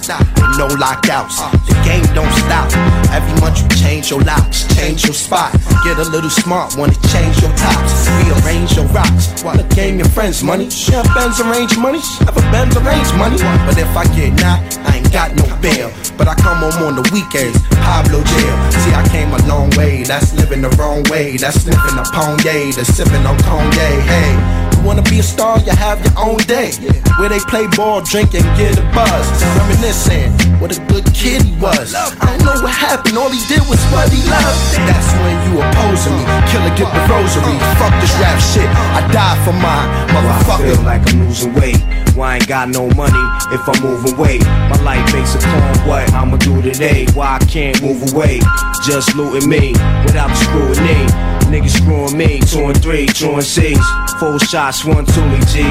No 0.56 0.66
lockouts, 0.66 1.40
game 1.84 2.04
don't 2.16 2.32
stop. 2.32 2.66
Every 3.12 3.34
month 3.40 3.62
you 3.62 3.68
change 3.76 4.10
your 4.10 4.20
locks, 4.22 4.66
change 4.74 5.04
your 5.04 5.14
spot. 5.14 5.52
Get 5.84 5.98
a 5.98 6.08
little 6.08 6.30
smart, 6.30 6.76
wanna 6.76 6.96
change 7.12 7.40
your 7.40 7.52
tops. 7.54 8.08
Rearrange 8.24 8.74
your 8.76 8.86
rocks. 8.88 9.42
While 9.44 9.56
the 9.56 9.68
game 9.74 9.98
your 9.98 10.08
friends 10.08 10.42
money. 10.42 10.68
Yeah, 10.88 11.04
Benz 11.14 11.40
arrange 11.40 11.76
money. 11.76 12.00
Have 12.24 12.36
a 12.36 12.44
Benz 12.50 12.76
arrange 12.76 13.12
money. 13.14 13.38
But 13.66 13.78
if 13.78 13.94
I 13.96 14.04
get 14.16 14.32
knocked, 14.40 14.78
I 14.88 14.96
ain't 14.96 15.12
got 15.12 15.36
no 15.36 15.44
bail. 15.60 15.92
But 16.16 16.28
I 16.28 16.34
come 16.34 16.58
home 16.58 16.82
on 16.88 16.94
the 16.96 17.04
weekends, 17.12 17.58
Pablo 17.84 18.24
jail. 18.24 18.56
See, 18.70 18.94
I 18.94 19.06
came 19.10 19.30
a 19.32 19.40
long 19.46 19.70
way. 19.76 20.02
That's 20.02 20.32
living 20.34 20.62
the 20.62 20.70
wrong 20.80 21.02
way. 21.10 21.36
That's 21.36 21.62
sniffing 21.62 21.98
a 21.98 22.04
Ponye, 22.14 22.74
that's 22.74 22.88
sipping 22.94 23.26
on 23.26 23.38
Cognac. 23.44 24.00
Hey, 24.08 24.32
you 24.72 24.86
wanna 24.86 25.02
be 25.02 25.18
a 25.18 25.22
star, 25.22 25.58
you 25.60 25.72
have 25.72 26.00
your 26.04 26.14
own 26.18 26.38
day. 26.46 26.72
Where 27.18 27.28
they 27.28 27.40
play 27.40 27.66
ball, 27.76 28.00
drink, 28.00 28.34
and 28.34 28.44
get 28.56 28.78
a 28.78 28.82
buzz. 28.94 29.26
Reminiscing 29.58 30.53
what 30.64 30.78
a 30.78 30.80
good 30.88 31.04
kid 31.12 31.42
he 31.42 31.52
was. 31.60 31.94
I 31.94 32.08
don't 32.24 32.40
know 32.40 32.56
what 32.64 32.72
happened, 32.72 33.18
all 33.18 33.28
he 33.28 33.36
did 33.52 33.60
was 33.68 33.76
what 33.92 34.08
he 34.08 34.16
loved. 34.32 34.56
That's 34.88 35.12
when 35.20 35.36
you 35.44 35.60
opposing 35.60 36.16
me. 36.16 36.24
Killer, 36.48 36.72
get 36.72 36.88
the 36.88 37.04
rosary. 37.04 37.52
Fuck 37.76 37.92
this 38.00 38.16
rap 38.16 38.40
shit. 38.40 38.64
I 38.96 39.04
die 39.12 39.36
for 39.44 39.52
mine, 39.52 39.88
motherfucker. 40.08 40.64
I 40.64 40.72
feel 40.72 40.82
like 40.88 41.02
I'm 41.12 41.28
losing 41.28 41.52
weight. 41.52 41.76
Why 42.16 42.32
I 42.32 42.36
ain't 42.36 42.48
got 42.48 42.70
no 42.70 42.88
money 42.96 43.24
if 43.52 43.60
I'm 43.68 43.76
moving 43.84 44.16
weight? 44.16 44.40
My 44.72 44.80
life 44.80 45.04
based 45.12 45.36
upon 45.36 45.86
what 45.86 46.10
I'ma 46.14 46.38
do 46.38 46.62
today. 46.62 47.04
Why 47.12 47.36
I 47.36 47.44
can't 47.44 47.82
move 47.82 48.14
away? 48.14 48.40
Just 48.82 49.14
looting 49.16 49.50
me 49.50 49.72
without 50.08 50.28
the 50.32 50.36
scrutiny. 50.48 51.33
Niggas 51.54 51.78
screwing 51.78 52.18
me, 52.18 52.40
two 52.40 52.64
and 52.64 52.82
three, 52.82 53.06
and 53.06 53.44
C's. 53.44 53.78
Four 54.18 54.40
shots, 54.40 54.84
one 54.84 55.06
toolie 55.06 55.38
G, 55.54 55.62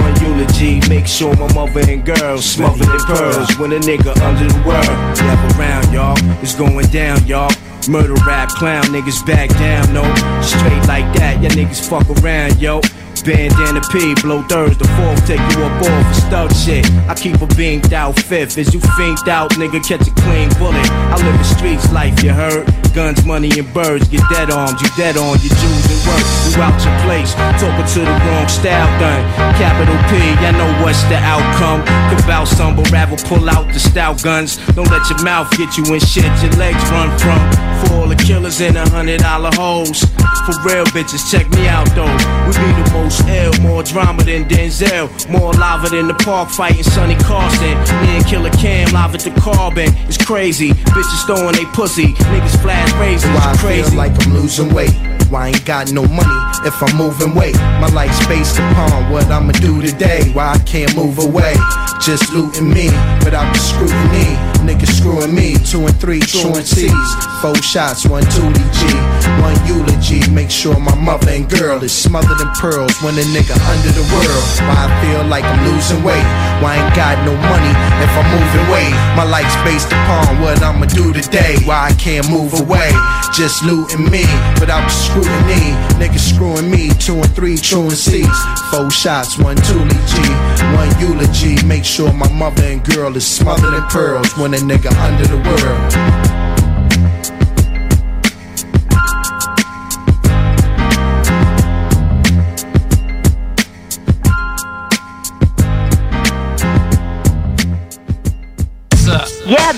one 0.00 0.16
eulogy. 0.24 0.80
Make 0.88 1.06
sure 1.06 1.36
my 1.36 1.52
mother 1.52 1.80
and 1.86 2.02
girls 2.02 2.46
smothered 2.46 2.88
in 2.88 2.98
pearls. 3.00 3.58
When 3.58 3.72
a 3.72 3.78
nigga 3.78 4.16
under 4.22 4.48
the 4.48 4.62
world, 4.66 4.88
never 5.20 5.60
around 5.60 5.92
y'all. 5.92 6.16
It's 6.42 6.54
going 6.54 6.86
down, 6.86 7.26
y'all. 7.26 7.52
Murder 7.90 8.14
rap 8.26 8.48
clown, 8.48 8.84
niggas 8.84 9.20
back 9.26 9.50
down, 9.50 9.92
no. 9.92 10.02
Straight 10.40 10.88
like 10.88 11.04
that, 11.18 11.42
ya 11.42 11.50
niggas 11.50 11.86
fuck 11.86 12.08
around, 12.24 12.58
yo. 12.58 12.80
Bandana 13.22 13.82
P, 13.92 14.14
blow 14.22 14.40
thirds, 14.44 14.78
the 14.78 14.88
fourth, 14.96 15.26
take 15.26 15.40
you 15.52 15.62
up 15.62 15.82
off 15.82 16.08
for 16.08 16.20
stuck 16.22 16.50
shit. 16.52 16.90
I 17.06 17.14
keep 17.14 17.38
a 17.42 17.46
beamed 17.54 17.92
out 17.92 18.18
fifth. 18.18 18.56
As 18.56 18.72
you 18.72 18.80
fiend 18.96 19.28
out, 19.28 19.50
nigga, 19.60 19.86
catch 19.86 20.08
a 20.08 20.14
clean 20.22 20.48
bullet. 20.56 20.88
I 21.12 21.16
live 21.22 21.36
the 21.36 21.44
streets 21.44 21.92
life, 21.92 22.22
you 22.22 22.32
heard? 22.32 22.66
Guns, 22.98 23.24
money, 23.24 23.48
and 23.56 23.72
birds, 23.72 24.08
get 24.08 24.22
dead 24.28 24.50
arms, 24.50 24.82
you 24.82 24.88
dead 24.96 25.16
on 25.16 25.38
your 25.38 25.54
jewels 25.54 25.86
and 25.86 26.02
work. 26.02 26.26
You 26.50 26.60
out 26.60 26.82
your 26.82 26.98
place, 27.06 27.32
talking 27.62 27.86
to 27.94 28.00
the 28.00 28.10
wrong 28.26 28.48
style 28.48 28.90
done. 28.98 29.22
Capital 29.54 29.94
P, 30.10 30.18
I 30.42 30.50
know 30.50 30.66
what's 30.82 31.04
the 31.04 31.14
outcome. 31.14 31.86
Could 32.10 32.26
bout 32.26 32.48
some, 32.48 32.74
but 32.74 32.90
rather 32.90 33.16
pull 33.28 33.48
out 33.48 33.72
the 33.72 33.78
stout 33.78 34.20
guns. 34.24 34.56
Don't 34.74 34.90
let 34.90 35.08
your 35.08 35.22
mouth 35.22 35.48
get 35.56 35.78
you 35.78 35.84
in 35.94 36.00
shit 36.00 36.26
your 36.42 36.50
legs 36.58 36.82
run 36.90 37.16
from. 37.20 37.38
For 37.86 37.94
all 37.94 38.08
the 38.08 38.16
killers 38.16 38.60
in 38.60 38.76
a 38.76 38.88
hundred 38.90 39.20
dollar 39.20 39.54
holes. 39.54 40.02
For 40.44 40.58
real 40.66 40.84
bitches, 40.86 41.30
check 41.30 41.48
me 41.50 41.68
out 41.68 41.86
though. 41.94 42.10
We 42.48 42.52
be 42.58 42.82
the 42.82 42.90
most 42.94 43.22
ill, 43.28 43.52
more 43.62 43.84
drama 43.84 44.24
than 44.24 44.48
Denzel. 44.48 45.06
More 45.30 45.52
lava 45.52 45.88
than 45.88 46.08
the 46.08 46.14
park 46.14 46.50
fighting 46.50 46.82
Sonny 46.82 47.14
Carson. 47.14 47.78
Me 48.02 48.18
and 48.18 48.26
Killer 48.26 48.50
Cam 48.58 48.90
live 48.90 49.14
at 49.14 49.20
the 49.20 49.30
Carbon. 49.38 49.90
It's 50.08 50.18
crazy. 50.18 50.70
Bitches 50.70 51.26
throwing 51.26 51.54
they 51.54 51.66
pussy. 51.66 52.14
Niggas 52.34 52.60
flash 52.60 52.87
raisins. 52.94 53.34
Why 53.34 53.52
I 53.52 53.56
crazy. 53.56 53.82
feel 53.90 53.96
like 53.96 54.26
I'm 54.26 54.34
losing 54.34 54.72
weight. 54.72 55.17
Why 55.30 55.46
I 55.46 55.48
ain't 55.48 55.64
got 55.66 55.92
no 55.92 56.04
money 56.06 56.48
if 56.64 56.82
I'm 56.82 56.96
moving 56.96 57.34
weight. 57.34 57.54
My 57.80 57.88
life's 57.88 58.26
based 58.26 58.56
upon 58.56 59.12
what 59.12 59.26
I'ma 59.26 59.52
do 59.52 59.82
today. 59.82 60.32
Why 60.32 60.52
I 60.52 60.58
can't 60.64 60.96
move 60.96 61.18
away. 61.18 61.54
Just 62.00 62.32
looting 62.32 62.72
me 62.72 62.88
without 63.20 63.52
the 63.52 63.60
scrutiny. 63.60 64.40
Niggas 64.64 64.88
screwing 64.96 65.34
me. 65.34 65.56
Two 65.68 65.84
and 65.84 66.00
three, 66.00 66.20
truant 66.20 66.66
C's. 66.66 67.10
Four 67.42 67.56
shots, 67.56 68.06
one 68.06 68.22
tootie 68.32 68.68
G. 68.72 68.80
One 69.44 69.58
eulogy. 69.68 70.24
Make 70.30 70.50
sure 70.50 70.78
my 70.80 70.94
mother 70.96 71.30
and 71.30 71.48
girl 71.48 71.82
is 71.84 71.92
smothered 71.92 72.40
in 72.40 72.48
pearls 72.56 72.96
when 73.02 73.14
a 73.14 73.26
nigga 73.28 73.52
under 73.68 73.92
the 73.92 74.06
world. 74.16 74.46
Why 74.64 74.76
I 74.80 74.88
feel 75.04 75.28
like 75.28 75.44
I'm 75.44 75.60
losing 75.68 76.02
weight. 76.02 76.24
Why 76.64 76.80
I 76.80 76.86
ain't 76.86 76.96
got 76.96 77.16
no 77.28 77.36
money 77.36 77.74
if 78.00 78.10
I'm 78.16 78.28
moving 78.32 78.66
weight. 78.72 78.94
My 79.12 79.24
life's 79.24 79.56
based 79.60 79.92
upon 79.92 80.40
what 80.40 80.62
I'ma 80.62 80.86
do 80.86 81.12
today. 81.12 81.56
Why 81.64 81.90
I 81.90 81.92
can't 82.00 82.28
move 82.30 82.54
away. 82.58 82.90
Just 83.34 83.62
looting 83.64 84.10
me 84.10 84.24
without 84.58 84.88
the 84.88 84.94
scrutiny. 84.94 85.17
Niggas 85.98 86.34
screwing 86.34 86.70
me. 86.70 86.90
Two 86.98 87.16
and 87.16 87.34
three, 87.34 87.56
truant 87.56 87.92
C's. 87.92 88.26
Four 88.70 88.90
shots, 88.90 89.38
one 89.38 89.56
toolie 89.56 90.06
G. 90.06 90.14
One 90.76 90.90
eulogy. 91.00 91.64
Make 91.66 91.84
sure 91.84 92.12
my 92.12 92.30
mother 92.32 92.62
and 92.64 92.84
girl 92.84 93.16
is 93.16 93.26
smothered 93.26 93.74
in 93.74 93.82
pearls 93.84 94.36
when 94.36 94.54
a 94.54 94.58
nigga 94.58 94.92
under 95.00 95.26
the 95.26 95.36
world. 95.36 96.37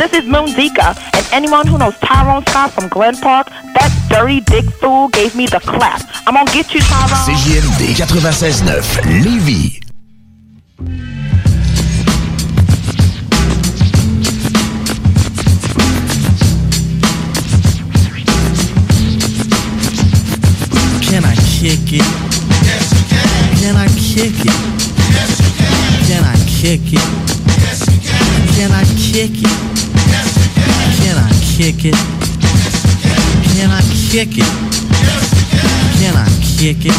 This 0.01 0.15
is 0.15 0.25
Moon 0.25 0.47
Zika, 0.47 0.97
and 1.15 1.29
anyone 1.31 1.67
who 1.67 1.77
knows 1.77 1.95
Tyrone 1.99 2.43
Scott 2.47 2.73
from 2.73 2.89
Glen 2.89 3.15
Park, 3.17 3.49
that 3.49 3.93
dirty 4.09 4.41
dick 4.41 4.65
fool 4.81 5.09
gave 5.09 5.37
me 5.37 5.47
the 5.47 5.61
clap. 5.61 6.01
I'm 6.27 6.33
gonna 6.33 6.51
get 6.51 6.73
you, 6.73 6.81
Tyrone. 6.81 7.29
CJMD 7.29 8.01
96.9 8.01 8.81
Lévis. 9.21 9.81
Can 21.05 21.25
I 21.25 21.35
kick 21.37 21.93
it? 21.93 22.07
Yes, 22.65 22.89
you 22.97 23.05
can. 23.11 23.57
Can 23.61 23.77
I 23.77 23.89
kick 23.89 24.41
it? 24.41 24.57
Yes, 25.13 25.41
you 25.41 25.53
can. 25.59 25.77
Can 26.09 26.25
I 26.25 26.37
kick 26.49 26.89
it? 26.89 27.05
Yes, 27.61 27.81
you 27.87 28.01
can. 28.01 28.49
Can 28.55 28.71
I 28.73 28.85
kick 28.97 29.45
it? 29.45 29.70
Kick 31.61 31.85
it? 31.85 31.95
Can 33.53 33.71
I 33.71 33.83
kick 34.11 34.39
it? 34.39 34.49
Can. 36.01 36.17
I 36.17 36.27
kick 36.57 36.87
it? 36.87 36.97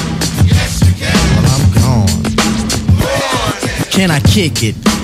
Well, 1.34 1.50
I'm 1.50 1.66
gone. 1.74 2.24
Can 3.90 4.12
I 4.12 4.20
kick 4.20 4.62
it? 4.62 5.01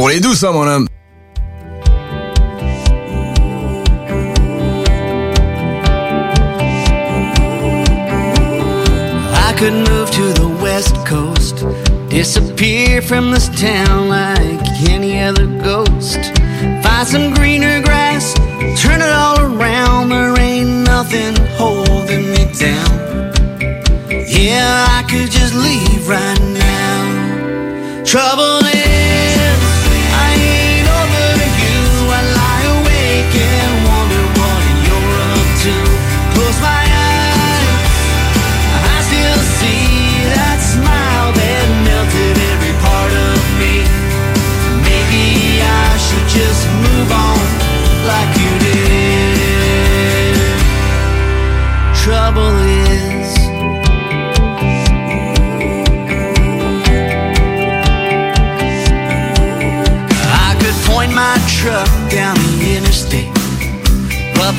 Pour 0.00 0.08
les 0.08 0.18
douces, 0.18 0.44
hein, 0.44 0.52
mon 0.52 0.66
homme. 0.66 0.88
I 9.34 9.52
could 9.58 9.74
move 9.74 10.10
to 10.12 10.32
the 10.40 10.48
west 10.62 10.96
coast, 11.04 11.66
disappear 12.08 13.02
from 13.02 13.30
this 13.30 13.50
town 13.50 13.79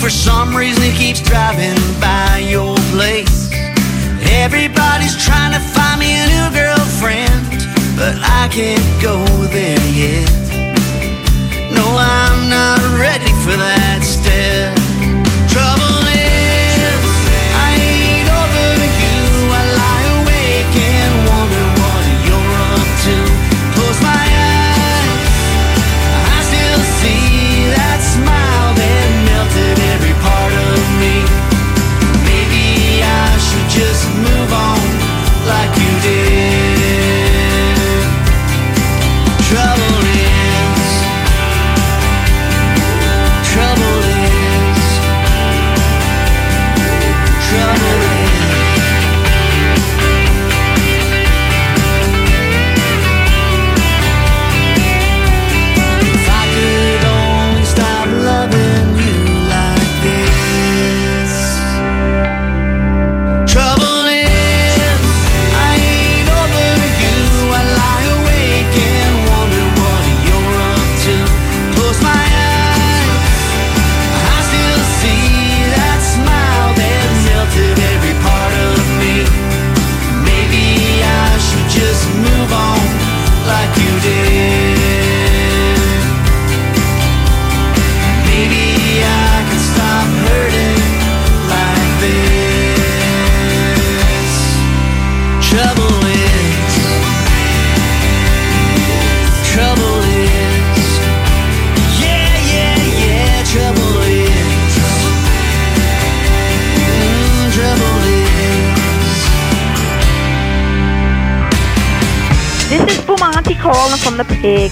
for 0.01 0.09
some 0.09 0.55
reason 0.55 0.81
he 0.81 0.91
keeps 0.97 1.21
driving 1.21 1.77
by 2.01 2.39
your 2.39 2.75
place. 2.89 3.51
Everybody's 4.31 5.15
trying 5.23 5.53
to 5.53 5.59
find 5.59 5.99
me 5.99 6.09
a 6.17 6.25
new 6.25 6.47
girlfriend, 6.57 7.45
but 7.95 8.15
I 8.17 8.49
can't 8.51 8.81
go 8.99 9.23
there 9.53 9.85
yet. 9.93 10.31
No, 11.71 11.85
I'm 11.85 12.49
not 12.49 12.79
ready 12.99 13.31
for 13.45 13.55
that 13.55 14.01
step. 14.01 14.90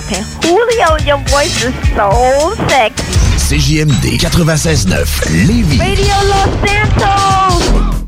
Pig 0.08 0.18
pen. 0.18 0.26
Julio, 0.42 0.98
your 1.06 1.18
voice 1.28 1.64
is 1.64 1.74
so 1.96 2.56
sexy. 2.68 3.04
CJMD 3.38 4.18
96.9 4.20 5.48
Lévis. 5.48 5.80
Radio 5.80 6.14
Los 6.28 6.68
Santos! 6.68 8.06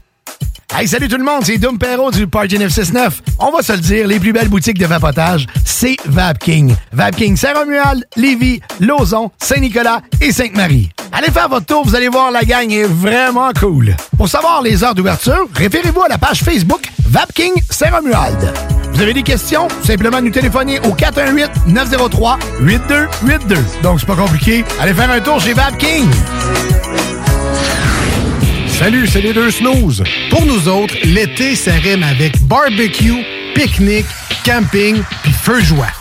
Hey, 0.74 0.88
salut 0.88 1.10
tout 1.10 1.18
le 1.18 1.24
monde, 1.24 1.44
c'est 1.44 1.58
Dom 1.58 1.78
Perrault 1.78 2.12
du 2.12 2.28
Party 2.28 2.58
969. 2.58 3.22
On 3.40 3.52
va 3.52 3.62
se 3.62 3.74
le 3.74 3.80
dire, 3.80 4.08
les 4.08 4.20
plus 4.20 4.32
belles 4.32 4.48
boutiques 4.48 4.78
de 4.78 4.86
vapotage, 4.86 5.46
c'est 5.66 5.98
Vapking. 6.06 6.74
Vapking 6.94 7.36
Saint-Romuald, 7.36 8.06
Lévis, 8.16 8.62
Lauson, 8.80 9.32
Saint-Nicolas 9.38 10.02
et 10.22 10.32
Sainte-Marie. 10.32 10.90
Allez 11.12 11.30
faire 11.30 11.50
votre 11.50 11.66
tour, 11.66 11.84
vous 11.86 11.96
allez 11.96 12.08
voir, 12.08 12.32
la 12.32 12.44
gang 12.44 12.72
est 12.72 12.86
vraiment 12.86 13.52
cool. 13.60 13.96
Pour 14.18 14.30
savoir 14.30 14.62
les 14.62 14.82
heures 14.84 14.96
d'ouverture, 14.96 15.50
référez-vous 15.54 16.04
à 16.04 16.08
la 16.08 16.18
page 16.18 16.42
Facebook 16.42 16.90
Vapking 17.06 17.54
Saint-Romuald. 17.70 18.81
Vous 18.94 19.02
avez 19.02 19.14
des 19.14 19.24
questions? 19.24 19.68
Simplement 19.84 20.22
nous 20.22 20.30
téléphoner 20.30 20.80
au 20.80 20.96
418-903-8282. 20.96 23.58
Donc, 23.84 24.00
c'est 24.00 24.06
pas 24.06 24.16
compliqué. 24.16 24.64
Allez 24.80 24.94
faire 24.94 25.12
un 25.12 25.22
tour 25.22 25.40
chez 25.40 25.54
Vapking. 25.54 26.08
Salut, 28.68 29.08
c'est 29.08 29.22
les 29.22 29.34
deux 29.34 29.52
snooze. 29.52 30.04
Pour 30.30 30.46
nous 30.46 30.68
autres, 30.68 30.96
l'été, 31.04 31.56
ça 31.56 31.72
avec 31.74 32.42
barbecue, 32.48 33.24
pique-nique, 33.54 34.08
camping 34.44 35.02
puis 35.24 35.32
feu 35.32 35.62
joie. 35.62 36.01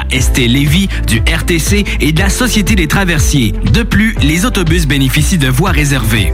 ST 0.09 0.47
Lévis, 0.47 0.87
du 1.07 1.19
RTC 1.19 1.85
et 1.99 2.11
de 2.11 2.19
la 2.19 2.29
Société 2.29 2.75
des 2.75 2.87
traversiers. 2.87 3.53
De 3.73 3.83
plus, 3.83 4.15
les 4.21 4.45
autobus 4.45 4.87
bénéficient 4.87 5.37
de 5.37 5.47
voies 5.47 5.71
réservées. 5.71 6.33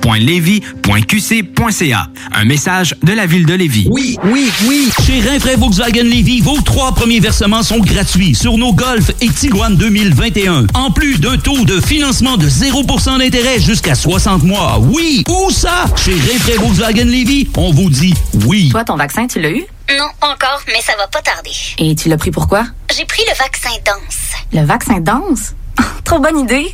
ville.levy.qc.ca. 0.01 2.07
Un 2.33 2.45
message 2.45 2.95
de 3.03 3.13
la 3.13 3.25
ville 3.25 3.45
de 3.45 3.53
Lévis. 3.53 3.87
Oui, 3.89 4.17
oui, 4.25 4.51
oui. 4.67 4.89
Chez 5.05 5.19
Rinfraie 5.21 5.55
Volkswagen 5.55 6.03
Lévis, 6.03 6.41
vos 6.41 6.59
trois 6.61 6.93
premiers 6.93 7.19
versements 7.19 7.63
sont 7.63 7.79
gratuits 7.79 8.35
sur 8.35 8.57
nos 8.57 8.73
Golf 8.73 9.11
et 9.21 9.29
Tiguan 9.29 9.75
2021. 9.75 10.67
En 10.73 10.91
plus 10.91 11.19
d'un 11.19 11.37
taux 11.37 11.63
de 11.65 11.79
financement 11.79 12.37
de 12.37 12.47
0% 12.47 13.19
d'intérêt 13.19 13.59
jusqu'à 13.59 13.95
60 13.95 14.43
mois. 14.43 14.79
Oui, 14.79 15.23
où 15.29 15.51
ça? 15.51 15.85
Chez 15.95 16.13
Rinfraie 16.13 16.57
Volkswagen 16.57 17.05
Lévis, 17.05 17.49
on 17.57 17.71
vous 17.71 17.89
dit 17.89 18.13
oui. 18.45 18.69
Toi, 18.69 18.83
ton 18.83 18.95
vaccin, 18.95 19.27
tu 19.27 19.39
l'as 19.39 19.51
eu? 19.51 19.63
Non, 19.97 20.05
encore, 20.21 20.61
mais 20.67 20.81
ça 20.81 20.93
va 20.97 21.07
pas 21.07 21.21
tarder. 21.21 21.51
Et 21.77 21.95
tu 21.95 22.09
l'as 22.09 22.17
pris 22.17 22.31
pourquoi? 22.31 22.65
J'ai 22.95 23.05
pris 23.05 23.23
le 23.27 23.37
vaccin 23.37 23.69
danse. 23.85 24.17
Le 24.53 24.65
vaccin 24.65 24.99
danse? 24.99 25.53
Trop 26.05 26.19
bonne 26.19 26.39
idée. 26.39 26.73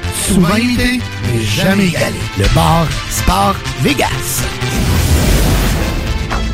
Souvent 0.27 0.55
imité, 0.55 0.99
mais 1.33 1.41
jamais 1.43 1.87
égalé. 1.87 2.15
Le 2.37 2.45
bar 2.53 2.87
Sport 3.09 3.55
Vegas. 3.81 4.43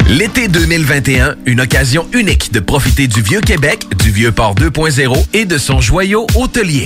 L'été 0.09 0.47
2021, 0.47 1.35
une 1.45 1.61
occasion 1.61 2.07
unique 2.13 2.53
de 2.53 2.59
profiter 2.59 3.07
du 3.07 3.21
Vieux 3.21 3.41
Québec, 3.41 3.85
du 3.97 4.11
Vieux 4.11 4.31
Port 4.31 4.55
2.0 4.55 5.25
et 5.33 5.45
de 5.45 5.57
son 5.57 5.81
joyau 5.81 6.25
hôtelier. 6.35 6.85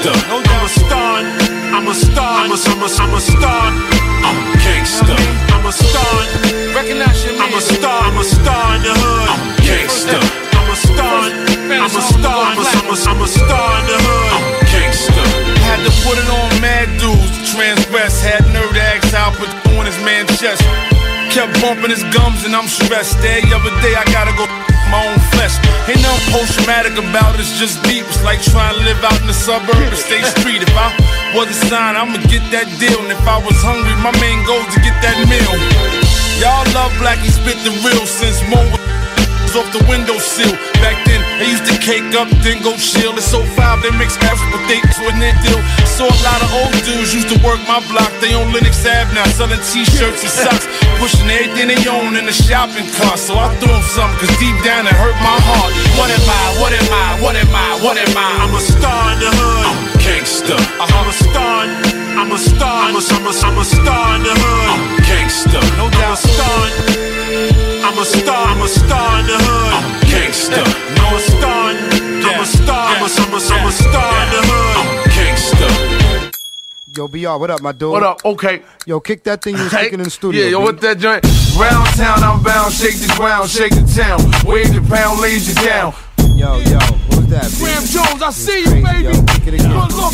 Gangsta. 0.00 0.12
I'm 0.30 0.64
a 0.64 0.68
star. 0.68 1.20
I'm 1.72 1.88
a 1.88 1.94
star. 1.94 2.44
I'm 2.44 2.52
a, 2.52 2.56
I'm 2.56 2.82
a, 2.82 2.88
I'm 3.00 3.14
a 3.14 3.20
star. 3.20 3.66
I'm 4.24 4.36
a 4.36 4.56
gangsta. 4.56 5.16
I'm 5.52 5.66
a 5.66 5.72
star. 5.72 6.74
Recognize 6.74 7.24
your 7.24 7.36
I'm 7.36 7.54
a 7.54 7.60
star. 7.60 8.02
I'm 8.04 8.18
a 8.18 8.24
star 8.24 8.76
in 8.76 8.82
the 8.82 8.94
hood. 8.96 9.28
I'm 9.28 9.40
a 9.40 9.56
gangsta. 9.60 10.18
I'm 10.56 10.70
a 10.70 10.76
star. 10.76 11.20
I'm 11.70 11.84
a 11.84 12.00
star. 12.00 12.44
I'm 12.46 12.58
a, 12.58 12.64
I'm 12.64 12.88
a, 12.88 12.96
I'm 13.10 13.22
a 13.22 13.28
star 13.28 13.80
in 13.80 13.86
the 13.86 13.98
hood. 14.00 14.32
I'm 14.32 14.44
a 14.44 14.64
gangsta. 14.72 15.24
Had 15.68 15.80
to 15.84 15.92
put 16.04 16.16
it 16.18 16.28
on 16.28 16.60
mad 16.60 16.88
dudes 16.98 17.52
transgress. 17.52 18.22
Had 18.22 18.44
nerve 18.52 18.72
to 18.72 18.80
ask 18.80 19.12
how 19.12 19.30
put 19.36 19.50
on 19.76 19.86
his 19.86 19.98
man 20.04 20.26
chest. 20.26 20.62
Kept 21.30 21.62
bumping 21.62 21.94
his 21.94 22.02
gums 22.10 22.42
and 22.42 22.54
I'm 22.58 22.66
stressed. 22.66 23.22
Every 23.22 23.54
other 23.54 23.70
day 23.86 23.94
I 23.94 24.02
gotta 24.10 24.34
go 24.34 24.50
my 24.90 25.06
own 25.06 25.22
flesh. 25.30 25.54
Ain't 25.86 26.02
nothing 26.02 26.34
post-traumatic 26.34 26.98
about 26.98 27.38
it, 27.38 27.40
it's 27.40 27.54
just 27.54 27.78
deep. 27.86 28.02
It's 28.10 28.22
like 28.26 28.42
trying 28.42 28.74
to 28.74 28.82
live 28.82 28.98
out 29.06 29.14
in 29.22 29.26
the 29.30 29.34
suburb 29.34 29.78
of 29.78 29.94
State 29.94 30.26
Street. 30.38 30.62
If 30.62 30.74
I 30.74 30.90
wasn't 31.30 31.70
signed, 31.70 31.96
I'ma 31.96 32.18
get 32.26 32.42
that 32.50 32.66
deal. 32.82 32.98
And 32.98 33.14
if 33.14 33.22
I 33.30 33.38
was 33.38 33.54
hungry, 33.62 33.94
my 34.02 34.10
main 34.18 34.42
goal 34.42 34.58
to 34.58 34.78
get 34.82 34.98
that 35.06 35.16
meal. 35.30 35.54
Y'all 36.42 36.66
love 36.74 36.90
black, 36.98 37.22
he 37.22 37.30
spit 37.30 37.62
the 37.62 37.70
real 37.86 38.06
since 38.06 38.42
more 38.50 38.66
was 39.50 39.58
off 39.58 39.72
the 39.74 39.82
windowsill. 39.90 40.54
Back 40.78 40.94
then, 41.06 41.09
they 41.40 41.48
used 41.48 41.64
to 41.64 41.76
cake 41.80 42.12
up, 42.20 42.28
then 42.44 42.60
go 42.60 42.76
chill. 42.76 43.16
It's 43.16 43.24
so 43.24 43.40
five, 43.56 43.80
they 43.80 43.88
mix 43.96 44.20
F 44.20 44.36
with 44.52 44.60
they 44.68 44.84
with 45.00 45.16
their 45.16 45.32
deal. 45.40 45.56
Saw 45.88 46.04
a 46.04 46.18
lot 46.20 46.44
of 46.44 46.52
old 46.52 46.76
dudes 46.84 47.16
used 47.16 47.32
to 47.32 47.38
work 47.40 47.56
my 47.64 47.80
block. 47.88 48.12
They 48.20 48.36
on 48.36 48.52
Linux 48.52 48.84
Ave 48.84 49.16
now, 49.16 49.24
selling 49.32 49.58
t-shirts 49.64 50.20
and 50.20 50.34
socks. 50.36 50.68
Pushing 51.00 51.32
everything 51.32 51.72
they 51.72 51.80
own 51.88 52.20
in 52.20 52.28
the 52.28 52.36
shopping 52.36 52.84
cart. 52.92 53.16
So 53.16 53.40
I 53.40 53.48
threw 53.56 53.72
them 53.72 53.80
something, 53.88 54.20
cause 54.20 54.36
deep 54.36 54.52
down 54.60 54.84
it 54.84 54.92
hurt 54.92 55.16
my 55.24 55.38
heart. 55.48 55.72
What 55.96 56.12
am 56.12 56.28
I? 56.28 56.44
What 56.60 56.72
am 56.76 56.92
I? 56.92 57.08
What 57.24 57.36
am 57.40 57.54
I? 57.56 57.68
What 57.80 57.96
am 57.96 58.12
I? 58.12 58.28
I'm 58.44 58.52
a 58.52 58.60
star 58.60 59.16
in 59.16 59.24
the 59.24 59.32
hood. 59.32 59.64
I'm 59.64 59.80
a 59.80 59.96
gangsta. 59.96 60.56
Uh-huh. 60.60 60.92
I'm 60.92 61.08
a 61.08 61.16
star. 61.16 61.64
I'm 62.20 62.32
a 62.32 62.38
star. 62.38 62.78
I'm 62.84 62.96
a, 62.96 63.02
I'm 63.16 63.24
a, 63.24 63.32
I'm 63.32 63.56
a 63.56 63.64
star 63.64 64.16
in 64.16 64.22
the 64.28 64.34
hood. 64.36 64.66
I'm 64.68 64.82
a 64.92 65.00
gangsta. 65.08 65.60
No 65.80 65.88
doubt. 65.88 66.20
I'm 66.20 66.20
a 66.20 66.28
star. 66.28 66.60
I'm 67.80 67.96
a 67.96 68.04
star. 68.04 68.44
I'm 68.44 68.60
a 68.60 68.68
star 68.68 69.20
in 69.20 69.26
the 69.26 69.38
hood. 69.40 69.72
I'm 69.72 69.99
gangster. 70.30 70.64
No, 70.94 71.16
a 71.16 71.20
star. 71.20 71.72
I'm 71.72 72.40
a 72.40 72.46
star. 72.46 72.94
I'm 72.94 73.02
a, 73.02 73.06
I'm 73.06 73.34
a, 73.34 73.40
I'm 73.52 73.66
a 73.66 73.72
star 73.72 74.22
in 74.22 74.30
the 74.30 74.42
hood. 74.46 74.76
I'm 74.78 74.98
a 74.98 75.08
gangster. 75.10 76.30
Yo, 76.96 77.08
BR, 77.08 77.40
what 77.40 77.50
up, 77.50 77.60
my 77.62 77.72
dude? 77.72 77.90
What 77.90 78.02
up? 78.02 78.24
Okay. 78.24 78.62
Yo, 78.86 79.00
kick 79.00 79.24
that 79.24 79.42
thing 79.42 79.56
you 79.56 79.64
was 79.64 79.72
kicking 79.72 79.98
in 79.98 80.04
the 80.04 80.10
studio. 80.10 80.42
Yeah, 80.42 80.50
yo, 80.50 80.60
what 80.60 80.80
that 80.80 80.98
joint? 80.98 81.24
Round 81.58 81.86
town, 81.96 82.22
I'm 82.22 82.42
bound. 82.42 82.72
Shake 82.72 82.98
the 82.98 83.12
ground, 83.16 83.48
shake 83.50 83.74
the 83.74 83.82
town. 83.82 84.20
Wave 84.44 84.72
the 84.72 84.82
pound, 84.88 85.20
lays 85.20 85.48
you 85.48 85.54
down. 85.66 85.94
Yo, 86.36 86.58
yo, 86.58 86.78
Who's 87.10 87.26
that? 87.26 87.46
Baby? 87.50 87.58
Graham 87.58 87.84
Jones, 87.84 88.22
I 88.22 88.30
see 88.30 88.60
you, 88.60 88.82
baby. 88.82 89.02
Yo, 89.02 89.12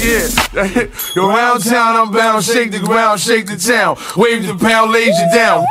yeah. 0.01 0.87
yo, 1.17 1.29
round 1.29 1.65
town, 1.65 1.97
I'm 1.97 2.13
bound. 2.13 2.45
Shake 2.45 2.73
the 2.73 2.81
ground, 2.81 3.21
shake 3.21 3.47
the 3.47 3.57
town. 3.57 3.97
Wave 4.17 4.47
the 4.47 4.57
pound, 4.57 4.93
lays 4.93 5.19
you 5.19 5.31
down. 5.33 5.65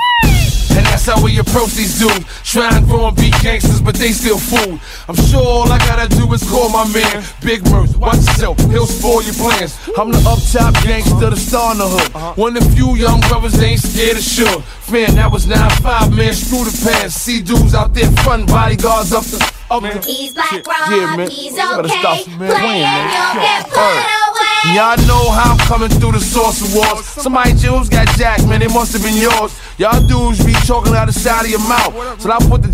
And 0.76 0.86
that's 0.88 1.06
how 1.06 1.24
we 1.24 1.40
approach 1.40 1.72
these 1.72 2.00
dudes. 2.00 2.26
Try 2.44 2.76
and 2.76 2.86
grow 2.86 3.08
and 3.08 3.16
be 3.16 3.32
gangsters, 3.42 3.82
but 3.82 3.96
they 3.96 4.12
still 4.12 4.38
fool. 4.38 4.80
I'm 5.08 5.16
sure 5.16 5.42
all 5.42 5.72
I 5.72 5.78
gotta 5.80 6.08
do 6.16 6.32
is 6.34 6.44
call 6.50 6.70
my 6.70 6.88
man 6.92 7.24
Big 7.42 7.64
Mirth. 7.72 7.98
Watch 7.98 8.18
yourself, 8.18 8.60
he'll 8.72 8.86
spoil 8.86 9.24
your 9.24 9.34
plans. 9.36 9.78
I'm 9.98 10.12
the 10.12 10.20
up 10.28 10.40
top 10.52 10.74
gangster, 10.84 11.30
the 11.30 11.38
star 11.38 11.72
in 11.72 11.78
the 11.80 11.88
hood. 11.88 12.16
Uh-huh. 12.16 12.34
One 12.36 12.58
of 12.58 12.64
the 12.64 12.70
few 12.76 12.96
young 12.96 13.22
brothers 13.22 13.54
that 13.54 13.64
ain't 13.64 13.80
scared 13.80 14.18
of 14.18 14.24
sure. 14.24 14.64
Man, 14.92 15.16
that 15.16 15.32
was 15.32 15.46
9-5, 15.46 16.16
man, 16.16 16.34
screw 16.34 16.64
the 16.64 16.76
pants. 16.84 17.16
See 17.16 17.42
dudes 17.42 17.74
out 17.74 17.94
there 17.94 18.12
frontin' 18.24 18.48
bodyguards 18.48 19.14
up 19.14 19.24
the. 19.24 19.56
Oh, 19.72 19.78
Up 19.78 19.84
the 19.84 20.00
He's 20.06 20.34
black 20.34 20.50
Shit, 20.50 20.68
Rob, 20.68 20.90
yeah, 20.92 21.16
man. 21.18 21.30
he's 21.30 21.54
You 21.54 21.58
better 21.58 21.80
okay. 21.90 22.00
stop, 22.00 22.28
man, 22.40 22.52
Playing, 22.54 22.82
man. 22.86 23.10
you'll 23.10 23.42
get 23.42 23.66
put 23.70 23.82
away. 23.82 24.76
Y'all 24.78 24.98
know 25.08 25.32
how 25.32 25.52
I'm 25.54 25.58
coming 25.60 25.90
through 25.90 26.12
the 26.14 26.20
source 26.20 26.62
of 26.62 26.76
wars. 26.76 27.06
Somebody 27.06 27.54
jewels 27.54 27.90
got 27.90 28.08
jacked, 28.18 28.48
man, 28.48 28.60
they 28.60 28.68
must 28.68 28.94
have 28.94 29.02
been 29.04 29.18
yours. 29.18 29.58
Y'all 29.78 30.00
dudes 30.06 30.44
be 30.46 30.54
talking 30.66 30.94
out 30.94 31.06
the 31.08 31.14
side 31.14 31.46
of 31.46 31.52
your 31.52 31.66
mouth. 31.68 31.94
So 32.22 32.32
I 32.32 32.38
put 32.50 32.62
the 32.62 32.74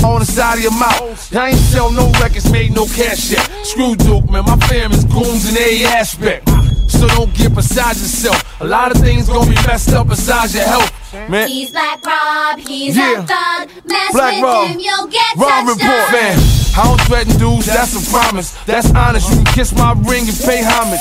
on 0.06 0.20
the 0.20 0.26
side 0.26 0.58
of 0.58 0.62
your 0.62 0.72
mouth. 0.78 1.34
I 1.34 1.48
ain't 1.50 1.58
sell 1.58 1.90
no 1.92 2.10
records, 2.20 2.50
made 2.50 2.74
no 2.74 2.86
cash 2.86 3.30
yet. 3.30 3.44
Screw 3.64 3.94
Duke, 3.96 4.30
man, 4.30 4.44
my 4.44 4.56
fam 4.66 4.92
is 4.92 5.04
goons 5.04 5.50
in 5.50 5.56
every 5.56 5.84
aspect. 5.84 6.48
So 6.90 7.06
don't 7.08 7.32
get 7.34 7.54
beside 7.54 7.96
yourself. 7.96 8.60
A 8.60 8.66
lot 8.66 8.90
of 8.94 8.98
things 9.00 9.28
gonna 9.28 9.48
be 9.48 9.56
messed 9.66 9.92
up 9.92 10.08
besides 10.08 10.54
your 10.54 10.64
health, 10.64 10.90
man. 11.30 11.48
He's 11.48 11.70
black 11.70 12.04
Rob, 12.04 12.58
he's 12.58 12.96
Yeah. 12.96 13.20
a 13.20 13.22
thug. 13.22 13.68
Mess 13.86 14.12
Black 14.12 14.34
with 14.34 14.42
Rob. 14.44 14.68
him, 14.68 14.80
you'll 14.80 15.06
get 15.06 15.36
Rob 15.36 15.66
touched 15.66 15.80
report, 15.80 16.00
up. 16.08 16.12
man. 16.12 16.38
I 16.76 16.84
don't 16.84 17.00
threaten 17.02 17.36
dudes, 17.38 17.66
that's 17.66 17.94
a 17.96 18.10
promise. 18.10 18.54
That's 18.66 18.90
honest. 18.94 19.28
You 19.30 19.36
can 19.36 19.44
kiss 19.46 19.72
my 19.72 19.92
ring 20.04 20.28
and 20.28 20.38
pay 20.40 20.62
homage. 20.62 21.00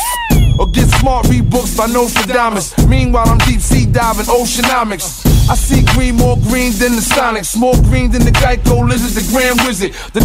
Or 0.59 0.67
get 0.67 0.89
smart, 0.99 1.27
read 1.29 1.49
books 1.49 1.75
by 1.75 1.85
Nostradamus. 1.87 2.77
Meanwhile, 2.87 3.29
I'm 3.29 3.37
deep 3.39 3.61
sea 3.61 3.85
diving, 3.85 4.25
oceanomics. 4.25 5.25
I 5.49 5.55
see 5.55 5.81
green 5.93 6.15
more 6.15 6.35
green 6.37 6.73
than 6.73 6.95
the 6.95 7.01
Sonics, 7.01 7.55
more 7.55 7.75
green 7.83 8.11
than 8.11 8.25
the 8.25 8.31
Geico 8.31 8.87
lizard, 8.87 9.11
the 9.23 9.31
Grand 9.31 9.61
Wizard. 9.65 9.93
The 10.13 10.21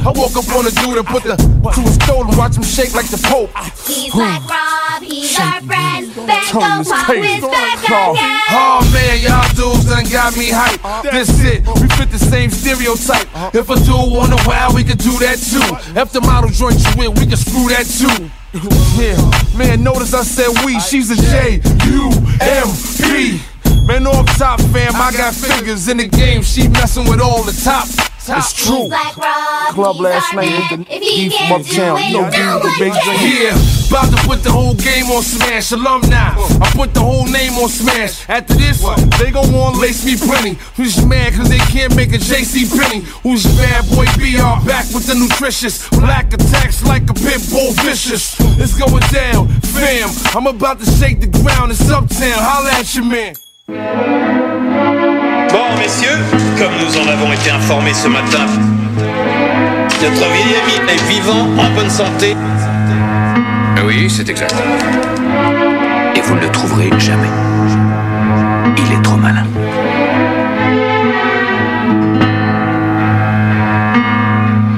I 0.00 0.12
woke 0.16 0.32
up 0.32 0.48
on 0.56 0.64
a 0.66 0.72
dude 0.80 0.96
and 0.96 1.06
put 1.06 1.24
the 1.24 1.36
to 1.36 1.80
his 1.84 1.96
throat 1.98 2.24
and 2.24 2.36
watch 2.36 2.56
him 2.56 2.64
shake 2.64 2.94
like 2.94 3.08
the 3.12 3.20
Pope. 3.28 3.52
He's 3.86 4.12
black 4.12 4.40
Rob, 4.48 5.02
he's 5.02 5.38
our 5.38 5.60
friend. 5.60 6.08
The 6.08 6.24
is 6.24 6.50
pop 6.50 6.80
is 6.80 7.44
back 7.44 7.84
Oh, 7.92 8.16
again. 8.16 8.40
oh 8.48 8.80
man, 8.92 9.20
y'all 9.20 9.44
dudes 9.52 9.84
done 9.84 10.08
got 10.08 10.36
me 10.36 10.48
hype. 10.48 10.80
This 11.04 11.28
it, 11.44 11.66
we 11.80 11.86
fit 12.00 12.10
the 12.10 12.18
same 12.18 12.48
stereotype. 12.50 13.28
If 13.54 13.68
a 13.68 13.76
dude 13.76 14.16
wanna 14.16 14.40
wow, 14.48 14.72
we 14.74 14.84
could 14.84 14.98
do 14.98 15.12
that 15.20 15.36
too. 15.36 15.68
If 15.92 16.12
the 16.12 16.22
model 16.22 16.48
joint 16.48 16.80
you 16.80 16.92
with, 16.96 17.20
we 17.20 17.26
can 17.26 17.36
screw 17.36 17.68
that 17.68 17.84
too. 17.84 18.30
Yeah, 18.96 19.20
man, 19.56 19.84
notice 19.84 20.14
I 20.14 20.24
said 20.24 20.48
we, 20.64 20.80
she's 20.80 21.10
a 21.10 21.16
J 21.16 21.60
U 21.92 22.08
M 22.40 22.68
P. 23.04 23.40
Man, 23.86 24.06
off 24.06 24.26
top 24.38 24.60
fam, 24.72 24.96
I 24.96 25.12
got 25.12 25.34
figures 25.34 25.88
in 25.88 25.98
the 25.98 26.08
game. 26.08 26.42
She 26.42 26.68
messing 26.68 27.08
with 27.08 27.20
all 27.20 27.42
the 27.42 27.52
top. 27.52 27.86
It's 28.38 28.52
true. 28.52 28.76
He's 28.76 28.88
black 28.88 29.16
Rob, 29.16 29.74
Club 29.74 29.96
last 30.00 30.34
our 30.34 30.42
night 30.42 30.50
man. 30.50 30.78
with 30.78 30.88
the 30.88 30.94
If 30.96 31.02
he 31.02 31.28
D 31.28 31.36
from 31.48 31.62
gets 31.62 31.78
uptown. 31.78 31.96
You 31.98 32.12
know, 32.12 32.24
you 32.24 32.30
D 32.30 32.38
know 32.38 32.54
with 32.54 32.62
the 32.62 32.68
what 32.68 32.78
big 32.78 32.92
drink. 33.02 33.20
Yeah, 33.40 33.88
about 33.90 34.08
to 34.10 34.18
put 34.28 34.42
the 34.42 34.52
whole 34.52 34.74
game 34.74 35.06
on 35.10 35.22
Smash. 35.22 35.72
Alumni, 35.72 36.14
I 36.14 36.70
put 36.74 36.94
the 36.94 37.00
whole 37.00 37.26
name 37.26 37.52
on 37.54 37.68
Smash. 37.68 38.28
After 38.28 38.54
this, 38.54 38.80
they 39.18 39.30
gon' 39.30 39.52
want 39.52 39.78
lace 39.78 40.04
me 40.04 40.16
printing. 40.16 40.56
Who's 40.76 41.04
mad 41.04 41.34
cause 41.34 41.48
they 41.48 41.58
can't 41.74 41.94
make 41.96 42.12
a 42.12 42.18
JC 42.18 42.70
Penny? 42.70 43.00
Who's 43.22 43.44
your 43.44 43.56
bad 43.58 43.88
boy 43.90 44.06
BR 44.16 44.62
back 44.66 44.86
with 44.94 45.06
the 45.06 45.14
nutritious? 45.14 45.88
Black 45.90 46.32
attacks 46.32 46.82
like 46.84 47.08
a 47.10 47.14
pit 47.14 47.42
bull 47.50 47.72
vicious. 47.82 48.36
It's 48.58 48.76
going 48.78 49.04
down, 49.12 49.48
fam. 49.74 50.08
I'm 50.36 50.46
about 50.46 50.78
to 50.80 50.86
shake 50.86 51.20
the 51.20 51.26
ground. 51.26 51.72
It's 51.72 51.88
uptown. 51.90 52.38
Holla 52.38 52.70
at 52.72 52.94
your 52.94 53.04
man. 53.04 53.34
Bon, 55.52 55.76
messieurs, 55.78 56.18
comme 56.58 56.72
nous 56.78 56.96
en 56.96 57.08
avons 57.08 57.32
été 57.32 57.50
informés 57.50 57.94
ce 57.94 58.08
matin, 58.08 58.46
notre 60.02 60.32
vieil 60.32 60.54
ami 60.62 60.92
est 60.92 61.08
vivant, 61.08 61.48
en 61.58 61.70
bonne 61.74 61.90
santé. 61.90 62.36
Oui, 63.84 64.08
c'est 64.08 64.28
exact. 64.28 64.54
Et 66.14 66.20
vous 66.20 66.34
ne 66.36 66.40
le 66.40 66.50
trouverez 66.50 66.90
jamais. 66.98 67.30
Il 68.76 68.92
est 68.92 69.02
trop 69.02 69.16
malin. 69.16 69.44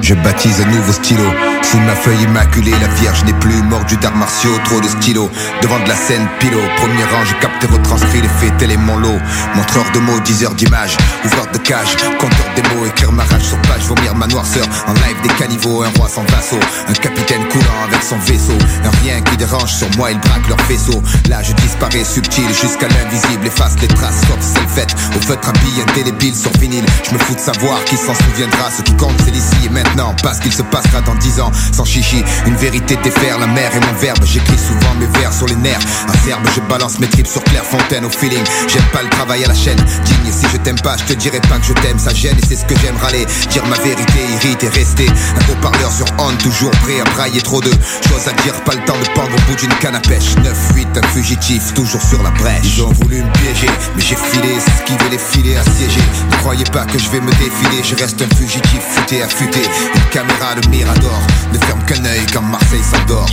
Je 0.00 0.14
baptise 0.14 0.60
un 0.60 0.70
nouveau 0.70 0.92
stylo 0.92 1.24
Sous 1.62 1.78
ma 1.78 1.94
feuille 1.94 2.22
immaculée, 2.22 2.72
la 2.80 2.88
vierge 3.00 3.24
n'est 3.24 3.32
plus 3.34 3.62
mordue 3.62 3.96
d'arts 3.96 4.16
martiaux. 4.16 4.58
Trop 4.64 4.80
de 4.80 4.88
stylos, 4.88 5.30
devant 5.62 5.78
de 5.80 5.88
la 5.88 5.94
scène 5.94 6.26
pilo. 6.38 6.58
Premier 6.76 7.04
rang, 7.04 7.24
je 7.24 7.34
capte 7.40 7.64
et 7.64 7.66
retranscris 7.66 8.20
les 8.20 8.28
faits, 8.28 8.56
tel 8.58 8.70
est 8.72 8.76
mon 8.76 8.98
lot. 8.98 9.18
Montreur 9.54 9.84
de 9.94 10.00
mots, 10.00 10.20
diseur 10.20 10.54
d'images, 10.54 10.96
ouvreur 11.24 11.46
de 11.52 11.58
cage 11.58 11.96
Compteur 12.18 12.46
des 12.56 12.62
mots, 12.62 12.86
écrire 12.86 13.12
ma 13.12 13.24
rage 13.24 13.42
sur 13.42 13.58
page 13.62 13.82
Vomir 13.82 14.14
ma 14.14 14.26
noirceur, 14.26 14.66
en 14.86 14.92
live 14.94 15.20
des 15.22 15.28
caniveaux 15.30 15.82
Un 15.82 15.90
roi 15.98 16.08
sans 16.08 16.24
vassaux, 16.24 16.60
un 16.88 16.92
capitaine 16.94 17.46
coulant 17.48 17.82
avec 17.86 18.02
son 18.02 18.18
vaisseau. 18.18 18.58
Un 18.84 18.90
rien 19.04 19.20
qui 19.20 19.36
dérange 19.36 19.72
sur 19.72 19.88
moi, 19.96 20.10
ils 20.10 20.18
braquent 20.18 20.48
leur 20.48 20.60
faisceau. 20.62 21.02
Là 21.28 21.42
je 21.42 21.52
disparais 21.54 22.04
subtil 22.04 22.48
jusqu'à 22.48 22.88
l'invisible 22.88 23.46
Efface 23.46 23.76
les 23.80 23.88
traces, 23.88 24.20
sauf 24.26 24.40
celles 24.40 24.68
faites 24.68 24.94
Au 25.16 25.20
feutre 25.20 25.48
habillé 25.48 25.82
indélébile 25.88 26.34
sur 26.34 26.50
vinyle. 26.58 26.84
Je 27.08 27.14
me 27.14 27.18
fous 27.18 27.34
de 27.34 27.40
savoir 27.40 27.82
qui 27.84 27.96
s'en 27.96 28.14
souviendra. 28.14 28.70
Ce 28.76 28.82
qui 28.82 28.94
compte 28.96 29.14
c'est 29.24 29.30
l'ici 29.30 29.66
et 29.66 29.68
maintenant 29.68 30.14
Parce 30.22 30.40
qu'il 30.40 30.52
se 30.52 30.62
passera 30.62 31.00
dans 31.02 31.14
dix 31.16 31.40
ans 31.40 31.51
Sans 31.72 31.84
chichi, 31.84 32.22
une 32.46 32.56
vérité 32.56 32.96
défaire 33.02 33.38
La 33.38 33.46
mer 33.46 33.70
est 33.74 33.80
mon 33.80 33.98
verbe, 33.98 34.24
j'écris 34.24 34.58
souvent 34.58 34.94
mes 34.98 35.06
vers 35.18 35.32
sur 35.32 35.46
les 35.46 35.56
nerfs. 35.56 35.80
Acerbe, 36.08 36.46
je 36.54 36.60
balance 36.62 36.98
mes 37.00 37.08
tripes 37.08 37.26
sur 37.26 37.42
Clairefontaine 37.44 38.04
au 38.04 38.10
feeling. 38.10 38.44
J'aime 38.68 38.84
pas 38.92 39.02
le 39.02 39.08
travail 39.08 39.44
à 39.44 39.48
la 39.48 39.54
chaîne. 39.54 39.78
Digne, 40.04 40.32
si 40.32 40.46
je 40.52 40.56
t'aime 40.58 40.80
pas, 40.80 40.96
je 40.96 41.04
te 41.04 41.12
dirai 41.14 41.40
pas 41.40 41.58
que 41.58 41.66
je 41.66 41.72
t'aime. 41.74 41.98
Ça 41.98 42.12
gêne 42.12 42.36
et 42.38 42.46
c'est 42.46 42.56
ce 42.56 42.64
que 42.64 42.78
j'aime. 42.80 42.96
Râler 42.96 43.26
Dire 43.50 43.66
ma 43.66 43.76
vérité, 43.76 44.20
irrite 44.34 44.64
et 44.64 44.68
rester. 44.68 45.06
Un 45.08 45.52
haut-parleur 45.52 45.92
sur 45.92 46.06
on, 46.18 46.32
toujours 46.36 46.70
prêt 46.82 47.00
à 47.00 47.04
brailler 47.10 47.40
trop 47.40 47.60
de 47.60 47.70
choses 47.70 48.28
à 48.28 48.42
dire. 48.42 48.54
Pas 48.64 48.74
le 48.74 48.84
temps 48.84 48.98
de 48.98 49.08
pendre 49.14 49.34
au 49.34 49.50
bout 49.50 49.56
d'une 49.56 49.74
canne 49.80 49.96
à 49.96 50.00
pêche. 50.00 50.34
9-8, 50.74 50.98
un 51.02 51.08
fugitif, 51.08 51.74
toujours 51.74 52.02
sur 52.02 52.22
la 52.22 52.30
brèche. 52.30 52.64
Ils 52.64 52.82
ont 52.82 52.92
voulu 52.92 53.22
me 53.22 53.32
piéger, 53.32 53.70
mais 53.96 54.02
j'ai 54.02 54.16
filé 54.16 54.58
veut 54.98 55.10
les 55.10 55.18
filer 55.18 55.56
assiégés. 55.56 56.00
Ne 56.30 56.36
croyez 56.36 56.64
pas 56.64 56.84
que 56.84 56.98
je 56.98 57.08
vais 57.10 57.20
me 57.20 57.30
défiler 57.30 57.82
Je 57.82 57.94
reste 57.96 58.20
un 58.22 58.36
fugitif, 58.36 58.80
futé, 58.94 59.22
affûté. 59.22 59.60
Une 59.94 60.10
caméra 60.10 60.54
de 60.54 60.68
Mirador 60.68 61.20
Ne 61.52 61.58
ferme 61.58 61.82
qu'un 61.84 62.04
œil 62.04 62.26
quand 62.32 62.42
Marseille 62.42 62.82
s'endort 62.82 63.26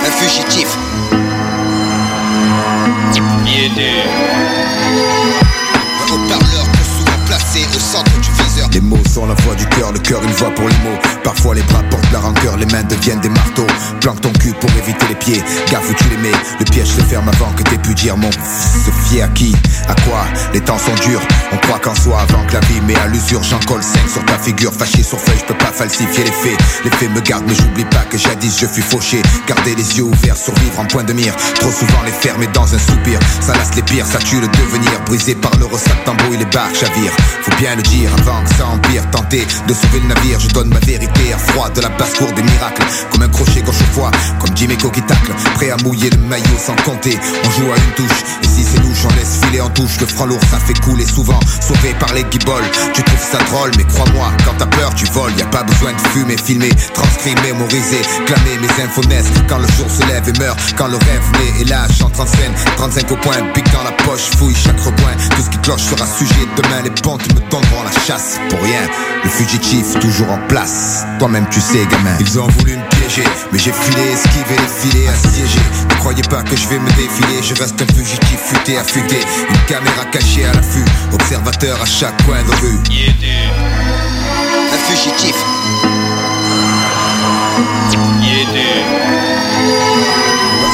Un 0.00 0.10
fugitif 0.10 0.76
Un 6.00 6.12
haut-parleur 6.12 6.64
peu 6.72 6.84
souvent 6.84 7.18
placé 7.26 7.66
au 7.74 7.78
centre 7.78 8.20
du 8.20 8.37
Les 8.72 8.80
mots 8.80 8.96
sont 9.12 9.26
la 9.26 9.34
voix 9.34 9.56
du 9.56 9.66
cœur, 9.66 9.90
le 9.90 9.98
cœur 9.98 10.22
une 10.22 10.30
voix 10.30 10.50
pour 10.54 10.68
les 10.68 10.76
mots. 10.76 10.98
Parfois 11.24 11.54
les 11.54 11.62
bras 11.62 11.82
portent 11.90 12.12
la 12.12 12.20
rancœur, 12.20 12.56
les 12.56 12.66
mains 12.66 12.84
deviennent 12.84 13.18
des 13.20 13.28
marteaux. 13.28 13.66
Planque 14.00 14.20
ton 14.20 14.32
cul 14.34 14.52
pour 14.60 14.70
éviter 14.70 15.06
les 15.08 15.16
pieds, 15.16 15.42
gaffe 15.68 15.90
où 15.90 15.94
tu 15.94 16.04
les 16.10 16.16
mets. 16.18 16.36
Le 16.60 16.64
piège 16.64 16.86
se 16.86 17.00
ferme 17.00 17.28
avant 17.28 17.50
que 17.56 17.64
t'aies 17.64 17.78
pu 17.78 17.92
dire 17.94 18.16
mon 18.16 18.30
Se 18.30 18.90
fier 19.08 19.22
à 19.22 19.28
qui? 19.28 19.52
À 19.88 19.94
quoi? 20.02 20.24
Les 20.52 20.60
temps 20.60 20.78
sont 20.78 20.94
durs, 21.08 21.20
on 21.52 21.56
croit 21.56 21.80
qu'en 21.80 21.94
soi 21.94 22.20
avant 22.20 22.44
que 22.46 22.54
la 22.54 22.60
vie 22.60 22.80
met 22.82 22.96
à 22.96 23.08
l'usure 23.08 23.42
J'en 23.42 23.58
colle 23.60 23.82
5 23.82 24.08
sur 24.08 24.24
ta 24.26 24.38
figure, 24.38 24.72
fâché 24.72 25.02
sur 25.02 25.18
feuille, 25.18 25.38
je 25.38 25.46
peux 25.46 25.58
pas 25.58 25.72
falsifier 25.72 26.24
les 26.24 26.30
faits. 26.30 26.58
Les 26.84 26.90
faits 26.90 27.10
me 27.10 27.20
gardent 27.20 27.46
mais 27.48 27.54
j'oublie 27.54 27.86
pas 27.86 28.04
que 28.10 28.18
jadis 28.18 28.60
je 28.60 28.66
fus 28.66 28.82
fauché. 28.82 29.22
Garder 29.48 29.74
les 29.74 29.98
yeux 29.98 30.04
ouverts, 30.04 30.36
survivre 30.36 30.78
en 30.78 30.84
point 30.84 31.02
de 31.04 31.12
mire. 31.12 31.34
Trop 31.56 31.72
souvent 31.72 32.02
les 32.04 32.12
fermer 32.12 32.46
dans 32.54 32.72
un 32.72 32.78
soupir. 32.78 33.18
Ça 33.40 33.54
lasse 33.54 33.74
les 33.74 33.82
pires, 33.82 34.06
ça 34.06 34.18
tue 34.18 34.40
le 34.40 34.48
devenir. 34.48 34.92
Brisé 35.06 35.34
par 35.34 35.56
le 35.58 35.64
ressac 35.64 36.04
tambouille, 36.04 36.36
les 36.36 36.44
barques 36.44 36.76
chavirent 36.76 37.16
Faut 37.42 37.56
bien 37.56 37.74
le 37.74 37.82
dire 37.82 38.10
avant 38.18 38.42
que 38.44 38.57
empire 38.64 39.08
Tenter 39.10 39.46
de 39.66 39.74
sauver 39.74 40.00
le 40.00 40.08
navire, 40.08 40.40
je 40.40 40.48
donne 40.48 40.68
ma 40.68 40.80
vérité 40.80 41.32
À 41.32 41.38
froid 41.38 41.70
de 41.70 41.80
la 41.80 41.88
basse-cour 41.90 42.32
des 42.32 42.42
miracles. 42.42 42.82
Comme 43.10 43.22
un 43.22 43.28
crochet 43.28 43.62
gauche 43.62 43.80
au 43.80 43.94
foie, 43.94 44.10
comme 44.40 44.56
Jiméco 44.56 44.90
qui 44.90 45.02
tacle 45.02 45.32
Prêt 45.54 45.70
à 45.70 45.76
mouiller 45.82 46.10
le 46.10 46.18
maillot 46.18 46.58
sans 46.58 46.76
compter. 46.84 47.18
On 47.44 47.50
joue 47.50 47.72
à 47.72 47.76
une 47.76 47.94
touche, 47.96 48.22
et 48.42 48.46
si 48.46 48.64
c'est 48.64 48.80
louche 48.80 49.04
on 49.04 49.17
filer 49.58 49.60
en 49.60 49.70
touche 49.70 50.00
Le 50.00 50.06
franc 50.06 50.26
lourd 50.26 50.40
ça 50.50 50.58
fait 50.58 50.78
couler 50.80 51.06
souvent. 51.06 51.40
Sauvé 51.60 51.94
par 51.98 52.12
les 52.14 52.24
guiboles, 52.24 52.64
tu 52.94 53.02
trouves 53.02 53.28
ça 53.30 53.38
drôle 53.50 53.70
Mais 53.76 53.84
crois-moi, 53.84 54.30
quand 54.44 54.54
t'as 54.58 54.66
peur 54.66 54.94
tu 54.94 55.04
voles. 55.06 55.32
Y 55.38 55.42
a 55.42 55.46
pas 55.46 55.62
besoin 55.62 55.92
de 55.92 56.00
fumer, 56.12 56.36
filmer, 56.36 56.70
transcrire, 56.94 57.34
mémoriser 57.42 58.00
Clamer 58.26 58.58
mes 58.60 58.82
infos 58.82 59.04
naissent 59.04 59.32
quand 59.48 59.58
le 59.58 59.68
jour 59.76 59.90
se 59.90 60.06
lève 60.06 60.28
et 60.28 60.38
meurt 60.38 60.58
Quand 60.76 60.88
le 60.88 60.96
rêve 60.96 61.32
naît 61.32 61.62
et 61.62 61.64
là 61.64 61.86
j'entre 61.98 62.20
en 62.20 62.26
scène. 62.26 62.52
35 62.76 63.12
au 63.12 63.16
point, 63.16 63.36
pique 63.54 63.70
dans 63.72 63.82
la 63.82 63.92
poche, 63.92 64.30
fouille 64.36 64.54
chaque 64.54 64.80
recoin. 64.80 65.12
Tout 65.36 65.42
ce 65.42 65.50
qui 65.50 65.58
cloche 65.58 65.82
sera 65.82 66.06
sujet 66.06 66.46
demain. 66.56 66.82
Les 66.82 66.90
pontes 66.90 67.26
me 67.34 67.40
donneront 67.50 67.82
la 67.84 68.00
chasse 68.06 68.38
Pour 68.50 68.60
rien, 68.62 68.82
le 69.24 69.28
fugitif 69.28 69.98
toujours 70.00 70.30
en 70.30 70.38
place. 70.48 71.04
Toi-même 71.18 71.46
tu 71.50 71.60
sais 71.60 71.86
gamin. 71.90 72.16
Ils 72.20 72.38
ont 72.38 72.48
voulu 72.48 72.76
me 72.76 72.97
Mais 73.52 73.58
j'ai 73.58 73.72
filé, 73.72 74.12
esquivé 74.12 74.56
les 74.92 75.08
assiégé. 75.08 75.60
Ne 75.88 75.94
croyez 75.94 76.22
pas 76.24 76.42
que 76.42 76.54
je 76.54 76.68
vais 76.68 76.78
me 76.78 76.90
défiler, 76.90 77.42
je 77.42 77.54
reste 77.54 77.80
un 77.80 77.86
fugitif 77.94 78.38
futé, 78.38 78.76
affûté. 78.76 79.16
Une 79.48 79.60
caméra 79.66 80.04
cachée 80.12 80.44
à 80.44 80.52
l'affût, 80.52 80.84
observateur 81.14 81.80
à 81.80 81.86
chaque 81.86 82.22
coin 82.26 82.42
de 82.42 82.50
rue. 82.60 82.78
Un 84.72 84.92
fugitif. 84.92 85.34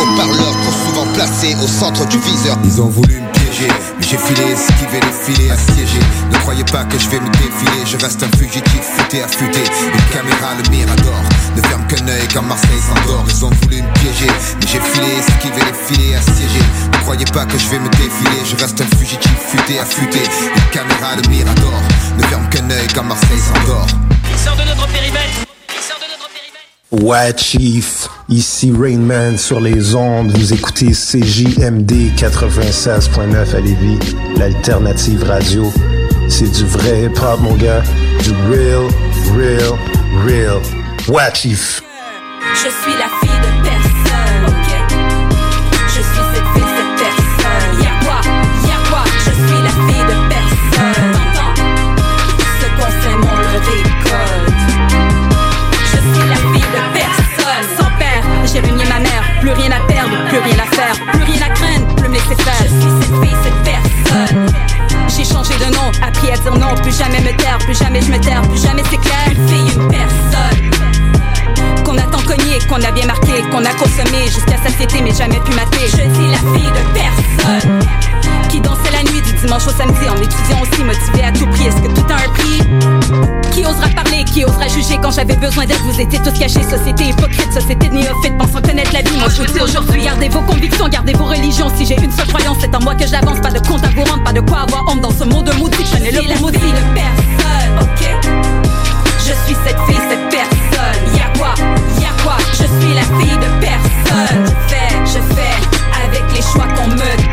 Haut-parleur 0.00 0.52
trop 0.62 0.72
souvent 0.86 1.06
placé 1.14 1.54
au 1.62 1.68
centre 1.68 2.04
du 2.08 2.18
viseur. 2.18 2.58
Ils 2.64 2.80
ont 2.80 2.88
voulu 2.88 3.20
me 3.20 3.32
piéger, 3.32 3.68
j'ai 4.14 4.34
filé, 4.34 4.52
esquivé 4.52 5.00
les 5.00 5.34
filets, 5.34 5.50
assiégé. 5.50 5.98
Ne 6.30 6.38
croyez 6.38 6.64
pas 6.64 6.84
que 6.84 6.98
je 6.98 7.08
vais 7.08 7.18
me 7.18 7.28
défiler, 7.30 7.84
je 7.84 7.96
reste 7.96 8.22
un 8.22 8.36
fugitif, 8.36 8.80
futé, 8.96 9.22
affûté. 9.22 9.60
Une 9.60 10.14
caméra, 10.14 10.54
le 10.54 10.70
mirador, 10.70 11.20
ne 11.56 11.62
ferme 11.62 11.84
qu'un 11.88 12.06
œil 12.06 12.28
quand 12.32 12.42
Marseille 12.42 12.80
s'endort. 12.80 13.24
Ils 13.28 13.44
ont 13.44 13.50
voulu 13.62 13.82
me 13.82 13.92
piéger, 13.94 14.26
mais 14.28 14.66
j'ai 14.66 14.80
filé, 14.80 15.18
esquivé 15.18 15.60
les 15.66 15.96
filets, 15.96 16.14
assiégé. 16.14 16.60
Ne 16.92 16.98
croyez 16.98 17.24
pas 17.26 17.44
que 17.44 17.58
je 17.58 17.68
vais 17.68 17.78
me 17.78 17.88
défiler, 17.90 18.40
je 18.44 18.56
reste 18.56 18.80
un 18.80 18.96
fugitif, 18.96 19.36
futé, 19.48 19.80
affûté. 19.80 20.20
Une 20.20 20.70
caméra, 20.70 21.16
le 21.16 21.28
mirador, 21.28 21.80
ne 22.16 22.22
ferme 22.24 22.48
qu'un 22.50 22.70
œil 22.70 22.86
quand 22.94 23.04
Marseille 23.04 23.40
s'endort. 23.40 23.88
Il 24.30 24.38
sort 24.38 24.56
de 24.56 24.62
notre 24.62 24.86
périmètre. 24.88 25.53
Ouais, 27.02 27.32
Chief. 27.36 28.08
Ici 28.28 28.72
Rainman 28.72 29.36
sur 29.36 29.60
les 29.60 29.94
ondes. 29.96 30.30
Vous 30.30 30.52
écoutez 30.52 30.92
CJMD 30.92 32.14
96.9 32.16 33.56
à 33.56 33.60
Lévis, 33.60 33.98
l'alternative 34.36 35.24
radio. 35.24 35.72
C'est 36.28 36.50
du 36.50 36.64
vrai 36.64 37.04
hip-hop, 37.04 37.40
mon 37.40 37.54
gars. 37.56 37.82
Du 38.22 38.30
real, 38.48 38.86
real, 39.36 39.76
real. 40.24 40.62
Ouais, 41.08 41.34
Chief. 41.34 41.82
Je 42.54 42.70
suis 42.70 42.96
la 42.98 43.23
j'ai 58.54 58.60
ma 58.60 59.00
mère. 59.00 59.22
Plus 59.40 59.50
rien 59.50 59.70
à 59.72 59.80
perdre, 59.86 60.16
plus 60.28 60.38
rien 60.38 60.58
à 60.58 60.74
faire. 60.74 60.94
Plus 61.12 61.22
rien 61.24 61.42
à 61.42 61.48
craindre, 61.50 61.94
plus 61.96 62.08
me 62.08 62.14
laisser 62.14 62.36
faire. 62.36 62.54
Je 62.62 62.80
suis 62.80 62.90
cette 63.00 63.22
fille, 63.22 63.36
cette 63.42 63.62
personne. 63.64 64.46
J'ai 65.08 65.24
changé 65.24 65.54
de 65.54 65.74
nom, 65.74 65.90
appris 66.06 66.30
à 66.30 66.36
dire 66.36 66.54
non. 66.54 66.74
Plus 66.82 66.96
jamais 66.96 67.20
me 67.20 67.36
taire, 67.36 67.58
plus 67.58 67.76
jamais 67.76 68.00
je 68.00 68.12
me 68.12 68.18
taire. 68.18 68.42
Plus 68.42 68.62
jamais 68.62 68.82
c'est 68.90 68.98
clair. 68.98 69.24
Une 69.30 69.48
fille, 69.48 69.72
une 69.74 69.88
personne 69.88 70.93
qu'on 71.94 72.02
a 72.02 72.06
tant 72.06 72.22
cogné, 72.22 72.58
qu'on 72.68 72.82
a 72.82 72.90
bien 72.92 73.06
marqué, 73.06 73.42
qu'on 73.50 73.64
a 73.64 73.72
consommé 73.74 74.26
jusqu'à 74.26 74.58
satiété 74.62 75.00
mais 75.02 75.12
jamais 75.12 75.40
pu 75.40 75.52
mater. 75.52 75.86
Je 75.86 75.96
suis 75.96 76.30
la 76.30 76.38
fille 76.38 76.70
de 76.70 76.82
personne 76.92 77.78
qui 78.48 78.60
dansait 78.60 78.90
la 78.92 79.02
nuit 79.10 79.20
du 79.22 79.32
dimanche 79.34 79.66
au 79.66 79.70
samedi 79.70 80.08
en 80.08 80.16
étudiant 80.16 80.60
aussi 80.62 80.82
motivé 80.82 81.24
à 81.24 81.32
tout 81.32 81.46
prix. 81.46 81.66
Est-ce 81.66 81.76
que 81.76 81.88
tout 81.88 82.06
a 82.10 82.14
un 82.14 82.32
prix? 82.34 83.50
Qui 83.52 83.64
osera 83.64 83.88
parler, 83.94 84.24
qui 84.24 84.44
osera 84.44 84.66
juger 84.68 84.98
quand 85.02 85.10
j'avais 85.10 85.36
besoin 85.36 85.66
d'aide? 85.66 85.80
Vous 85.84 86.00
étiez 86.00 86.18
tous 86.20 86.36
cachés, 86.38 86.62
société 86.62 87.04
hypocrite, 87.04 87.52
société 87.52 87.88
de 87.88 87.94
néophytes, 87.94 88.38
pensant 88.38 88.60
connaître 88.60 88.92
la 88.92 89.02
vie. 89.02 89.16
Moi 89.18 89.28
je 89.28 89.42
vous 89.42 89.52
dis 89.52 89.60
aujourd'hui, 89.60 90.02
gardez 90.02 90.28
vos 90.28 90.40
convictions, 90.40 90.88
gardez 90.88 91.12
vos 91.12 91.26
religions. 91.26 91.70
Si 91.76 91.86
j'ai 91.86 91.96
une 91.96 92.12
seule 92.12 92.28
croyance, 92.28 92.58
c'est 92.60 92.74
en 92.74 92.80
moi 92.80 92.94
que 92.94 93.06
j'avance. 93.06 93.40
Pas 93.40 93.50
de 93.50 93.60
compte 93.66 93.84
à 93.84 93.90
vous 93.90 94.04
rendre, 94.04 94.24
pas 94.24 94.32
de 94.32 94.40
quoi 94.40 94.60
avoir 94.60 94.84
honte 94.88 95.00
dans 95.00 95.12
ce 95.12 95.24
monde 95.24 95.50
maudit. 95.58 95.84
Je 95.92 96.04
le 96.04 96.28
la 96.28 96.40
maudit 96.40 96.58
de 96.58 96.94
personne, 96.94 97.78
ok 97.80 98.64
je 99.26 99.32
suis 99.46 99.56
cette 99.64 99.78
fille, 99.86 100.00
cette 100.10 100.28
personne. 100.28 101.16
Y'a 101.16 101.38
quoi, 101.38 101.54
je 102.52 102.64
suis 102.64 102.94
la 102.94 103.02
fille 103.02 103.36
de 103.36 103.60
personne. 103.60 104.44
Je 104.46 104.74
fais, 104.74 105.06
je 105.06 105.34
fais 105.34 105.56
avec 106.04 106.24
les 106.34 106.42
choix 106.42 106.66
qu'on 106.76 106.88
me 106.88 107.23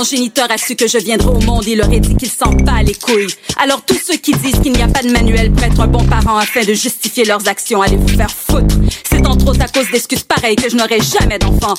mon 0.00 0.04
géniteur 0.04 0.50
a 0.50 0.56
su 0.56 0.76
que 0.76 0.86
je 0.88 0.96
viendrais 0.96 1.28
au 1.28 1.40
monde, 1.40 1.66
il 1.66 1.82
aurait 1.82 2.00
dit 2.00 2.16
qu'il 2.16 2.30
s'en 2.30 2.50
bat 2.52 2.82
les 2.82 2.94
couilles. 2.94 3.26
Alors 3.62 3.82
tous 3.84 3.98
ceux 4.02 4.16
qui 4.16 4.32
disent 4.32 4.58
qu'il 4.60 4.72
n'y 4.72 4.82
a 4.82 4.88
pas 4.88 5.02
de 5.02 5.10
manuel 5.10 5.52
pour 5.52 5.62
être 5.62 5.78
un 5.78 5.86
bon 5.88 6.02
parent 6.06 6.38
afin 6.38 6.64
de 6.64 6.72
justifier 6.72 7.26
leurs 7.26 7.46
actions, 7.46 7.82
allez 7.82 7.98
vous 7.98 8.08
faire 8.08 8.30
foutre. 8.30 8.76
C'est 9.04 9.26
entre 9.26 9.48
autres 9.48 9.60
à 9.60 9.68
cause 9.68 9.90
d'excuses 9.90 10.22
pareilles 10.22 10.56
que 10.56 10.70
je 10.70 10.76
n'aurai 10.76 11.00
jamais 11.02 11.38
d'enfant. 11.38 11.74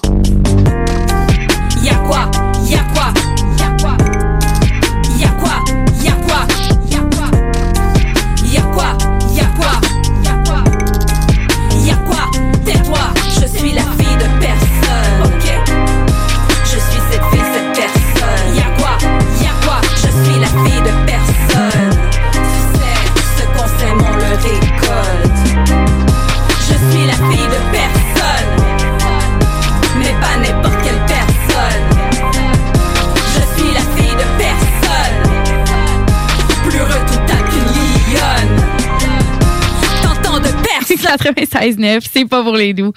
Y'a 1.83 1.95
quoi? 1.95 2.29
Y'a 2.69 2.83
quoi? 2.93 3.40
96.9, 41.15 42.07
c'est 42.11 42.25
pas 42.25 42.43
pour 42.43 42.55
les 42.55 42.73
doux. 42.73 42.93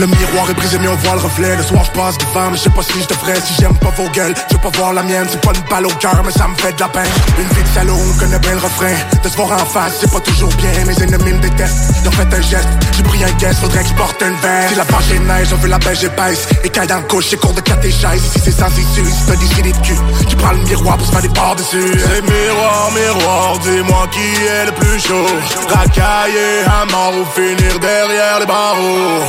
Le 0.00 0.06
miroir 0.06 0.48
est 0.48 0.54
brisé 0.54 0.78
mais 0.80 0.88
on 0.88 0.96
voit 0.96 1.12
le 1.12 1.20
reflet. 1.20 1.56
Le 1.56 1.62
soir 1.62 1.84
je 1.84 1.90
passe 1.90 2.16
devant 2.16 2.50
mais 2.50 2.56
je 2.56 2.62
sais 2.62 2.70
pas 2.70 2.82
si 2.82 3.02
je 3.02 3.06
devrais. 3.06 3.38
Si 3.38 3.52
j'aime 3.60 3.76
pas 3.76 3.90
vos 3.90 4.08
gueules, 4.08 4.34
je 4.48 4.54
veux 4.54 4.60
pas 4.62 4.70
voir 4.78 4.94
la 4.94 5.02
mienne. 5.02 5.26
C'est 5.28 5.42
pas 5.42 5.52
une 5.54 5.68
balle 5.68 5.84
au 5.84 5.90
cœur 6.00 6.22
mais 6.24 6.32
ça 6.32 6.48
me 6.48 6.54
fait 6.54 6.72
de 6.72 6.80
la 6.80 6.88
peine. 6.88 7.12
Une 7.38 7.48
vie 7.48 7.62
de 7.62 7.68
salaud, 7.68 7.98
on 8.08 8.18
connaît 8.18 8.38
bien 8.38 8.52
le 8.52 8.60
refrain. 8.60 8.94
De 9.22 9.28
se 9.28 9.36
voir 9.36 9.52
en 9.52 9.66
face, 9.66 9.98
c'est 10.00 10.10
pas 10.10 10.20
toujours 10.20 10.48
bien. 10.54 10.70
Mes 10.86 11.02
ennemis 11.02 11.34
me 11.34 11.40
détestent, 11.40 11.92
ils 12.00 12.08
ont 12.08 12.12
fait 12.12 12.34
un 12.34 12.40
geste 12.40 12.68
J'ai 12.96 13.02
pris 13.02 13.24
un 13.24 13.30
guess, 13.32 13.58
faudrait 13.58 13.82
que 13.82 13.90
je 13.90 13.94
porte 13.94 14.22
une 14.22 14.36
veste. 14.36 14.70
Si 14.70 14.74
la 14.76 14.84
page 14.86 15.12
est 15.12 15.18
neige, 15.18 15.48
on 15.52 15.56
veut 15.56 15.68
la 15.68 15.78
beige 15.78 16.02
épaisse. 16.02 16.48
Et 16.64 16.70
quand 16.70 16.86
dans 16.86 16.96
le 16.96 17.02
couche, 17.02 17.26
c'est 17.28 17.36
cours 17.38 17.52
de 17.52 17.60
catéchèse 17.60 18.24
Ici 18.24 18.40
c'est 18.42 18.58
sans 18.58 18.70
issue, 18.70 19.04
si 19.04 19.26
t'as 19.26 19.36
des 19.36 19.70
de 19.70 19.76
cul. 19.84 19.98
Qui 20.26 20.36
prend 20.36 20.52
le 20.52 20.62
miroir 20.64 20.96
pour 20.96 21.06
se 21.08 21.12
faire 21.12 21.20
des 21.20 21.28
parts 21.28 21.56
dessus. 21.56 21.92
C'est 21.92 22.22
miroir, 22.22 22.90
miroir, 22.96 23.58
dis-moi 23.58 24.06
qui 24.10 24.46
est 24.46 24.64
le 24.64 24.72
plus 24.72 24.98
chaud. 24.98 25.26
Racaillé 25.68 26.64
à 26.64 26.90
mort 26.90 27.12
ou 27.20 27.26
finir 27.38 27.78
derrière 27.78 28.40
les 28.40 28.46
barreaux 28.46 29.20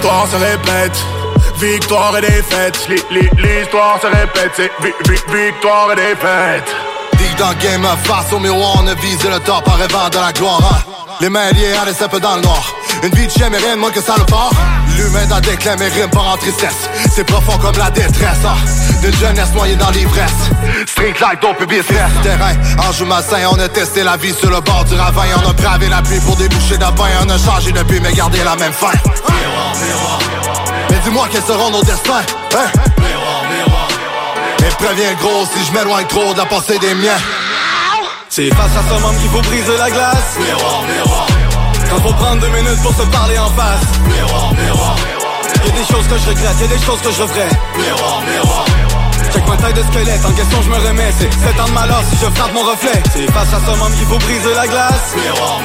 L'histoire 0.00 0.28
se 0.30 0.36
répète 0.36 0.96
Victoire 1.58 2.16
et 2.18 2.20
défaite 2.20 2.88
L'histoire 3.36 4.00
se 4.00 4.06
répète 4.06 4.52
C'est 4.54 4.70
vi- 4.80 4.92
vi- 5.08 5.44
victoire 5.46 5.90
et 5.92 5.96
défaite 5.96 6.72
Dig 7.14 7.34
dans 7.36 7.48
le 7.48 7.54
game, 7.56 7.84
face 8.04 8.32
au 8.32 8.38
miroir, 8.38 8.74
on 8.80 8.86
a 8.86 8.94
visé 8.94 9.28
le 9.28 9.40
top 9.40 9.66
en 9.66 9.72
rêvant 9.72 10.08
de 10.08 10.18
la 10.18 10.32
gloire. 10.32 10.82
Les 11.20 11.28
mains 11.28 11.50
liées 11.50 11.72
à 11.72 11.84
des 11.84 12.06
peu 12.08 12.20
dans 12.20 12.36
le 12.36 12.42
noir. 12.42 12.62
Une 13.02 13.10
vie 13.12 13.26
de 13.26 13.32
chien, 13.32 13.50
mais 13.50 13.58
rien 13.58 13.74
moins 13.74 13.90
que 13.90 14.00
ça 14.00 14.14
le 14.16 14.24
part. 14.24 14.50
L'humain 14.98 15.26
dans 15.26 15.40
déclin, 15.40 15.76
mais 15.78 15.88
rime 15.88 16.10
pas 16.10 16.20
en 16.20 16.36
tristesse. 16.36 16.90
C'est 17.14 17.24
profond 17.24 17.56
comme 17.58 17.76
la 17.78 17.90
détresse, 17.90 18.44
hein. 18.44 18.56
D'une 19.00 19.14
jeunesse 19.14 19.52
noyée 19.54 19.76
dans 19.76 19.90
l'ivresse. 19.90 20.32
Street 20.86 21.14
life, 21.20 21.40
ton 21.40 21.54
public 21.54 21.82
stress. 21.84 22.10
Terrain, 22.22 22.54
enjeu 22.88 23.04
malsain, 23.04 23.48
on 23.50 23.58
a 23.60 23.68
testé 23.68 24.02
la 24.02 24.16
vie 24.16 24.34
sur 24.34 24.50
le 24.50 24.60
bord 24.60 24.84
du 24.84 24.94
ravin. 24.94 25.22
On 25.44 25.50
a 25.50 25.52
bravé 25.52 25.88
la 25.88 26.02
pluie 26.02 26.18
pour 26.20 26.36
déboucher 26.36 26.76
de 26.76 26.84
pain. 26.84 27.08
On 27.24 27.30
a 27.30 27.38
changé 27.38 27.70
de 27.70 27.82
but, 27.84 28.00
mais 28.02 28.12
gardé 28.12 28.42
la 28.42 28.56
même 28.56 28.72
fin. 28.72 28.92
Mais 30.90 30.98
dis-moi 31.04 31.28
quels 31.30 31.44
seront 31.44 31.70
nos 31.70 31.82
destins, 31.82 32.24
hein? 32.54 32.66
Et 34.60 34.84
préviens 34.84 35.14
gros 35.14 35.46
si 35.46 35.64
je 35.64 35.72
m'éloigne 35.72 36.06
trop 36.06 36.32
de 36.32 36.38
la 36.38 36.46
pensée 36.46 36.78
des 36.78 36.94
miens. 36.94 37.18
C'est 38.28 38.48
face 38.50 38.72
à 38.76 38.94
ce 38.94 39.00
monde 39.00 39.16
qu'il 39.20 39.30
faut 39.30 39.42
briser 39.42 39.76
la 39.78 39.90
glace 39.90 40.36
Miroir, 40.38 40.82
miroir 40.82 41.27
Quand 41.90 42.00
faut 42.02 42.14
prendre 42.14 42.40
deux 42.40 42.50
minutes 42.50 42.82
pour 42.82 42.94
se 42.94 43.02
parler 43.02 43.38
en 43.38 43.50
face. 43.50 43.86
Miroir, 44.06 44.52
miroir 44.52 44.96
Y'a 45.64 45.72
des 45.72 45.92
choses 45.92 46.06
que 46.06 46.18
je 46.18 46.28
regrette, 46.28 46.60
y'a 46.60 46.66
des 46.66 46.78
choses 46.84 47.00
que 47.00 47.10
je 47.12 47.22
referais. 47.22 47.48
Miroir, 47.76 48.22
miroir. 48.22 48.64
Check 49.32 49.46
ma 49.48 49.56
taille 49.56 49.74
de 49.74 49.82
squelette, 49.82 50.24
en 50.24 50.32
question 50.32 50.62
je 50.62 50.70
me 50.70 50.76
remets. 50.76 51.12
C'est 51.18 51.32
7 51.32 51.60
ans 51.60 51.66
de 51.66 51.72
malheur 51.72 52.02
si 52.10 52.16
je 52.16 52.30
frappe 52.30 52.52
mon 52.54 52.62
reflet. 52.62 53.02
C'est 53.12 53.30
face 53.32 53.54
à 53.54 53.60
ce 53.60 53.70
homme 53.70 53.92
qu'il 53.94 54.06
faut 54.06 54.18
briser 54.18 54.54
la 54.54 54.66
glace. 54.66 55.14
Miroir, 55.16 55.60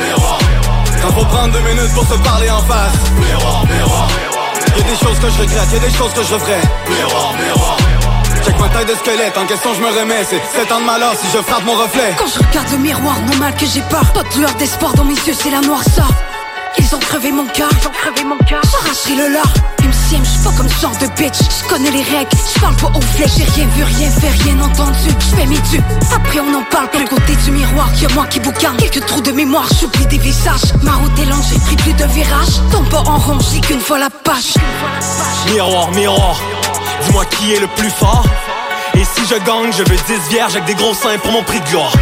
faut 1.16 1.26
prendre 1.26 1.54
deux 1.54 1.62
minutes 1.62 1.94
pour 1.94 2.06
se 2.06 2.16
parler 2.16 2.50
en 2.50 2.62
face. 2.64 2.94
Miroir, 3.20 3.64
miroir 3.66 4.08
Y'a 4.78 4.84
des 4.84 5.06
choses 5.06 5.20
que 5.20 5.30
je 5.30 5.42
regrette, 5.42 5.72
y'a 5.74 5.80
des 5.80 5.92
choses 5.92 6.14
que 6.14 6.24
je 6.24 6.38
ferais 6.40 6.62
Miroir, 6.90 7.34
miroir 7.34 7.78
Check 8.64 8.72
ma 8.72 8.78
taille 8.78 8.86
de 8.86 8.96
squelette, 8.96 9.38
en 9.38 9.46
question 9.46 9.74
je 9.74 9.82
me 9.82 9.88
remets. 9.88 10.24
C'est 10.24 10.42
7 10.58 10.72
ans 10.72 10.80
de 10.80 10.86
malheur 10.86 11.14
si 11.20 11.28
je 11.34 11.42
frappe 11.42 11.66
mon 11.66 11.74
reflet. 11.74 12.14
Quand 12.18 12.28
je 12.28 12.40
regarde 12.40 12.72
le 12.72 12.78
miroir, 12.78 13.20
normal 13.22 13.54
que 13.56 13.66
j'ai 13.66 13.82
peur. 13.82 14.06
Pas 14.14 14.24
de 14.24 14.38
lueur 14.38 14.54
d'espoir 14.56 14.94
dans 14.94 15.04
mes 15.04 15.16
yeux, 15.16 15.34
c'est 15.34 15.50
la 15.50 15.62
noirceur. 15.62 16.08
Ils 16.78 16.96
ont 16.96 17.00
crevé 17.00 17.32
mon 17.32 17.46
cœur, 17.46 17.70
ils 17.72 17.88
ont 17.88 17.92
crevé 17.92 18.24
mon 18.24 18.38
cœur. 18.46 18.62
J'arracherai 18.72 19.16
le 19.16 19.34
leur. 19.34 19.46
MCM, 19.80 20.24
j'suis 20.24 20.44
pas 20.44 20.52
comme 20.58 20.70
ce 20.70 20.82
genre 20.82 20.98
de 20.98 21.08
bitch. 21.08 21.36
J'connais 21.60 21.92
les 21.92 22.04
règles, 22.04 22.30
j'parle 22.56 22.76
pas 22.78 22.92
au 22.96 23.02
flèche 23.02 23.32
J'ai 23.38 23.44
rien 23.44 23.68
vu, 23.76 23.84
rien 23.84 24.10
fait, 24.10 24.44
rien 24.44 24.60
entendu. 24.60 25.10
J'fais 25.20 25.46
mes 25.46 25.60
dupes, 25.70 25.84
après 26.16 26.40
on 26.40 26.54
en 26.56 26.64
parle. 26.64 26.90
Plus 26.90 27.06
côté 27.06 27.36
du 27.44 27.52
miroir, 27.52 27.90
y'a 28.02 28.08
moi 28.14 28.26
qui 28.28 28.40
boucane 28.40 28.78
Quelques 28.78 29.06
trous 29.06 29.22
de 29.22 29.32
mémoire, 29.32 29.68
j'oublie 29.80 30.06
des 30.08 30.20
visages. 30.20 30.74
Ma 30.82 30.94
route 30.94 31.20
est 31.20 31.26
lente, 31.26 31.44
j'ai 31.52 31.60
pris 31.60 31.76
plus 31.76 31.94
de 31.94 32.06
virages. 32.06 32.62
Tombe 32.72 32.90
pas 32.90 33.04
en 33.10 33.18
rond, 33.18 33.38
j'ai 33.52 33.60
qu'une 33.60 33.82
fois 33.82 34.00
la 34.00 34.10
page. 34.10 34.54
Miroir, 35.52 35.92
miroir, 35.92 36.40
dis-moi 37.02 37.26
qui 37.26 37.54
est 37.54 37.60
le 37.60 37.68
plus 37.68 37.90
fort. 37.90 38.26
Et 38.96 39.04
si 39.04 39.26
je 39.28 39.36
gagne, 39.46 39.72
je 39.72 39.84
veux 39.84 39.98
10 39.98 40.30
vierges 40.30 40.56
avec 40.56 40.66
des 40.66 40.76
gros 40.76 40.94
seins 40.94 41.18
pour 41.18 41.32
mon 41.32 41.44
prix 41.44 41.60
de 41.60 41.66
gloire. 41.70 41.94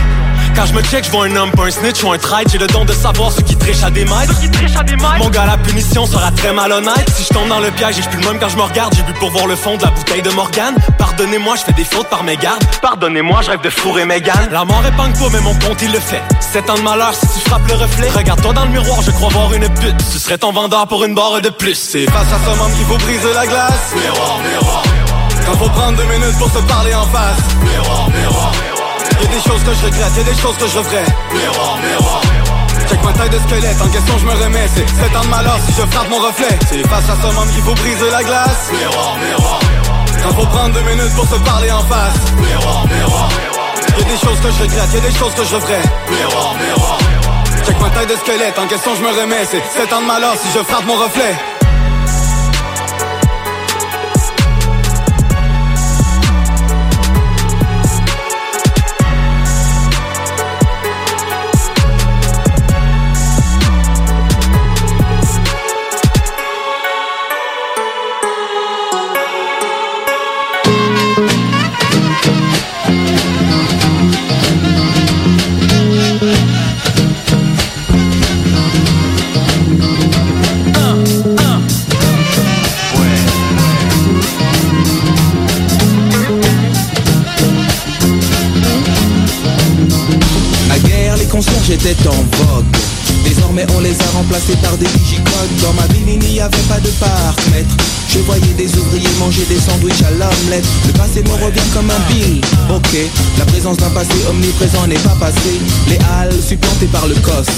Quand 0.56 0.66
je 0.66 0.74
me 0.74 0.82
check, 0.82 1.06
je 1.06 1.12
vois 1.12 1.26
un 1.26 1.36
homme, 1.36 1.52
pas 1.52 1.66
un 1.66 1.72
snitch 1.72 2.04
ou 2.04 2.12
un 2.12 2.18
traître. 2.18 2.52
J'ai 2.52 2.58
le 2.58 2.68
don 2.68 2.84
de 2.84 2.92
savoir 2.92 3.32
ceux 3.32 3.42
qui 3.42 3.56
trichent 3.56 3.84
à 3.84 3.90
des 3.90 4.04
maîtres. 4.04 4.36
Mon 5.20 5.30
gars, 5.30 5.46
la 5.46 5.58
punition 5.58 6.06
sera 6.06 6.32
très 6.32 6.52
malhonnête. 6.52 7.10
Si 7.16 7.24
je 7.24 7.30
tombe 7.30 7.48
dans 7.48 7.60
le 7.60 7.72
piège 7.72 8.00
et 8.00 8.02
je 8.02 8.10
plus 8.10 8.20
le 8.20 8.28
même 8.28 8.40
quand 8.40 8.50
je 8.50 8.58
me 8.58 8.64
regarde, 8.64 8.94
j'ai 8.96 9.04
bu 9.04 9.14
pour 9.14 9.32
voir 9.32 9.48
le 9.48 9.56
fond 9.56 9.78
de 9.78 9.84
la 9.84 9.92
bouteille 9.92 10.22
de 10.22 10.30
Morgane. 10.32 10.76
Pardonnez-moi, 10.98 11.56
je 11.56 11.62
fais 11.62 11.74
des 11.74 11.86
fautes 11.86 12.10
par 12.10 12.24
mes 12.24 12.36
gardes. 12.36 12.64
Pardonnez-moi, 12.82 13.42
je 13.44 13.52
rêve 13.52 13.62
de 13.62 13.70
fourrer 13.70 14.06
Megan. 14.06 14.50
La 14.52 14.66
mort 14.66 14.84
épargne 14.86 15.14
pas, 15.14 15.30
mais 15.32 15.40
mon 15.40 15.54
compte 15.54 15.82
il 15.82 15.92
le 15.92 16.00
fait. 16.00 16.22
7 16.42 16.70
ans 16.70 16.76
de 16.76 16.82
malheur 16.82 17.14
si 17.14 17.28
tu 17.28 17.50
frappes 17.50 17.68
le 17.68 17.76
reflet. 17.76 18.10
Regarde-toi 18.10 18.54
dans 18.54 18.66
le 18.66 18.72
miroir, 18.72 19.02
je 19.02 19.12
crois 19.12 19.30
voir 19.30 19.54
une 19.54 19.70
pute. 19.70 20.02
Ce 20.02 20.20
serait 20.20 20.38
ton 20.38 20.52
vendeur 20.52 20.86
pour 20.88 21.06
une 21.06 21.16
barre 21.16 21.42
de 21.42 21.50
plus. 21.50 21.76
C'est 21.76 22.06
Face 22.12 22.28
à 22.28 22.40
ce 22.46 22.50
homme 22.50 22.74
qu'il 22.76 22.86
faut 22.86 22.98
briser 22.98 23.34
la 23.34 23.48
glace 23.48 23.94
Miroir, 23.96 24.40
miroir 24.40 24.84
Quand 25.46 25.58
faut 25.58 25.70
prendre 25.70 25.98
deux 25.98 26.06
minutes 26.06 26.38
pour 26.38 26.50
se 26.50 26.60
parler 26.60 26.94
en 26.94 27.06
face. 27.08 27.40
Miroir, 27.64 28.10
miroir 28.10 28.52
Y'a 29.22 29.28
des 29.28 29.42
choses 29.42 29.64
que 29.64 29.74
je 29.74 29.86
regrette, 29.86 30.18
y'a 30.18 30.24
des 30.24 30.42
choses 30.42 30.58
que 30.58 30.68
je 30.68 30.78
referais 30.80 31.06
Miroir, 31.32 31.78
miroir 31.78 32.22
Check 32.90 33.04
ma 33.04 33.14
taille 33.14 33.30
de 33.30 33.40
squelette, 33.40 33.82
en 33.82 33.88
question 33.88 34.18
je 34.18 34.26
me 34.26 34.34
remets. 34.44 34.68
C'est 34.74 34.88
7 34.88 35.16
ans 35.16 35.22
de 35.22 35.28
malheur 35.28 35.58
si 35.66 35.72
je 35.74 35.86
frappe 35.88 36.10
mon 36.10 36.20
reflet. 36.20 36.60
C'est 36.68 36.88
face 36.88 37.10
à 37.10 37.16
ce 37.22 37.28
homme 37.28 37.52
qu'il 37.52 37.62
faut 37.62 37.76
briser 37.76 38.10
la 38.12 38.24
glace. 38.24 38.72
Miroir, 38.72 39.18
miroir 39.18 39.60
Quand 40.24 40.34
faut 40.34 40.48
prendre 40.48 40.74
deux 40.74 40.84
minutes 40.84 41.14
pour 41.16 41.26
se 41.26 41.36
parler 41.36 41.72
en 41.72 41.84
face. 41.86 42.20
Miroir, 42.38 42.86
miroir 42.88 43.30
Y'a 43.98 44.04
des 44.04 44.18
choses 44.18 44.40
que 44.40 44.52
je 44.52 44.64
regrette, 44.64 44.94
y'a 44.94 45.00
des 45.00 45.16
choses 45.18 45.34
que 45.36 45.46
je 45.46 45.56
referais 45.56 45.84
Miroir, 46.10 46.56
miroir 46.56 46.98
Check 47.66 47.80
ma 47.80 47.90
taille 47.90 48.08
de 48.08 48.16
squelette, 48.16 48.58
en 48.58 48.68
question 48.68 48.92
je 48.96 49.02
me 49.02 49.22
remets. 49.22 49.46
C'est 49.46 49.64
7 49.80 49.94
ans 49.94 50.02
de 50.02 50.08
malheur 50.08 50.34
si 50.42 50.48
je 50.58 50.64
frappe 50.64 50.86
mon 50.86 50.96
reflet 50.96 51.36
en 91.84 92.46
vogue. 92.46 92.66
Désormais, 93.24 93.66
on 93.76 93.80
les 93.80 94.00
a 94.00 94.10
remplacés 94.14 94.56
par 94.62 94.78
des 94.78 94.86
digicodes. 94.86 95.56
Dans 95.64 95.74
ma 95.74 95.88
ville, 95.88 96.10
il 96.10 96.20
n'y 96.20 96.40
avait 96.40 96.56
pas 96.70 96.80
de 96.80 96.90
parc-mètre. 96.90 97.76
Je 98.14 98.20
voyais 98.20 98.54
des 98.58 98.68
ouvriers 98.78 99.08
manger 99.20 99.46
des 99.48 99.58
sandwichs 99.58 100.04
à 100.04 100.12
l'omelette. 100.12 100.66
Le 100.86 100.92
passé 100.94 101.24
me 101.24 101.32
revient 101.46 101.64
comme 101.74 101.90
un 101.90 102.12
bill. 102.12 102.42
Ok, 102.70 102.98
la 103.40 103.46
présence 103.46 103.78
d'un 103.78 103.90
passé 103.92 104.12
omniprésent 104.30 104.86
n'est 104.88 105.00
pas 105.00 105.16
passé. 105.18 105.62
Les 105.88 105.98
halles 106.12 106.36
supplantées 106.46 106.88
par 106.92 107.08
le 107.08 107.16
coste. 107.16 107.52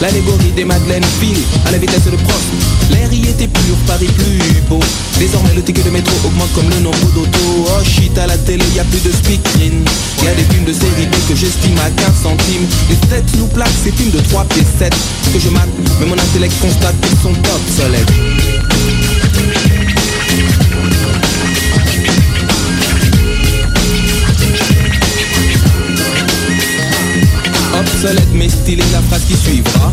L'allégorie 0.00 0.52
des 0.54 0.64
Madeleines 0.64 1.04
file 1.20 1.42
à 1.66 1.72
la 1.72 1.78
vitesse 1.78 2.04
de 2.04 2.16
Prost. 2.16 2.46
L'air 2.92 3.12
y 3.12 3.28
était 3.28 3.48
pur, 3.48 3.74
Paris 3.88 4.06
plus 4.06 4.62
beau. 4.68 4.78
Désormais, 5.18 5.54
le 5.56 5.62
ticket 5.62 5.82
de 5.82 5.90
métro 5.90 6.14
augmente 6.24 6.52
comme 6.54 6.70
le 6.70 6.78
nombre 6.78 7.10
d'autos. 7.12 7.66
Oh 7.66 7.82
shit, 7.84 8.16
à 8.18 8.28
la 8.28 8.38
télé, 8.38 8.64
y 8.76 8.78
a 8.78 8.84
plus 8.84 9.02
de 9.02 9.10
speakerine. 9.10 9.84
Y 10.22 10.28
a 10.28 10.34
des 10.34 10.44
films 10.44 10.64
de 10.64 10.74
série 10.74 11.06
B 11.06 11.14
que 11.28 11.34
j'estime 11.34 11.76
à 11.78 11.90
15 11.90 12.22
centimes. 12.22 12.66
Les 12.88 12.96
têtes 13.08 13.36
nous 13.36 13.48
plaquent 13.48 13.82
ces 13.82 13.90
films 13.90 14.12
de 14.12 14.20
3 14.20 14.44
pieds 14.44 14.66
7 14.78 14.94
que 15.32 15.40
je 15.40 15.48
mate, 15.48 15.68
mais 15.98 16.06
mon 16.06 16.14
intellect 16.14 16.54
constate 16.60 16.94
qu'ils 17.00 17.18
sont 17.18 17.34
obsolètes. 17.34 19.17
Obsolète 28.00 28.28
mais 28.32 28.48
stylé 28.48 28.84
la 28.92 29.02
phrase 29.02 29.24
qui 29.24 29.34
suivra. 29.34 29.92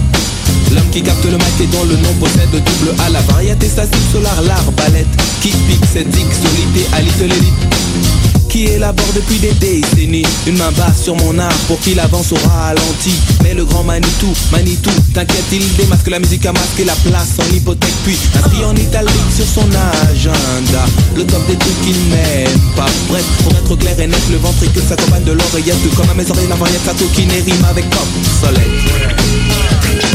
L'homme 0.75 0.87
qui 0.91 1.01
capte 1.01 1.25
le 1.25 1.37
mic 1.37 1.59
et 1.59 1.65
dont 1.65 1.85
le 1.85 1.95
nom 1.95 2.13
possède 2.19 2.51
double 2.51 2.93
à 2.99 3.09
la 3.09 3.19
variété 3.21 3.67
statique 3.67 3.99
solar 4.11 4.43
l'arbalète. 4.43 5.07
Qui 5.41 5.49
pique 5.49 5.83
cette 5.91 6.09
dick 6.09 6.27
solité 6.31 6.87
à 6.93 7.01
little 7.01 7.31
elite 7.31 8.14
Qui 8.55 8.67
élabore 8.67 9.11
depuis 9.13 9.37
des 9.39 9.51
décennies. 9.51 10.25
Une 10.47 10.57
main 10.57 10.71
basse 10.77 11.03
sur 11.03 11.15
mon 11.17 11.37
art 11.39 11.57
pour 11.67 11.77
qu'il 11.81 11.99
avance 11.99 12.31
au 12.31 12.37
ralenti. 12.47 13.11
Mais 13.43 13.53
le 13.53 13.65
grand 13.65 13.83
Manitou, 13.83 14.33
Manitou, 14.49 14.91
t'inquiète 15.13 15.43
il 15.51 15.75
démasque 15.75 16.07
la 16.07 16.19
musique 16.19 16.45
a 16.45 16.53
masqué 16.53 16.85
la 16.85 16.93
place 16.93 17.33
en 17.37 17.53
hypothèque. 17.53 17.93
Puis 18.05 18.17
inscrit 18.33 18.63
en 18.63 18.73
italique 18.73 19.11
sur 19.35 19.45
son 19.45 19.67
agenda. 20.09 20.85
Le 21.17 21.25
top 21.25 21.45
des 21.47 21.57
trucs 21.57 21.81
qu'il 21.81 21.97
n'aime 22.07 22.61
pas. 22.77 22.87
Bref, 23.09 23.25
pour 23.43 23.51
être 23.51 23.75
clair 23.75 23.99
et 23.99 24.07
net, 24.07 24.23
le 24.31 24.37
ventricule 24.37 24.83
s'accompagne 24.87 25.25
de 25.25 25.33
l'oreillette. 25.33 25.75
Comme 25.97 26.09
à 26.09 26.13
mes 26.13 26.31
oreilles 26.31 26.47
la 26.47 26.55
variette, 26.55 26.79
sa 26.85 26.93
qui 26.93 27.27
rime 27.27 27.65
avec 27.69 27.89
pop 27.89 28.07
soleil 28.39 30.14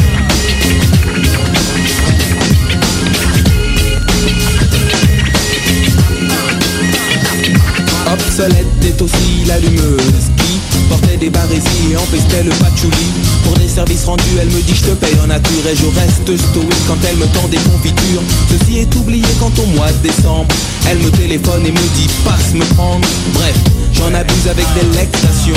Obsolète 8.12 8.66
est 8.82 9.00
aussi 9.00 9.44
l'allumeuse 9.46 10.30
qui 10.36 10.58
portait 10.88 11.16
des 11.16 11.30
barésies 11.30 11.92
et 11.92 11.96
empestait 11.96 12.42
le 12.42 12.50
patchouli. 12.50 13.06
Pour 13.44 13.54
des 13.54 13.68
services 13.68 14.04
rendus, 14.04 14.36
elle 14.40 14.48
me 14.48 14.60
dit 14.62 14.74
je 14.74 14.90
te 14.90 14.94
paye 14.94 15.14
en 15.22 15.28
nature 15.28 15.66
et 15.70 15.76
je 15.76 15.86
reste 15.86 16.36
stoïque. 16.50 16.86
Quand 16.88 16.98
elle 17.08 17.16
me 17.16 17.26
tend 17.26 17.46
des 17.48 17.58
confitures 17.58 18.22
Ceci 18.50 18.78
est 18.78 18.94
oublié 18.96 19.26
quand 19.38 19.56
au 19.58 19.66
mois 19.66 19.92
de 19.92 20.08
décembre 20.08 20.48
Elle 20.88 20.98
me 20.98 21.10
téléphone 21.10 21.64
et 21.66 21.70
me 21.70 21.86
dit 21.94 22.08
passe 22.24 22.52
me 22.54 22.64
prendre. 22.74 23.06
Bref, 23.34 23.56
j'en 24.00 24.14
abuse 24.14 24.48
avec 24.48 24.66
délectation 24.74 25.54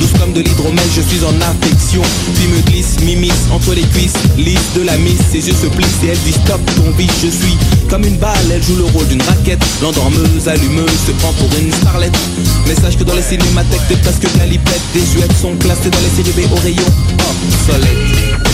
Douce 0.00 0.12
comme 0.20 0.32
de 0.32 0.40
l'hydromel, 0.40 0.84
je 0.94 1.00
suis 1.00 1.24
en 1.24 1.34
affection. 1.40 2.02
Puis 2.34 2.46
me 2.48 2.60
glisse, 2.62 3.00
m'immisce 3.00 3.48
entre 3.50 3.72
les 3.72 3.82
cuisses. 3.82 4.12
Lisse 4.36 4.74
de 4.76 4.82
la 4.82 4.96
miss, 4.98 5.18
ses 5.32 5.46
yeux 5.46 5.54
se 5.54 5.68
plissent 5.68 6.02
et 6.04 6.08
elle 6.08 6.18
dit 6.18 6.32
stop 6.32 6.60
ton 6.76 6.90
biche 6.90 7.10
Je 7.22 7.28
suis 7.28 7.56
comme 7.88 8.04
une 8.04 8.18
balle, 8.18 8.36
elle 8.52 8.62
joue 8.62 8.76
le 8.76 8.84
rôle 8.84 9.06
d'une 9.08 9.22
raquette. 9.22 9.64
L'endormeuse, 9.80 10.48
allumeuse, 10.48 10.90
se 11.06 11.12
prend 11.12 11.32
pour 11.32 11.48
une 11.58 11.72
starlette. 11.72 12.18
Mais 12.66 12.74
sache 12.74 12.98
que 12.98 13.04
dans 13.04 13.14
les 13.14 13.22
cinémathèques 13.22 13.88
t'es 13.88 13.96
presque 13.96 14.26
galipette 14.36 14.82
Des 14.92 15.00
US 15.00 15.40
sont 15.40 15.56
classés 15.56 15.90
dans 15.90 16.00
les 16.00 16.22
séries 16.22 16.48
au 16.52 16.56
rayon. 16.56 16.84
Obsolète 17.14 18.45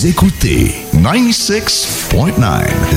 Vous 0.00 0.06
écoutez 0.06 0.74
96.9, 0.94 2.40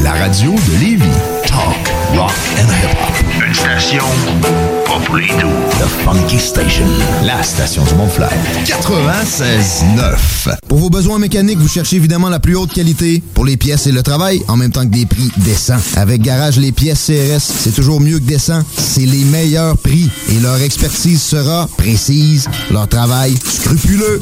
la 0.04 0.14
radio 0.14 0.52
de 0.52 0.80
Lévis. 0.80 1.04
Talk, 1.46 1.92
rock 2.16 2.32
and 2.58 2.70
hip-hop. 2.70 3.46
Une 3.46 3.54
station 3.54 4.06
pas 4.86 5.18
les 5.18 5.28
doux. 5.28 5.50
The 5.80 5.88
Funky 6.06 6.40
Station, 6.40 6.86
la 7.26 7.44
station 7.44 7.84
du 7.84 7.94
Mont-Fly. 7.96 8.28
96.9. 8.66 10.56
Pour 10.68 10.78
vos 10.78 10.90
besoins 10.90 11.20
mécaniques, 11.20 11.60
vous 11.60 11.68
cherchez 11.68 11.98
évidemment 11.98 12.30
la 12.30 12.40
plus 12.40 12.56
haute 12.56 12.72
qualité 12.72 13.22
pour 13.34 13.44
les 13.44 13.58
pièces 13.58 13.88
et 13.88 13.92
le 13.92 14.02
travail, 14.02 14.42
en 14.48 14.56
même 14.56 14.72
temps 14.72 14.86
que 14.86 14.94
des 14.94 15.06
prix 15.06 15.30
décents. 15.38 15.80
Avec 15.98 16.22
Garage 16.22 16.58
Les 16.58 16.72
Pièces 16.72 17.08
CRS, 17.08 17.42
c'est 17.42 17.74
toujours 17.74 18.00
mieux 18.00 18.20
que 18.20 18.26
décent. 18.26 18.64
C'est 18.78 19.06
les 19.06 19.26
meilleurs 19.26 19.78
prix 19.78 20.10
et 20.30 20.40
leur 20.40 20.62
expertise 20.62 21.22
sera 21.22 21.68
précise, 21.78 22.48
leur 22.72 22.88
travail 22.88 23.36
scrupuleux. 23.44 24.22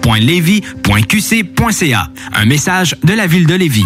ville.levy.qc.ca. 0.03 2.09
Un 2.33 2.45
message 2.45 2.95
de 3.03 3.13
la 3.13 3.27
ville 3.27 3.47
de 3.47 3.55
Lévis. 3.55 3.85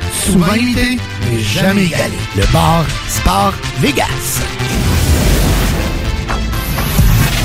Souvent 0.25 0.53
imité, 0.53 0.97
mais 1.29 1.39
jamais 1.39 1.85
égalé. 1.85 2.13
Le 2.35 2.43
bar 2.53 2.85
Sport 3.07 3.53
Vegas. 3.79 4.41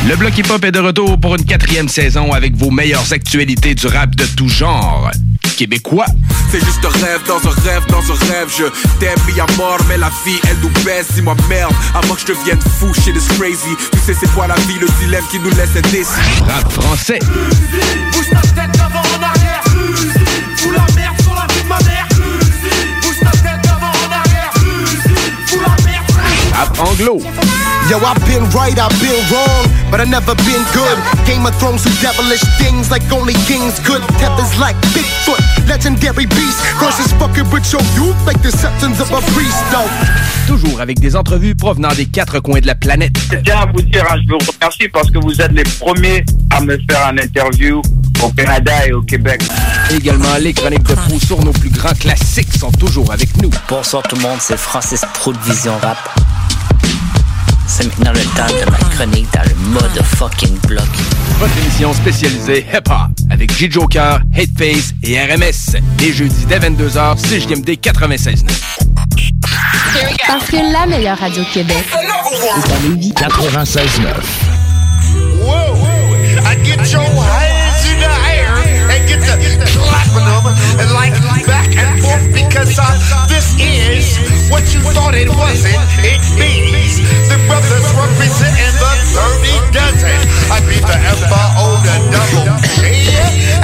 Le 0.06 0.14
Bloc 0.16 0.36
Hip 0.36 0.44
Hop 0.50 0.64
est 0.64 0.72
de 0.72 0.78
retour 0.78 1.18
pour 1.18 1.34
une 1.34 1.44
quatrième 1.44 1.88
saison 1.88 2.32
avec 2.32 2.54
vos 2.54 2.70
meilleures 2.70 3.12
actualités 3.12 3.74
du 3.74 3.86
rap 3.86 4.14
de 4.14 4.24
tout 4.24 4.48
genre. 4.48 5.10
Québécois. 5.56 6.06
C'est 6.50 6.62
juste 6.62 6.84
un 6.84 7.04
rêve 7.04 7.22
dans 7.26 7.38
un 7.38 7.54
rêve 7.64 7.86
dans 7.88 8.12
un 8.12 8.32
rêve 8.32 8.48
Je 8.56 8.64
t'aime 9.00 9.18
mis 9.26 9.40
à 9.40 9.46
mort 9.56 9.78
mais 9.88 9.96
la 9.96 10.10
vie 10.26 10.38
elle 10.48 10.58
nous 10.62 10.68
baisse 10.84 11.06
Dis-moi 11.14 11.34
merde 11.48 11.72
avant 11.94 12.14
que 12.14 12.20
je 12.20 12.26
devienne 12.26 12.60
fou 12.78 12.92
shit 12.92 13.16
is 13.16 13.26
crazy 13.38 13.74
Tu 13.92 13.98
sais 14.00 14.14
c'est 14.20 14.30
quoi 14.34 14.46
la 14.46 14.54
vie 14.54 14.78
le 14.78 14.86
dilemme 15.00 15.24
qui 15.30 15.40
nous 15.40 15.48
laisse 15.50 15.74
indécis 15.74 16.12
Rap 16.46 16.70
français. 16.70 17.18
Bouge 18.12 18.30
ta 18.30 18.40
tête 18.42 18.76
d'avant 18.76 19.00
en 19.00 19.22
arrière 19.22 19.62
Fous 20.56 20.72
la 20.72 20.86
merde 20.94 21.05
Rap 26.56 26.72
anglo. 26.80 27.20
Yo, 27.90 27.98
I've 27.98 28.18
been 28.24 28.48
right, 28.56 28.78
I've 28.78 28.98
been 28.98 29.20
wrong, 29.30 29.68
but 29.90 30.00
I 30.00 30.04
never 30.04 30.34
been 30.36 30.64
good. 30.72 30.96
Game 31.26 31.44
of 31.44 31.54
Thrones 31.56 31.84
do 31.84 31.90
devilish 32.00 32.40
things 32.56 32.90
like 32.90 33.02
only 33.12 33.34
kings 33.44 33.78
could. 33.80 34.00
Tethers 34.16 34.58
like 34.58 34.74
Bigfoot, 34.96 35.38
legendary 35.68 36.24
beast. 36.24 36.58
Crosses 36.78 37.12
fucking 37.20 37.50
with 37.50 37.70
your 37.70 37.82
youth 37.92 38.16
like 38.26 38.40
the 38.40 38.50
septons 38.50 39.00
of 39.00 39.12
a 39.12 39.20
priest, 39.34 39.62
though. 39.70 39.86
Toujours 40.46 40.80
avec 40.80 40.98
des 40.98 41.14
entrevues 41.14 41.54
provenant 41.54 41.92
des 41.92 42.06
quatre 42.06 42.40
coins 42.40 42.60
de 42.60 42.66
la 42.66 42.74
planète. 42.74 43.18
Je 43.30 43.36
tiens 43.36 43.60
à 43.60 43.66
vous 43.66 43.82
dire, 43.82 44.06
hein, 44.10 44.16
je 44.26 44.32
vous 44.32 44.38
remercie 44.38 44.88
parce 44.88 45.10
que 45.10 45.18
vous 45.18 45.38
êtes 45.42 45.52
les 45.52 45.64
premiers 45.78 46.24
à 46.56 46.62
me 46.62 46.78
faire 46.90 47.06
un 47.06 47.18
interview 47.18 47.82
au 48.24 48.30
Canada 48.30 48.72
et 48.86 48.94
au 48.94 49.02
Québec. 49.02 49.42
Également, 49.90 50.36
les 50.40 50.54
chroniques 50.54 50.84
de 50.84 50.94
Fou 50.94 51.20
sur 51.20 51.44
nos 51.44 51.52
plus 51.52 51.70
grands 51.70 51.94
classiques 51.94 52.54
sont 52.58 52.72
toujours 52.72 53.12
avec 53.12 53.36
nous. 53.42 53.50
Bonsoir 53.68 54.02
tout 54.04 54.16
le 54.16 54.22
monde, 54.22 54.38
c'est 54.40 54.56
Francis 54.56 55.02
Pro 55.12 55.34
de 55.34 55.38
Vision 55.46 55.74
Rap. 55.82 55.98
C'est 57.66 57.84
maintenant 57.84 58.12
le 58.12 58.24
temps 58.36 58.46
de 58.46 58.70
ma 58.70 58.78
chronique 58.78 59.26
dans 59.34 59.42
le 59.42 59.54
mode 59.70 60.02
fucking 60.02 60.58
block. 60.66 60.86
Votre 61.38 61.56
émission 61.58 61.92
spécialisée 61.92 62.64
hip-hop 62.72 63.10
avec 63.30 63.52
J-Joker, 63.52 64.20
Hateface 64.34 64.94
et 65.02 65.20
RMS. 65.20 65.76
Les 66.00 66.12
jeudis 66.12 66.46
dès 66.46 66.58
22h, 66.58 67.16
CJMD 67.16 67.70
96.9. 67.70 68.50
Parce 70.26 70.46
que 70.46 70.72
la 70.72 70.86
meilleure 70.86 71.18
radio 71.18 71.42
de 71.42 71.48
Québec 71.48 71.84
est 71.92 72.72
à 72.72 72.88
Lévis. 72.88 73.12
96.9. 73.12 73.86
Whoa, 75.42 75.74
whoa. 75.74 75.86
I 76.44 76.54
get 76.64 76.92
your 76.92 77.02
hands 77.02 77.84
in 77.90 77.98
the 78.00 78.10
air 78.30 78.54
and 78.90 79.08
get 79.08 79.20
to 79.20 79.75
clapping 79.96 80.26
them 80.28 80.44
and 80.80 80.90
like 80.92 81.14
back 81.46 81.70
and 81.72 82.02
forth 82.02 82.26
because 82.32 82.76
uh, 82.78 83.26
this 83.28 83.56
is 83.56 84.18
what 84.50 84.62
you 84.74 84.80
thought 84.92 85.14
it 85.14 85.28
wasn't. 85.28 85.80
It 86.04 86.20
means 86.36 87.00
the 87.28 87.38
brothers 87.48 87.88
representing 87.96 88.74
the 88.76 88.92
30 89.16 89.72
dozen. 89.72 90.20
I 90.52 90.60
beat 90.68 90.84
the 90.84 90.98
F-O, 91.16 91.80
the 91.80 91.96
double 92.12 92.48
G. 92.76 93.06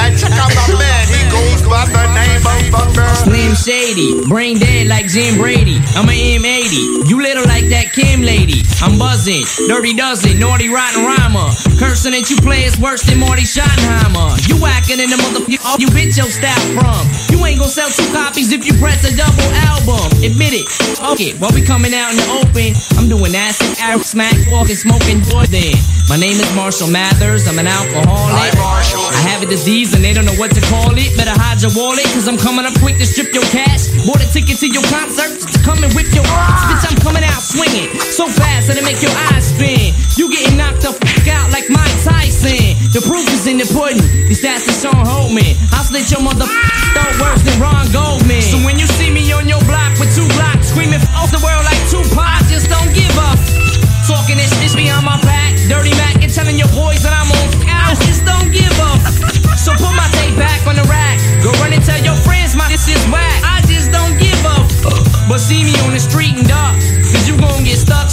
And 0.00 0.16
check 0.16 0.32
out 0.32 0.50
my 0.56 0.66
man, 0.80 1.04
he 1.12 1.20
goes 1.28 1.60
by 1.68 1.84
the 1.84 2.04
name 2.16 2.42
of 2.42 2.60
Thunder. 2.72 3.08
Slim 3.14 3.54
Shady, 3.54 4.26
brain 4.28 4.58
dead 4.58 4.88
like 4.88 5.06
Jim 5.06 5.36
Brady. 5.36 5.78
I'm 5.94 6.08
a 6.08 6.16
M80, 6.16 7.08
you 7.08 7.20
little 7.20 7.44
like 7.44 7.68
that 7.68 7.92
Kim 7.92 8.22
lady. 8.22 8.64
I'm 8.80 8.98
buzzing, 8.98 9.44
dirty 9.68 9.94
dozen, 9.94 10.40
naughty 10.40 10.68
rotten 10.68 11.04
rhymer. 11.04 11.52
Cursing 11.78 12.12
that 12.16 12.30
you 12.30 12.36
play 12.40 12.64
is 12.64 12.78
worse 12.80 13.02
than 13.04 13.20
Marty 13.20 13.42
Schottenheimer. 13.42 14.34
You 14.48 14.56
whacking 14.58 14.98
in 14.98 15.10
the 15.10 15.16
motherfucker 15.16 15.78
you 15.78 15.88
bitch 15.88 16.18
your 16.22 16.30
style 16.30 16.78
from. 16.78 17.31
You 17.42 17.50
ain't 17.50 17.58
gonna 17.58 17.74
sell 17.74 17.90
two 17.90 18.06
copies 18.14 18.54
if 18.54 18.62
you 18.62 18.70
press 18.78 19.02
a 19.02 19.10
double 19.18 19.50
album. 19.66 20.06
Admit 20.22 20.54
it. 20.54 20.66
Okay, 21.02 21.34
while 21.42 21.50
we 21.50 21.58
coming 21.58 21.90
out 21.90 22.14
in 22.14 22.22
the 22.22 22.28
open, 22.38 22.70
I'm 22.94 23.10
doing 23.10 23.34
acid, 23.34 23.82
Arab 23.82 24.06
smack, 24.06 24.38
walking, 24.46 24.78
smoking, 24.78 25.18
boy 25.26 25.50
then. 25.50 25.74
My 26.06 26.14
name 26.14 26.38
is 26.38 26.46
Marshall 26.54 26.86
Mathers, 26.86 27.50
I'm 27.50 27.58
an 27.58 27.66
alcoholic. 27.66 28.54
I 28.54 29.18
have 29.26 29.42
a 29.42 29.50
disease 29.50 29.90
and 29.90 30.06
they 30.06 30.14
don't 30.14 30.22
know 30.22 30.38
what 30.38 30.54
to 30.54 30.62
call 30.70 30.94
it. 30.94 31.10
Better 31.18 31.34
hide 31.34 31.58
your 31.58 31.74
wallet, 31.74 32.06
cause 32.14 32.30
I'm 32.30 32.38
coming 32.38 32.62
up 32.62 32.78
quick 32.78 33.02
to 33.02 33.06
strip 33.10 33.34
your 33.34 33.42
cash. 33.50 33.90
Bought 34.06 34.22
a 34.22 34.28
ticket 34.30 34.62
to 34.62 34.70
your 34.70 34.86
concert 34.86 35.42
to 35.42 35.58
come 35.66 35.82
and 35.82 35.90
whip 35.98 36.14
your 36.14 36.22
ass. 36.30 36.62
Bitch, 36.70 36.94
I'm 36.94 37.00
coming 37.02 37.26
out 37.26 37.42
swinging 37.42 37.90
so 38.14 38.30
fast 38.30 38.70
that 38.70 38.78
it 38.78 38.86
make 38.86 39.02
your 39.02 39.14
eyes 39.34 39.50
spin. 39.50 39.90
You 40.14 40.30
getting 40.30 40.54
knocked 40.54 40.86
the 40.86 40.94
fuck 40.94 41.26
out 41.26 41.50
like 41.50 41.66
Mike 41.66 41.98
Tyson. 42.06 42.78
The 42.94 43.02
proof 43.02 43.26
is 43.34 43.50
in 43.50 43.58
the 43.58 43.66
pudding. 43.66 43.98
These 44.30 44.46
stats 44.46 44.70
are 44.70 44.78
Sean 44.78 45.02
Holman. 45.02 45.58
I'll 45.74 45.82
slit 45.82 46.06
your 46.06 46.22
mother 46.22 46.46
throat 47.22 47.31
than 47.40 47.56
Ron 47.56 47.88
Goldman. 47.88 48.44
So 48.44 48.60
when 48.60 48.76
you 48.76 48.84
see 49.00 49.08
me 49.08 49.24
on 49.32 49.48
your 49.48 49.64
block 49.64 49.96
with 49.96 50.12
two 50.12 50.28
blocks, 50.36 50.68
screaming 50.68 51.00
off 51.16 51.32
the 51.32 51.40
world 51.40 51.64
like 51.64 51.80
just 52.52 52.68
don't 52.68 52.92
give 52.92 53.16
up. 53.16 53.40
Talking 54.04 54.36
this 54.36 54.52
shit 54.60 54.76
behind 54.76 55.08
my 55.08 55.16
back, 55.24 55.56
dirty 55.72 55.96
Mac, 55.96 56.20
and 56.20 56.28
telling 56.28 56.60
your 56.60 56.68
boys 56.76 57.00
that 57.00 57.16
I'm 57.16 57.32
on. 57.32 57.48
Just 58.08 58.24
don't 58.24 58.52
give 58.52 58.72
up. 58.80 59.00
So 59.56 59.72
put 59.76 59.92
my 59.96 60.08
tape 60.16 60.36
back 60.36 60.60
on 60.66 60.76
the 60.76 60.84
rack. 60.84 61.16
Go 61.40 61.52
run 61.60 61.72
and 61.72 61.84
tell 61.84 62.00
your 62.00 62.16
friends 62.20 62.56
my 62.56 62.68
this 62.68 62.88
is 62.88 63.00
whack. 63.08 63.40
I 63.44 63.64
just 63.64 63.92
don't 63.92 64.16
give 64.20 64.40
up. 64.44 64.68
But 65.28 65.38
see 65.38 65.64
me 65.64 65.72
on 65.88 65.92
the 65.92 66.00
street 66.00 66.36
and 66.36 66.48
dark. 66.48 66.76
Cause 67.12 67.28
you 67.28 67.36
gon' 67.36 67.64
get 67.64 67.78
stuck, 67.78 68.10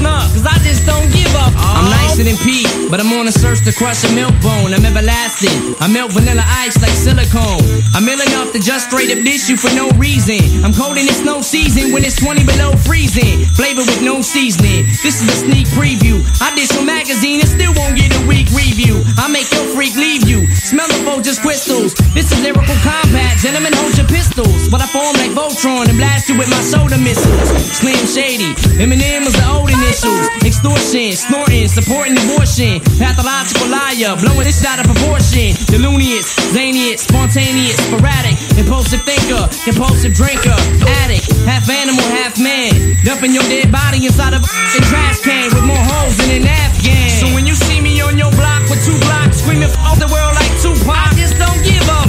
snuck. 0.00 0.32
Cause 0.32 0.44
I 0.44 0.56
just 0.64 0.84
don't 0.84 1.08
give 1.12 1.32
up. 1.36 1.52
I'm 1.56 1.88
nicer 1.88 2.24
than 2.24 2.36
Pete, 2.40 2.59
but 2.90 2.98
I'm 2.98 3.12
on 3.14 3.28
a 3.28 3.32
search 3.32 3.62
to 3.64 3.72
crush 3.72 4.02
a 4.02 4.10
milk 4.18 4.34
bone. 4.42 4.74
I'm 4.74 4.82
everlasting. 4.82 5.78
I 5.78 5.86
melt 5.86 6.10
vanilla 6.10 6.42
ice 6.58 6.74
like 6.82 6.90
silicone. 6.90 7.62
I'm 7.94 8.02
ill 8.10 8.18
enough 8.18 8.50
to 8.52 8.58
just 8.58 8.90
straight 8.90 9.14
up 9.14 9.22
dish 9.22 9.48
you 9.48 9.56
for 9.56 9.70
no 9.78 9.88
reason. 9.94 10.42
I'm 10.66 10.74
cold 10.74 10.98
in 10.98 11.06
it's 11.06 11.22
no 11.22 11.40
season 11.40 11.94
when 11.94 12.02
it's 12.02 12.18
20 12.18 12.42
below 12.42 12.74
freezing. 12.82 13.46
Flavor 13.54 13.86
with 13.86 14.02
no 14.02 14.20
seasoning. 14.20 14.90
This 15.06 15.22
is 15.22 15.30
a 15.30 15.36
sneak 15.46 15.70
preview. 15.70 16.18
I 16.42 16.50
dish 16.58 16.74
your 16.74 16.84
magazine 16.84 17.38
and 17.38 17.48
still 17.48 17.70
won't 17.78 17.94
get 17.94 18.10
a 18.10 18.22
week 18.26 18.50
review. 18.50 19.06
I 19.14 19.30
make 19.30 19.46
your 19.54 19.70
freak 19.70 19.94
leave 19.94 20.26
you. 20.26 20.50
Smell 20.50 20.90
the 20.90 20.98
Folgers 21.06 21.38
crystals. 21.38 21.94
This 22.10 22.34
is 22.34 22.42
lyrical 22.42 22.74
combat. 22.82 23.38
Gentlemen, 23.38 23.70
hold 23.78 23.94
your 23.94 24.10
pistols. 24.10 24.66
But 24.66 24.82
I 24.82 24.90
form 24.90 25.14
like 25.22 25.30
Voltron 25.30 25.86
and 25.86 25.94
blast 25.94 26.26
you 26.26 26.34
with 26.34 26.50
my 26.50 26.60
soda 26.66 26.98
missiles. 26.98 27.54
Slim 27.70 28.02
Shady. 28.10 28.50
Eminem 28.82 29.22
was 29.22 29.38
the 29.38 29.46
old 29.46 29.70
initials. 29.70 30.26
Extortion, 30.42 31.14
snorting, 31.14 31.70
supporting 31.70 32.18
abortion. 32.18 32.79
Pathological 32.98 33.68
liar, 33.68 34.16
blowing 34.20 34.44
this 34.44 34.64
out 34.64 34.78
of 34.80 34.86
proportion. 34.86 35.56
Looniest, 35.80 36.36
zaniest, 36.52 37.08
spontaneous, 37.08 37.80
sporadic, 37.88 38.36
impulsive 38.58 39.02
thinker, 39.02 39.48
compulsive 39.64 40.12
drinker, 40.12 40.56
addict, 41.04 41.30
half 41.48 41.68
animal, 41.68 42.04
half 42.20 42.36
man. 42.38 42.72
Dumping 43.04 43.32
your 43.32 43.44
dead 43.48 43.72
body 43.72 44.04
inside 44.04 44.34
of 44.34 44.44
a 44.44 44.80
trash 44.92 45.20
can 45.24 45.48
with 45.48 45.64
more 45.64 45.80
holes 45.80 46.16
than 46.20 46.42
an 46.42 46.46
Afghan. 46.46 47.08
So 47.20 47.26
when 47.32 47.46
you 47.46 47.54
see 47.54 47.80
me 47.80 48.00
on 48.00 48.18
your 48.18 48.30
block 48.36 48.68
with 48.68 48.84
two 48.84 48.98
blocks, 49.00 49.40
screaming 49.40 49.72
off 49.80 49.98
the 49.98 50.08
world 50.12 50.34
like 50.36 50.52
Tupac, 50.60 50.88
I 50.92 51.16
just 51.16 51.40
don't 51.40 51.60
give 51.64 51.86
up. 51.88 52.08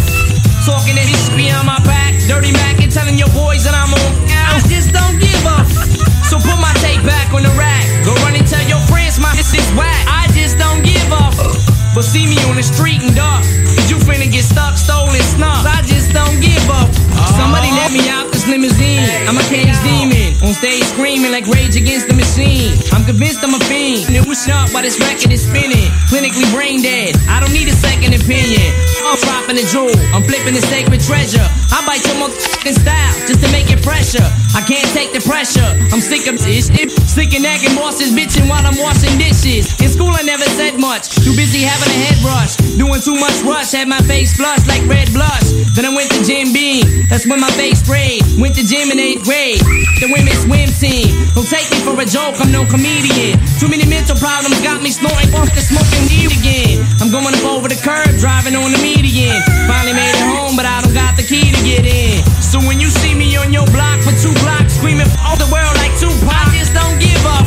Talking 0.67 0.93
that 0.93 1.07
shit 1.09 1.33
behind 1.33 1.65
my 1.65 1.79
back, 1.87 2.13
dirty 2.27 2.51
Mac, 2.51 2.70
But 12.01 12.09
see 12.09 12.25
me 12.25 12.41
on 12.49 12.55
the 12.55 12.63
street 12.63 12.97
and 13.03 13.13
dark. 13.15 13.45
You 13.85 14.01
finna 14.01 14.25
get 14.25 14.41
stuck, 14.41 14.75
stolen, 14.75 15.21
snuck. 15.21 15.61
I 15.69 15.85
just 15.85 16.09
don't 16.11 16.41
give 16.41 16.65
up. 16.65 16.89
Somebody 17.37 17.69
let 17.77 17.93
me 17.93 18.09
out 18.09 18.25
this 18.33 18.40
limousine. 18.51 19.07
I'm 19.31 19.39
a 19.39 19.45
cage 19.47 19.71
demon. 19.87 20.35
On 20.43 20.51
stage 20.51 20.83
screaming 20.91 21.31
like 21.31 21.47
Rage 21.47 21.79
Against 21.79 22.11
the 22.11 22.13
Machine. 22.13 22.75
I'm 22.91 23.07
convinced 23.07 23.39
I'm 23.39 23.55
a 23.55 23.61
fiend. 23.71 24.11
And 24.11 24.15
it 24.19 24.27
was 24.27 24.43
sharp 24.43 24.75
while 24.75 24.83
this 24.83 24.99
record 24.99 25.31
is 25.31 25.47
spinning. 25.47 25.87
Clinically 26.11 26.45
brain 26.51 26.83
dead. 26.83 27.15
I 27.31 27.39
don't 27.39 27.55
need 27.55 27.71
a 27.71 27.77
second 27.79 28.11
opinion. 28.11 28.67
I'm 29.07 29.15
dropping 29.23 29.55
the 29.55 29.65
jewel. 29.71 29.95
I'm 30.11 30.27
flipping 30.27 30.53
the 30.53 30.61
sacred 30.67 30.99
treasure. 30.99 31.47
I 31.71 31.79
bite 31.87 32.03
your 32.03 32.19
motherfucking 32.19 32.75
style 32.83 33.13
just 33.23 33.39
to 33.39 33.47
make 33.55 33.71
it 33.71 33.79
pressure. 33.79 34.27
I 34.51 34.59
can't 34.67 34.87
take 34.91 35.15
the 35.15 35.23
pressure. 35.23 35.71
I'm 35.95 36.03
sick 36.03 36.27
of 36.27 36.35
this. 36.43 36.67
Sick 37.07 37.31
of 37.31 37.41
nagging 37.41 37.73
bosses 37.79 38.11
bitching 38.11 38.51
while 38.51 38.67
I'm 38.67 38.75
washing 38.75 39.15
dishes. 39.15 39.71
In 39.79 39.87
school 39.87 40.11
I 40.11 40.27
never 40.27 40.43
said 40.59 40.75
much. 40.75 41.15
Too 41.23 41.31
busy 41.39 41.63
having 41.63 41.87
a 41.87 41.99
head 42.03 42.19
rush. 42.19 42.59
Doing 42.75 42.99
too 42.99 43.15
much 43.15 43.39
rush. 43.47 43.71
Had 43.71 43.87
my 43.87 44.03
face 44.03 44.35
flushed 44.35 44.67
like 44.67 44.83
red 44.91 45.07
blush. 45.15 45.55
Then 45.71 45.87
I 45.87 45.93
went 45.95 46.11
to 46.11 46.19
Jim 46.27 46.51
Beam. 46.51 47.07
That's 47.07 47.23
when 47.23 47.39
my 47.39 47.51
face 47.55 47.79
sprayed. 47.79 48.25
Went 48.41 48.57
to 48.57 48.65
gym 48.65 48.89
in 48.89 48.97
eighth 48.97 49.21
grade. 49.21 49.61
The 50.01 50.09
women's 50.09 50.41
swim 50.41 50.65
team. 50.81 51.13
Don't 51.37 51.45
take 51.45 51.69
me 51.69 51.77
for 51.85 51.93
a 51.93 52.07
joke. 52.09 52.41
I'm 52.41 52.49
no 52.49 52.65
comedian. 52.65 53.37
Too 53.61 53.69
many 53.69 53.85
mental 53.85 54.17
problems 54.17 54.57
got 54.65 54.81
me 54.81 54.89
snorting 54.89 55.29
off 55.37 55.53
the 55.53 55.61
smoking 55.61 56.09
weed 56.09 56.33
again. 56.33 56.81
I'm 56.97 57.13
going 57.13 57.37
up 57.37 57.45
over 57.45 57.69
the 57.69 57.77
curb, 57.77 58.09
driving 58.17 58.57
on 58.57 58.73
the 58.73 58.81
median. 58.81 59.37
Finally 59.69 59.93
made 59.93 60.17
it 60.17 60.25
home, 60.25 60.57
but 60.57 60.65
I 60.65 60.81
don't 60.81 60.97
got 60.97 61.13
the 61.13 61.21
key 61.21 61.53
to 61.53 61.61
get 61.61 61.85
in. 61.85 62.25
So 62.41 62.57
when 62.65 62.81
you 62.81 62.89
see 62.89 63.13
me 63.13 63.29
on 63.37 63.53
your 63.53 63.69
block 63.69 64.01
for 64.01 64.13
two 64.17 64.33
blocks, 64.41 64.73
screaming 64.73 65.05
off 65.21 65.37
the 65.37 65.45
world 65.53 65.77
like 65.77 65.93
Tupac, 66.01 66.25
I 66.25 66.49
just 66.57 66.73
don't 66.73 66.97
give 66.97 67.21
up. 67.29 67.45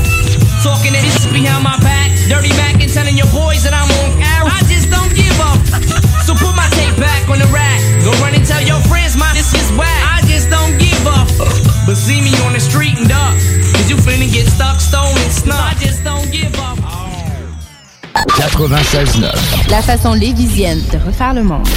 Talking 0.63 0.95
that 0.95 1.03
shit 1.11 1.35
behind 1.35 1.67
my 1.67 1.75
back, 1.83 2.15
dirty 2.31 2.55
back, 2.55 2.79
and 2.79 2.87
telling 2.87 3.19
your 3.19 3.29
boys 3.35 3.67
that 3.67 3.75
I'm 3.75 3.91
on 3.91 4.23
air. 4.23 4.47
I 4.47 4.63
just 4.71 4.95
don't 4.95 5.11
give 5.11 5.35
up. 5.43 5.59
So 6.23 6.39
put 6.39 6.55
my 6.55 6.71
tape 6.79 6.95
back 7.03 7.27
on 7.27 7.43
the 7.43 7.51
rack. 7.51 7.64
But 11.95 12.01
see 12.01 12.21
me 12.21 12.35
on 12.45 12.53
the 12.53 12.59
street 12.59 12.99
and 12.99 13.09
duck. 13.09 13.35
Cause 13.73 13.89
you 13.89 13.95
finna 13.95 14.27
get 14.29 14.49
stuck, 14.49 14.81
stolen, 14.81 15.31
snuck. 15.31 15.61
I 15.61 15.75
just 15.75 16.03
don't 16.03 16.29
give 16.33 16.53
up. 16.59 16.77
96.9. 18.27 19.71
La 19.71 19.81
façon 19.81 20.15
lévisienne 20.15 20.83
de 20.93 20.99
refaire 20.99 21.35
le 21.35 21.45
monde. 21.45 21.69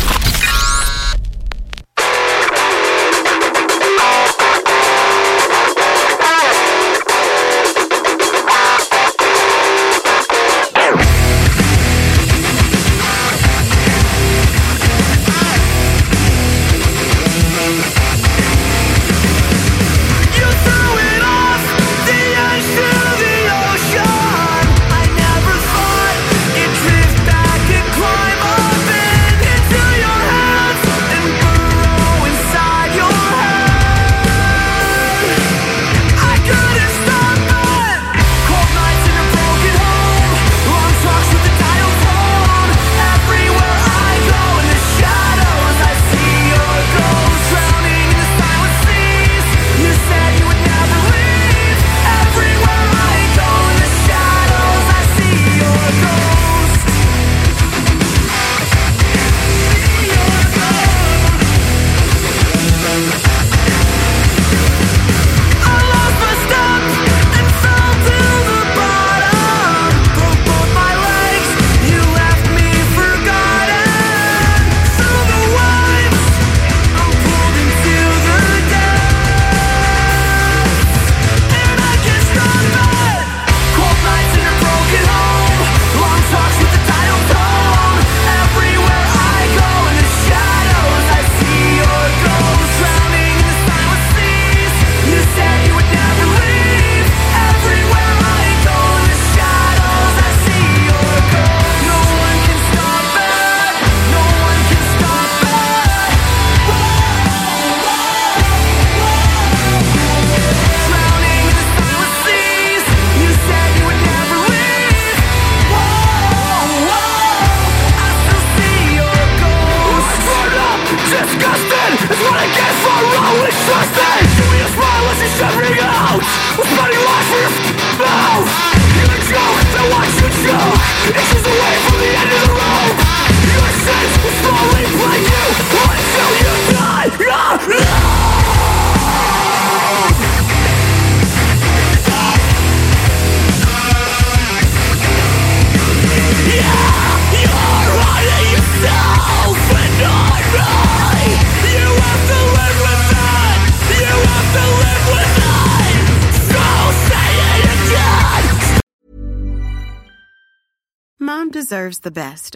The 162.07 162.11
best, 162.11 162.55